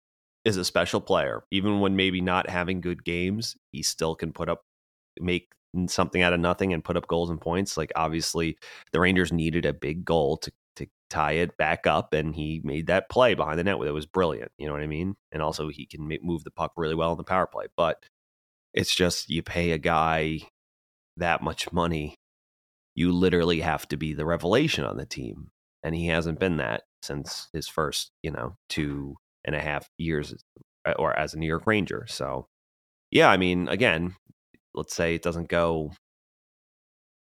is 0.45 0.57
a 0.57 0.65
special 0.65 1.01
player. 1.01 1.43
Even 1.51 1.79
when 1.81 1.95
maybe 1.95 2.21
not 2.21 2.49
having 2.49 2.81
good 2.81 3.03
games, 3.03 3.55
he 3.71 3.83
still 3.83 4.15
can 4.15 4.31
put 4.33 4.49
up 4.49 4.61
make 5.19 5.49
something 5.87 6.21
out 6.21 6.33
of 6.33 6.39
nothing 6.39 6.73
and 6.73 6.83
put 6.83 6.97
up 6.97 7.07
goals 7.07 7.29
and 7.29 7.41
points. 7.41 7.77
Like 7.77 7.91
obviously 7.95 8.57
the 8.91 8.99
Rangers 8.99 9.31
needed 9.31 9.65
a 9.65 9.73
big 9.73 10.05
goal 10.05 10.37
to 10.37 10.51
to 10.77 10.87
tie 11.09 11.33
it 11.33 11.57
back 11.57 11.87
up, 11.87 12.13
and 12.13 12.35
he 12.35 12.61
made 12.63 12.87
that 12.87 13.09
play 13.09 13.33
behind 13.33 13.59
the 13.59 13.63
net. 13.63 13.77
It 13.81 13.91
was 13.91 14.05
brilliant. 14.05 14.51
You 14.57 14.67
know 14.67 14.73
what 14.73 14.81
I 14.81 14.87
mean? 14.87 15.15
And 15.31 15.41
also 15.41 15.69
he 15.69 15.85
can 15.85 16.07
move 16.21 16.43
the 16.43 16.51
puck 16.51 16.73
really 16.77 16.95
well 16.95 17.11
in 17.11 17.17
the 17.17 17.23
power 17.23 17.47
play. 17.47 17.65
But 17.77 18.03
it's 18.75 18.93
just 18.93 19.29
you 19.29 19.41
pay 19.41 19.71
a 19.71 19.77
guy 19.79 20.41
that 21.17 21.41
much 21.41 21.71
money, 21.71 22.15
you 22.93 23.11
literally 23.11 23.61
have 23.61 23.87
to 23.87 23.97
be 23.97 24.13
the 24.13 24.25
revelation 24.25 24.83
on 24.83 24.97
the 24.97 25.05
team, 25.05 25.49
and 25.81 25.95
he 25.95 26.07
hasn't 26.07 26.39
been 26.39 26.57
that 26.57 26.83
since 27.01 27.47
his 27.53 27.67
first, 27.67 28.11
you 28.21 28.31
know, 28.31 28.57
two 28.69 29.15
and 29.45 29.55
a 29.55 29.61
half 29.61 29.89
years, 29.97 30.35
uh, 30.85 30.93
or 30.99 31.17
as 31.17 31.33
a 31.33 31.39
New 31.39 31.47
York 31.47 31.65
Ranger. 31.65 32.05
So, 32.07 32.47
yeah, 33.11 33.29
I 33.29 33.37
mean, 33.37 33.69
again, 33.69 34.15
let's 34.73 34.95
say 34.95 35.15
it 35.15 35.23
doesn't 35.23 35.47
go 35.47 35.93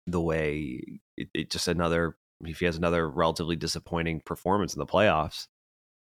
the 0.06 0.20
way 0.20 0.80
it, 1.16 1.28
it 1.34 1.50
just 1.50 1.68
another 1.68 2.16
if 2.42 2.60
he 2.60 2.66
has 2.66 2.76
another 2.76 3.08
relatively 3.08 3.56
disappointing 3.56 4.22
performance 4.24 4.74
in 4.74 4.78
the 4.78 4.86
playoffs 4.86 5.46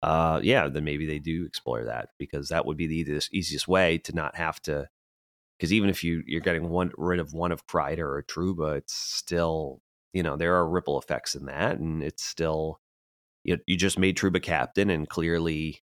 uh 0.02 0.38
yeah 0.42 0.68
then 0.68 0.84
maybe 0.84 1.06
they 1.06 1.18
do 1.18 1.44
explore 1.46 1.84
that 1.84 2.10
because 2.18 2.50
that 2.50 2.66
would 2.66 2.76
be 2.76 2.86
the 2.86 2.96
easiest, 2.96 3.34
easiest 3.34 3.66
way 3.66 3.98
to 3.98 4.14
not 4.14 4.36
have 4.36 4.60
to 4.60 4.86
because 5.58 5.72
even 5.72 5.90
if 5.90 6.04
you 6.04 6.22
you're 6.26 6.40
getting 6.40 6.68
one 6.68 6.92
rid 6.96 7.20
of 7.20 7.32
one 7.32 7.52
of 7.52 7.66
Kreider 7.66 7.98
or 7.98 8.24
Trouba 8.28 8.78
it's 8.78 8.94
still 8.94 9.80
you 10.12 10.22
know 10.22 10.36
there 10.36 10.56
are 10.56 10.68
ripple 10.68 10.98
effects 10.98 11.34
in 11.34 11.46
that 11.46 11.78
and 11.78 12.02
it's 12.02 12.24
still 12.24 12.80
you, 13.44 13.58
you 13.66 13.76
just 13.76 13.98
made 13.98 14.16
Trouba 14.16 14.42
captain 14.42 14.90
and 14.90 15.08
clearly 15.08 15.82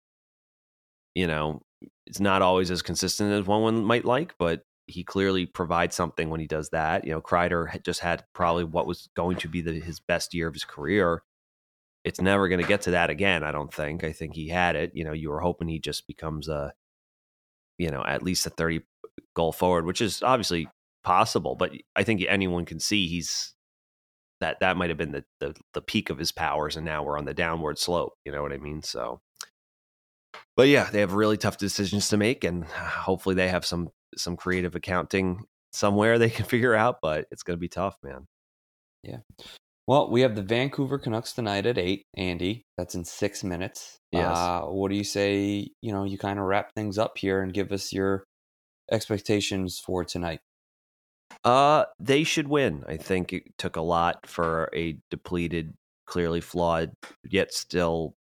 you 1.15 1.27
know 1.27 1.61
it's 2.05 2.19
not 2.19 2.41
always 2.41 2.71
as 2.71 2.81
consistent 2.81 3.31
as 3.31 3.45
one 3.45 3.61
one 3.61 3.83
might 3.83 4.05
like, 4.05 4.35
but 4.37 4.63
he 4.87 5.03
clearly 5.03 5.45
provides 5.45 5.95
something 5.95 6.29
when 6.29 6.39
he 6.39 6.47
does 6.47 6.69
that. 6.69 7.05
You 7.05 7.11
know, 7.11 7.21
Kreider 7.21 7.81
just 7.83 8.01
had 8.01 8.23
probably 8.33 8.63
what 8.63 8.87
was 8.87 9.09
going 9.15 9.37
to 9.37 9.47
be 9.47 9.61
the, 9.61 9.79
his 9.79 9.99
best 9.99 10.33
year 10.33 10.47
of 10.47 10.53
his 10.53 10.65
career. 10.65 11.23
It's 12.03 12.19
never 12.19 12.47
going 12.47 12.61
to 12.61 12.67
get 12.67 12.81
to 12.83 12.91
that 12.91 13.09
again. 13.09 13.43
I 13.43 13.51
don't 13.51 13.73
think. 13.73 14.03
I 14.03 14.11
think 14.11 14.35
he 14.35 14.49
had 14.49 14.75
it. 14.75 14.91
You 14.95 15.03
know, 15.03 15.13
you 15.13 15.29
were 15.29 15.39
hoping 15.39 15.67
he 15.67 15.79
just 15.79 16.07
becomes 16.07 16.47
a, 16.47 16.73
you 17.77 17.89
know, 17.89 18.03
at 18.05 18.23
least 18.23 18.45
a 18.47 18.49
thirty 18.49 18.81
goal 19.35 19.51
forward, 19.51 19.85
which 19.85 20.01
is 20.01 20.21
obviously 20.21 20.67
possible. 21.03 21.55
But 21.55 21.71
I 21.95 22.03
think 22.03 22.23
anyone 22.27 22.65
can 22.65 22.79
see 22.79 23.07
he's 23.07 23.53
that 24.39 24.59
that 24.59 24.77
might 24.77 24.89
have 24.89 24.97
been 24.97 25.11
the, 25.11 25.23
the 25.39 25.55
the 25.73 25.81
peak 25.81 26.09
of 26.09 26.17
his 26.17 26.31
powers, 26.31 26.75
and 26.75 26.85
now 26.85 27.03
we're 27.03 27.17
on 27.17 27.25
the 27.25 27.33
downward 27.33 27.77
slope. 27.77 28.13
You 28.25 28.31
know 28.31 28.41
what 28.41 28.53
I 28.53 28.57
mean? 28.57 28.81
So 28.81 29.21
but 30.55 30.67
yeah, 30.67 30.89
they 30.91 30.99
have 30.99 31.13
really 31.13 31.37
tough 31.37 31.57
decisions 31.57 32.09
to 32.09 32.17
make, 32.17 32.43
and 32.43 32.65
hopefully 32.65 33.35
they 33.35 33.49
have 33.49 33.65
some 33.65 33.89
some 34.15 34.35
creative 34.35 34.75
accounting 34.75 35.45
somewhere 35.71 36.19
they 36.19 36.29
can 36.29 36.45
figure 36.47 36.75
out. 36.75 36.97
But 37.01 37.25
it's 37.31 37.43
going 37.43 37.57
to 37.57 37.61
be 37.61 37.69
tough, 37.69 37.97
man. 38.03 38.27
Yeah. 39.03 39.19
Well, 39.87 40.11
we 40.11 40.21
have 40.21 40.35
the 40.35 40.43
Vancouver 40.43 40.99
Canucks 40.99 41.33
tonight 41.33 41.65
at 41.65 41.77
eight. 41.77 42.05
Andy, 42.15 42.63
that's 42.77 42.95
in 42.95 43.03
six 43.03 43.43
minutes. 43.43 43.97
Yes. 44.11 44.37
Uh, 44.37 44.61
what 44.61 44.91
do 44.91 44.95
you 44.95 45.03
say? 45.03 45.69
You 45.81 45.91
know, 45.91 46.03
you 46.03 46.17
kind 46.17 46.39
of 46.39 46.45
wrap 46.45 46.73
things 46.75 46.97
up 46.97 47.17
here 47.17 47.41
and 47.41 47.53
give 47.53 47.71
us 47.71 47.91
your 47.91 48.23
expectations 48.91 49.79
for 49.79 50.03
tonight. 50.03 50.41
Uh, 51.43 51.85
they 51.99 52.23
should 52.23 52.47
win. 52.47 52.83
I 52.87 52.97
think 52.97 53.33
it 53.33 53.57
took 53.57 53.75
a 53.75 53.81
lot 53.81 54.27
for 54.27 54.69
a 54.73 54.97
depleted, 55.09 55.73
clearly 56.05 56.41
flawed, 56.41 56.91
yet 57.27 57.53
still 57.53 58.15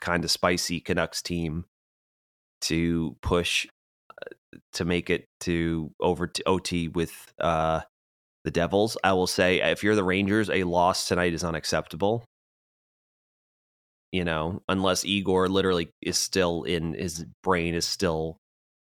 kind 0.00 0.24
of 0.24 0.30
spicy 0.30 0.80
Canucks 0.80 1.22
team 1.22 1.64
to 2.62 3.16
push 3.22 3.66
uh, 4.10 4.58
to 4.74 4.84
make 4.84 5.08
it 5.08 5.26
to 5.40 5.92
over 6.00 6.26
to 6.26 6.42
OT 6.46 6.88
with 6.88 7.32
uh, 7.38 7.80
the 8.44 8.50
Devils. 8.50 8.96
I 9.02 9.12
will 9.12 9.26
say, 9.26 9.60
if 9.62 9.82
you're 9.82 9.94
the 9.94 10.04
Rangers, 10.04 10.50
a 10.50 10.64
loss 10.64 11.08
tonight 11.08 11.32
is 11.32 11.44
unacceptable. 11.44 12.24
You 14.10 14.24
know, 14.24 14.62
unless 14.68 15.06
Igor 15.06 15.48
literally 15.48 15.90
is 16.02 16.18
still 16.18 16.64
in 16.64 16.92
his 16.92 17.24
brain 17.42 17.74
is 17.74 17.86
still 17.86 18.36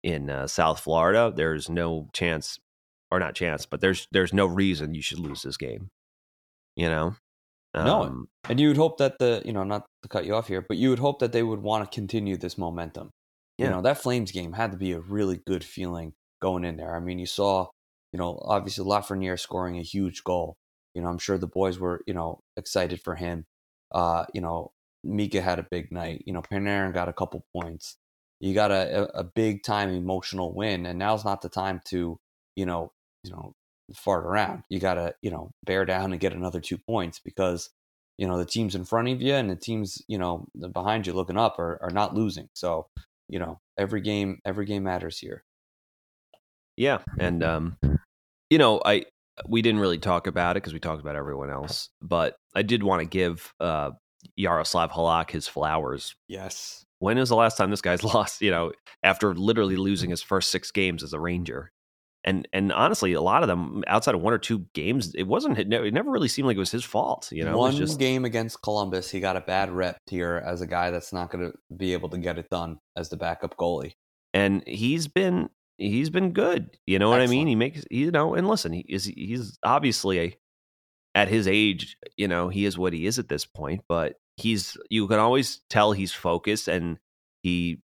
in 0.07 0.31
uh, 0.31 0.47
South 0.47 0.79
Florida, 0.79 1.33
there's 1.35 1.69
no 1.69 2.09
chance, 2.13 2.61
or 3.11 3.19
not 3.19 3.35
chance, 3.35 3.67
but 3.67 3.81
there's 3.81 4.07
there's 4.13 4.33
no 4.33 4.47
reason 4.47 4.95
you 4.95 5.03
should 5.03 5.19
lose 5.19 5.43
this 5.43 5.57
game. 5.57 5.91
You 6.77 6.89
know, 6.89 7.17
no, 7.75 8.03
Um, 8.05 8.29
and 8.49 8.61
you 8.61 8.69
would 8.69 8.77
hope 8.77 8.99
that 8.99 9.19
the 9.19 9.43
you 9.45 9.53
know 9.53 9.65
not 9.65 9.85
to 10.05 10.09
cut 10.09 10.25
you 10.25 10.37
off 10.37 10.47
here, 10.47 10.65
but 10.67 10.77
you 10.77 10.91
would 10.91 11.01
hope 11.01 11.19
that 11.19 11.33
they 11.33 11.43
would 11.43 11.61
want 11.61 11.85
to 11.85 11.93
continue 11.93 12.37
this 12.37 12.57
momentum. 12.57 13.11
Yeah. 13.59 13.67
You 13.67 13.71
know 13.73 13.83
that 13.83 13.99
Flames 13.99 14.31
game 14.31 14.53
had 14.53 14.71
to 14.71 14.79
be 14.79 14.93
a 14.93 15.01
really 15.01 15.41
good 15.45 15.65
feeling 15.65 16.13
going 16.41 16.65
in 16.65 16.77
there. 16.77 16.95
I 16.95 17.01
mean, 17.01 17.19
you 17.19 17.27
saw 17.27 17.67
you 18.13 18.19
know 18.21 18.39
obviously 18.43 18.85
Lafreniere 18.85 19.41
scoring 19.41 19.77
a 19.77 19.83
huge 19.83 20.23
goal. 20.23 20.57
You 20.95 21.03
know, 21.03 21.09
I'm 21.09 21.19
sure 21.19 21.37
the 21.37 21.49
boys 21.49 21.81
were 21.81 22.03
you 22.07 22.15
know 22.15 22.39
excited 22.57 23.01
for 23.01 23.17
him. 23.17 23.45
Uh, 23.91 24.25
you 24.33 24.41
know, 24.41 24.71
Mika 25.03 25.41
had 25.41 25.59
a 25.59 25.67
big 25.69 25.91
night. 25.91 26.23
You 26.27 26.33
know, 26.33 26.43
Panarin 26.43 26.95
got 26.95 27.09
a 27.09 27.13
couple 27.13 27.45
points. 27.53 27.97
You 28.41 28.55
got 28.55 28.71
a, 28.71 29.19
a, 29.19 29.25
big 29.25 29.63
time 29.63 29.89
emotional 29.89 30.55
win, 30.55 30.85
and 30.85 30.99
now's 30.99 31.25
not 31.25 31.41
the 31.41 31.49
time 31.49 31.81
to 31.87 32.19
you 32.55 32.67
know 32.67 32.93
you 33.25 33.31
know 33.31 33.55
fart 33.95 34.25
around. 34.25 34.65
You 34.69 34.81
got 34.81 34.95
to, 34.95 35.15
you 35.23 35.31
know, 35.31 35.53
bear 35.65 35.85
down 35.85 36.13
and 36.13 36.21
get 36.21 36.33
another 36.33 36.61
two 36.61 36.79
points 36.79 37.21
because, 37.21 37.71
you 38.19 38.27
know, 38.27 38.39
the 38.39 38.45
teams 38.45 38.75
in 38.75 38.85
front 38.85 39.09
of 39.09 39.23
you 39.23 39.35
and 39.35 39.51
the 39.51 39.57
teams, 39.57 40.03
you 40.09 40.19
know, 40.19 40.47
behind 40.73 41.07
you 41.07 41.13
looking 41.13 41.39
up 41.39 41.59
are, 41.59 41.79
are 41.83 41.91
not 41.91 42.15
losing. 42.15 42.49
So, 42.55 42.87
you 43.29 43.39
know, 43.39 43.61
every 43.79 44.01
game, 44.01 44.41
every 44.45 44.67
game 44.67 44.85
matters 44.85 45.19
here. 45.19 45.45
Yeah, 46.77 46.99
and 47.19 47.43
um, 47.43 47.79
you 48.51 48.59
know, 48.59 48.83
I 48.85 49.07
we 49.49 49.63
didn't 49.63 49.81
really 49.81 49.99
talk 49.99 50.27
about 50.27 50.57
it 50.57 50.63
because 50.63 50.75
we 50.75 50.79
talked 50.79 51.01
about 51.01 51.17
everyone 51.17 51.51
else, 51.51 51.89
but 52.03 52.37
I 52.55 52.63
did 52.63 52.83
want 52.83 53.01
to 53.01 53.09
give 53.09 53.53
uh, 53.61 53.93
Yaroslav 54.37 54.91
Halak 54.91 55.31
his 55.31 55.49
flowers. 55.49 56.15
Yes. 56.29 56.86
When 56.99 57.19
is 57.19 57.29
the 57.29 57.37
last 57.37 57.57
time 57.57 57.71
this 57.71 57.83
guy's 57.83 58.05
lost? 58.15 58.41
You 58.41 58.51
know, 58.51 58.73
after 59.03 59.35
literally 59.35 59.77
losing 59.77 60.11
his 60.11 60.23
first 60.23 60.51
six 60.51 60.71
games 60.71 61.03
as 61.03 61.13
a 61.13 61.21
Ranger, 61.21 61.73
and 62.25 62.49
and 62.53 62.73
honestly, 62.73 63.13
a 63.13 63.21
lot 63.21 63.43
of 63.43 63.49
them 63.49 63.85
outside 63.87 64.15
of 64.15 64.21
one 64.21 64.33
or 64.33 64.39
two 64.39 64.67
games, 64.75 65.15
it 65.15 65.25
wasn't. 65.25 65.59
It 65.59 65.69
never, 65.69 65.85
it 65.87 65.95
never 65.95 66.11
really 66.11 66.29
seemed 66.29 66.47
like 66.47 66.57
it 66.57 66.61
was 66.61 66.73
his 66.73 66.85
fault. 66.85 67.31
You 67.31 67.45
know, 67.45 67.57
one 67.57 67.75
it 67.75 67.81
was 67.81 67.91
just 67.91 67.99
game 68.01 68.25
against 68.25 68.63
Columbus, 68.63 69.11
he 69.11 69.21
got 69.21 69.37
a 69.37 69.41
bad 69.41 69.71
rep 69.71 69.99
here 70.07 70.43
as 70.45 70.61
a 70.61 70.67
guy 70.67 70.91
that's 70.91 71.13
not 71.13 71.31
going 71.31 71.51
to 71.51 71.59
be 71.77 71.93
able 71.93 72.09
to 72.11 72.19
get 72.19 72.39
it 72.39 72.49
done 72.51 72.79
as 72.97 73.09
the 73.09 73.17
backup 73.17 73.57
goalie. 73.57 73.93
and 74.35 74.63
he's 74.67 75.09
been 75.09 75.49
he's 75.79 76.11
been 76.11 76.33
good. 76.33 76.77
You 76.87 76.99
know 76.99 77.11
what 77.11 77.21
I 77.21 77.27
mean? 77.27 77.47
He 77.47 77.55
makes 77.55 77.85
you 77.91 78.11
know, 78.11 78.35
and 78.35 78.49
listen, 78.49 78.73
he 78.73 78.85
is 78.89 79.05
he's 79.05 79.59
obviously 79.63 80.19
a 80.21 80.37
at 81.15 81.29
his 81.29 81.49
age, 81.49 81.97
you 82.19 82.29
know, 82.29 82.51
he 82.51 82.67
is 82.67 82.77
what 82.77 82.93
he 82.93 83.07
is 83.07 83.19
at 83.19 83.29
this 83.29 83.47
point, 83.47 83.83
but 83.89 84.17
he's 84.37 84.77
you 84.91 85.07
can 85.09 85.19
always 85.19 85.61
tell 85.71 85.93
he's 85.93 86.13
focused 86.13 86.69
and 86.69 86.99
he 87.43 87.81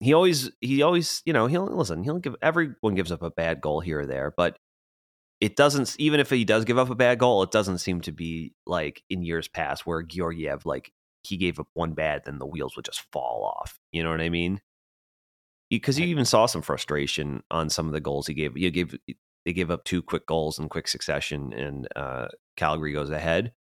he 0.00 0.12
always 0.12 0.50
he 0.60 0.82
always, 0.82 1.22
you 1.24 1.32
know, 1.32 1.46
he'll 1.46 1.66
listen, 1.66 2.02
he'll 2.04 2.18
give 2.18 2.36
everyone 2.42 2.94
gives 2.94 3.12
up 3.12 3.22
a 3.22 3.30
bad 3.30 3.60
goal 3.60 3.80
here 3.80 4.00
or 4.00 4.06
there, 4.06 4.32
but 4.36 4.58
it 5.40 5.56
doesn't 5.56 5.96
even 5.98 6.20
if 6.20 6.30
he 6.30 6.44
does 6.44 6.64
give 6.64 6.78
up 6.78 6.90
a 6.90 6.94
bad 6.94 7.18
goal, 7.18 7.42
it 7.42 7.50
doesn't 7.50 7.78
seem 7.78 8.00
to 8.02 8.12
be 8.12 8.54
like 8.66 9.02
in 9.10 9.22
years 9.22 9.48
past 9.48 9.86
where 9.86 10.02
Georgiev 10.02 10.66
like 10.66 10.92
he 11.22 11.36
gave 11.36 11.58
up 11.58 11.68
one 11.74 11.94
bad, 11.94 12.22
then 12.24 12.38
the 12.38 12.46
wheels 12.46 12.76
would 12.76 12.84
just 12.84 13.04
fall 13.12 13.44
off. 13.58 13.78
You 13.92 14.02
know 14.02 14.10
what 14.10 14.20
I 14.20 14.28
mean? 14.28 14.60
Because 15.70 15.98
you 15.98 16.06
even 16.06 16.24
saw 16.24 16.46
some 16.46 16.62
frustration 16.62 17.42
on 17.50 17.70
some 17.70 17.86
of 17.86 17.92
the 17.92 18.00
goals 18.00 18.26
he 18.26 18.34
gave. 18.34 18.56
You 18.56 18.70
gave 18.70 18.96
they 19.44 19.52
gave 19.52 19.70
up 19.70 19.84
two 19.84 20.02
quick 20.02 20.26
goals 20.26 20.58
in 20.58 20.68
quick 20.68 20.88
succession, 20.88 21.52
and 21.52 21.88
uh, 21.96 22.28
Calgary 22.56 22.92
goes 22.92 23.10
ahead. 23.10 23.52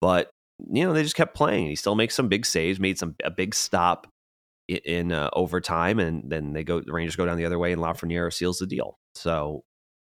But 0.00 0.30
you 0.58 0.84
know 0.84 0.92
they 0.92 1.02
just 1.02 1.16
kept 1.16 1.34
playing. 1.34 1.66
He 1.66 1.76
still 1.76 1.94
makes 1.94 2.14
some 2.14 2.28
big 2.28 2.46
saves, 2.46 2.80
made 2.80 2.98
some 2.98 3.14
a 3.24 3.30
big 3.30 3.54
stop 3.54 4.06
in 4.68 5.12
uh, 5.12 5.30
overtime, 5.32 5.98
and 5.98 6.30
then 6.30 6.52
they 6.52 6.64
go. 6.64 6.80
The 6.80 6.92
Rangers 6.92 7.16
go 7.16 7.26
down 7.26 7.36
the 7.36 7.44
other 7.44 7.58
way, 7.58 7.72
and 7.72 7.80
Lafreniere 7.80 8.32
seals 8.32 8.58
the 8.58 8.66
deal. 8.66 8.98
So 9.14 9.64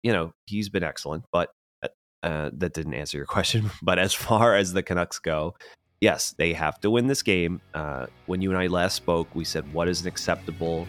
you 0.03 0.11
know 0.11 0.33
he's 0.45 0.69
been 0.69 0.83
excellent, 0.83 1.23
but 1.31 1.49
uh, 1.81 1.87
uh, 2.23 2.49
that 2.53 2.73
didn't 2.73 2.93
answer 2.93 3.17
your 3.17 3.25
question. 3.27 3.71
But 3.81 3.99
as 3.99 4.13
far 4.13 4.55
as 4.55 4.73
the 4.73 4.83
Canucks 4.83 5.19
go, 5.19 5.55
yes, 6.01 6.35
they 6.37 6.53
have 6.53 6.79
to 6.81 6.91
win 6.91 7.07
this 7.07 7.23
game. 7.23 7.61
Uh, 7.73 8.07
when 8.25 8.41
you 8.41 8.51
and 8.51 8.59
I 8.59 8.67
last 8.67 8.95
spoke, 8.95 9.33
we 9.33 9.45
said 9.45 9.71
what 9.73 9.87
is 9.87 10.01
an 10.01 10.07
acceptable 10.07 10.87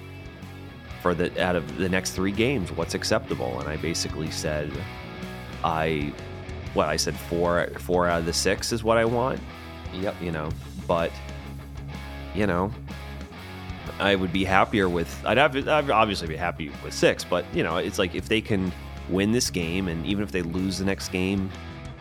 for 1.05 1.15
the 1.15 1.31
out 1.43 1.55
of 1.55 1.77
the 1.77 1.89
next 1.89 2.13
three 2.13 2.33
games? 2.33 2.73
What's 2.73 2.95
acceptable? 2.95 3.61
And 3.61 3.69
I 3.69 3.77
basically 3.77 4.31
said, 4.31 4.73
I, 5.63 6.13
what 6.75 6.89
I 6.89 6.97
said 6.97 7.17
four 7.17 7.69
four 7.79 8.07
out 8.07 8.21
of 8.21 8.27
the 8.27 8.33
six 8.33 8.73
is 8.73 8.85
what 8.85 8.99
I 8.99 9.05
want. 9.05 9.41
Yep. 9.93 10.17
You 10.21 10.33
know, 10.33 10.51
but 10.87 11.11
you 12.35 12.47
know. 12.47 12.71
I 14.01 14.17
would 14.17 14.33
be 14.33 14.45
happier 14.45 14.89
with. 14.89 15.25
I'd, 15.25 15.37
have, 15.37 15.57
I'd 15.57 15.89
obviously 15.89 16.27
be 16.27 16.35
happy 16.37 16.73
with 16.83 16.93
six, 16.93 17.23
but 17.23 17.45
you 17.55 17.63
know, 17.63 17.77
it's 17.77 17.97
like 17.97 18.17
if 18.17 18.29
they 18.29 18.41
can 18.41 18.73
win 19.09 19.31
this 19.31 19.51
game, 19.51 19.87
and 19.87 20.05
even 20.05 20.25
if 20.25 20.33
they 20.33 20.43
lose 20.43 20.79
the 20.79 20.85
next 20.85 21.11
game, 21.11 21.49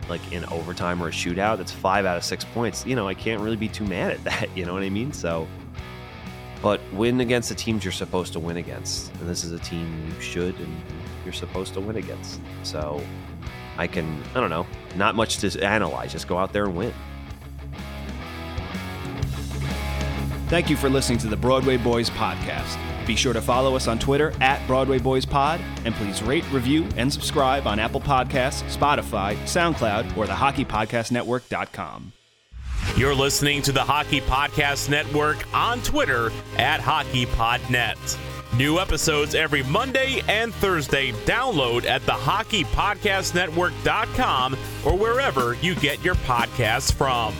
like 0.08 0.32
in 0.32 0.44
overtime 0.46 1.02
or 1.02 1.08
a 1.08 1.12
shootout, 1.12 1.58
that's 1.58 1.72
five 1.72 2.04
out 2.04 2.16
of 2.16 2.24
six 2.24 2.44
points. 2.44 2.84
You 2.86 2.96
know, 2.96 3.08
I 3.08 3.14
can't 3.14 3.40
really 3.40 3.56
be 3.56 3.68
too 3.68 3.84
mad 3.84 4.12
at 4.12 4.24
that. 4.24 4.56
You 4.56 4.64
know 4.64 4.74
what 4.74 4.82
I 4.82 4.90
mean? 4.90 5.12
So, 5.12 5.46
but 6.62 6.80
win 6.92 7.20
against 7.20 7.48
the 7.48 7.54
teams 7.54 7.84
you're 7.84 7.92
supposed 7.92 8.32
to 8.34 8.40
win 8.40 8.56
against, 8.56 9.12
and 9.14 9.28
this 9.28 9.44
is 9.44 9.52
a 9.52 9.58
team 9.58 10.04
you 10.08 10.20
should 10.20 10.58
and 10.58 10.82
you're 11.24 11.32
supposed 11.32 11.74
to 11.74 11.80
win 11.80 11.96
against. 11.96 12.40
So, 12.62 13.02
I 13.76 13.86
can, 13.86 14.22
I 14.34 14.40
don't 14.40 14.50
know, 14.50 14.66
not 14.96 15.14
much 15.14 15.38
to 15.38 15.64
analyze. 15.64 16.12
Just 16.12 16.28
go 16.28 16.38
out 16.38 16.52
there 16.52 16.64
and 16.66 16.76
win. 16.76 16.92
Thank 20.48 20.70
you 20.70 20.76
for 20.76 20.88
listening 20.88 21.18
to 21.18 21.26
the 21.26 21.36
Broadway 21.36 21.76
Boys 21.76 22.10
podcast. 22.10 22.78
Be 23.06 23.16
sure 23.16 23.32
to 23.32 23.42
follow 23.42 23.76
us 23.76 23.88
on 23.88 23.98
Twitter 23.98 24.32
at 24.40 24.64
Broadway 24.66 24.98
Boys 24.98 25.26
Pod, 25.26 25.60
and 25.84 25.94
please 25.94 26.22
rate, 26.22 26.44
review, 26.52 26.86
and 26.96 27.12
subscribe 27.12 27.66
on 27.66 27.78
Apple 27.78 28.00
Podcasts, 28.00 28.62
Spotify, 28.74 29.36
SoundCloud, 29.44 30.16
or 30.16 30.26
the 30.26 30.32
HockeyPodcastNetwork.com. 30.32 32.12
You're 32.96 33.14
listening 33.14 33.62
to 33.62 33.72
the 33.72 33.82
Hockey 33.82 34.20
Podcast 34.20 34.88
Network 34.88 35.52
on 35.54 35.82
Twitter 35.82 36.30
at 36.58 36.80
HockeyPodNet. 36.80 38.33
New 38.56 38.78
episodes 38.78 39.34
every 39.34 39.64
Monday 39.64 40.22
and 40.28 40.54
Thursday. 40.54 41.10
Download 41.26 41.84
at 41.86 42.06
the 42.06 42.12
HockeyPodcastNetwork.com 42.12 44.56
or 44.84 44.96
wherever 44.96 45.54
you 45.54 45.74
get 45.74 46.04
your 46.04 46.14
podcasts 46.16 46.92
from. 46.92 47.34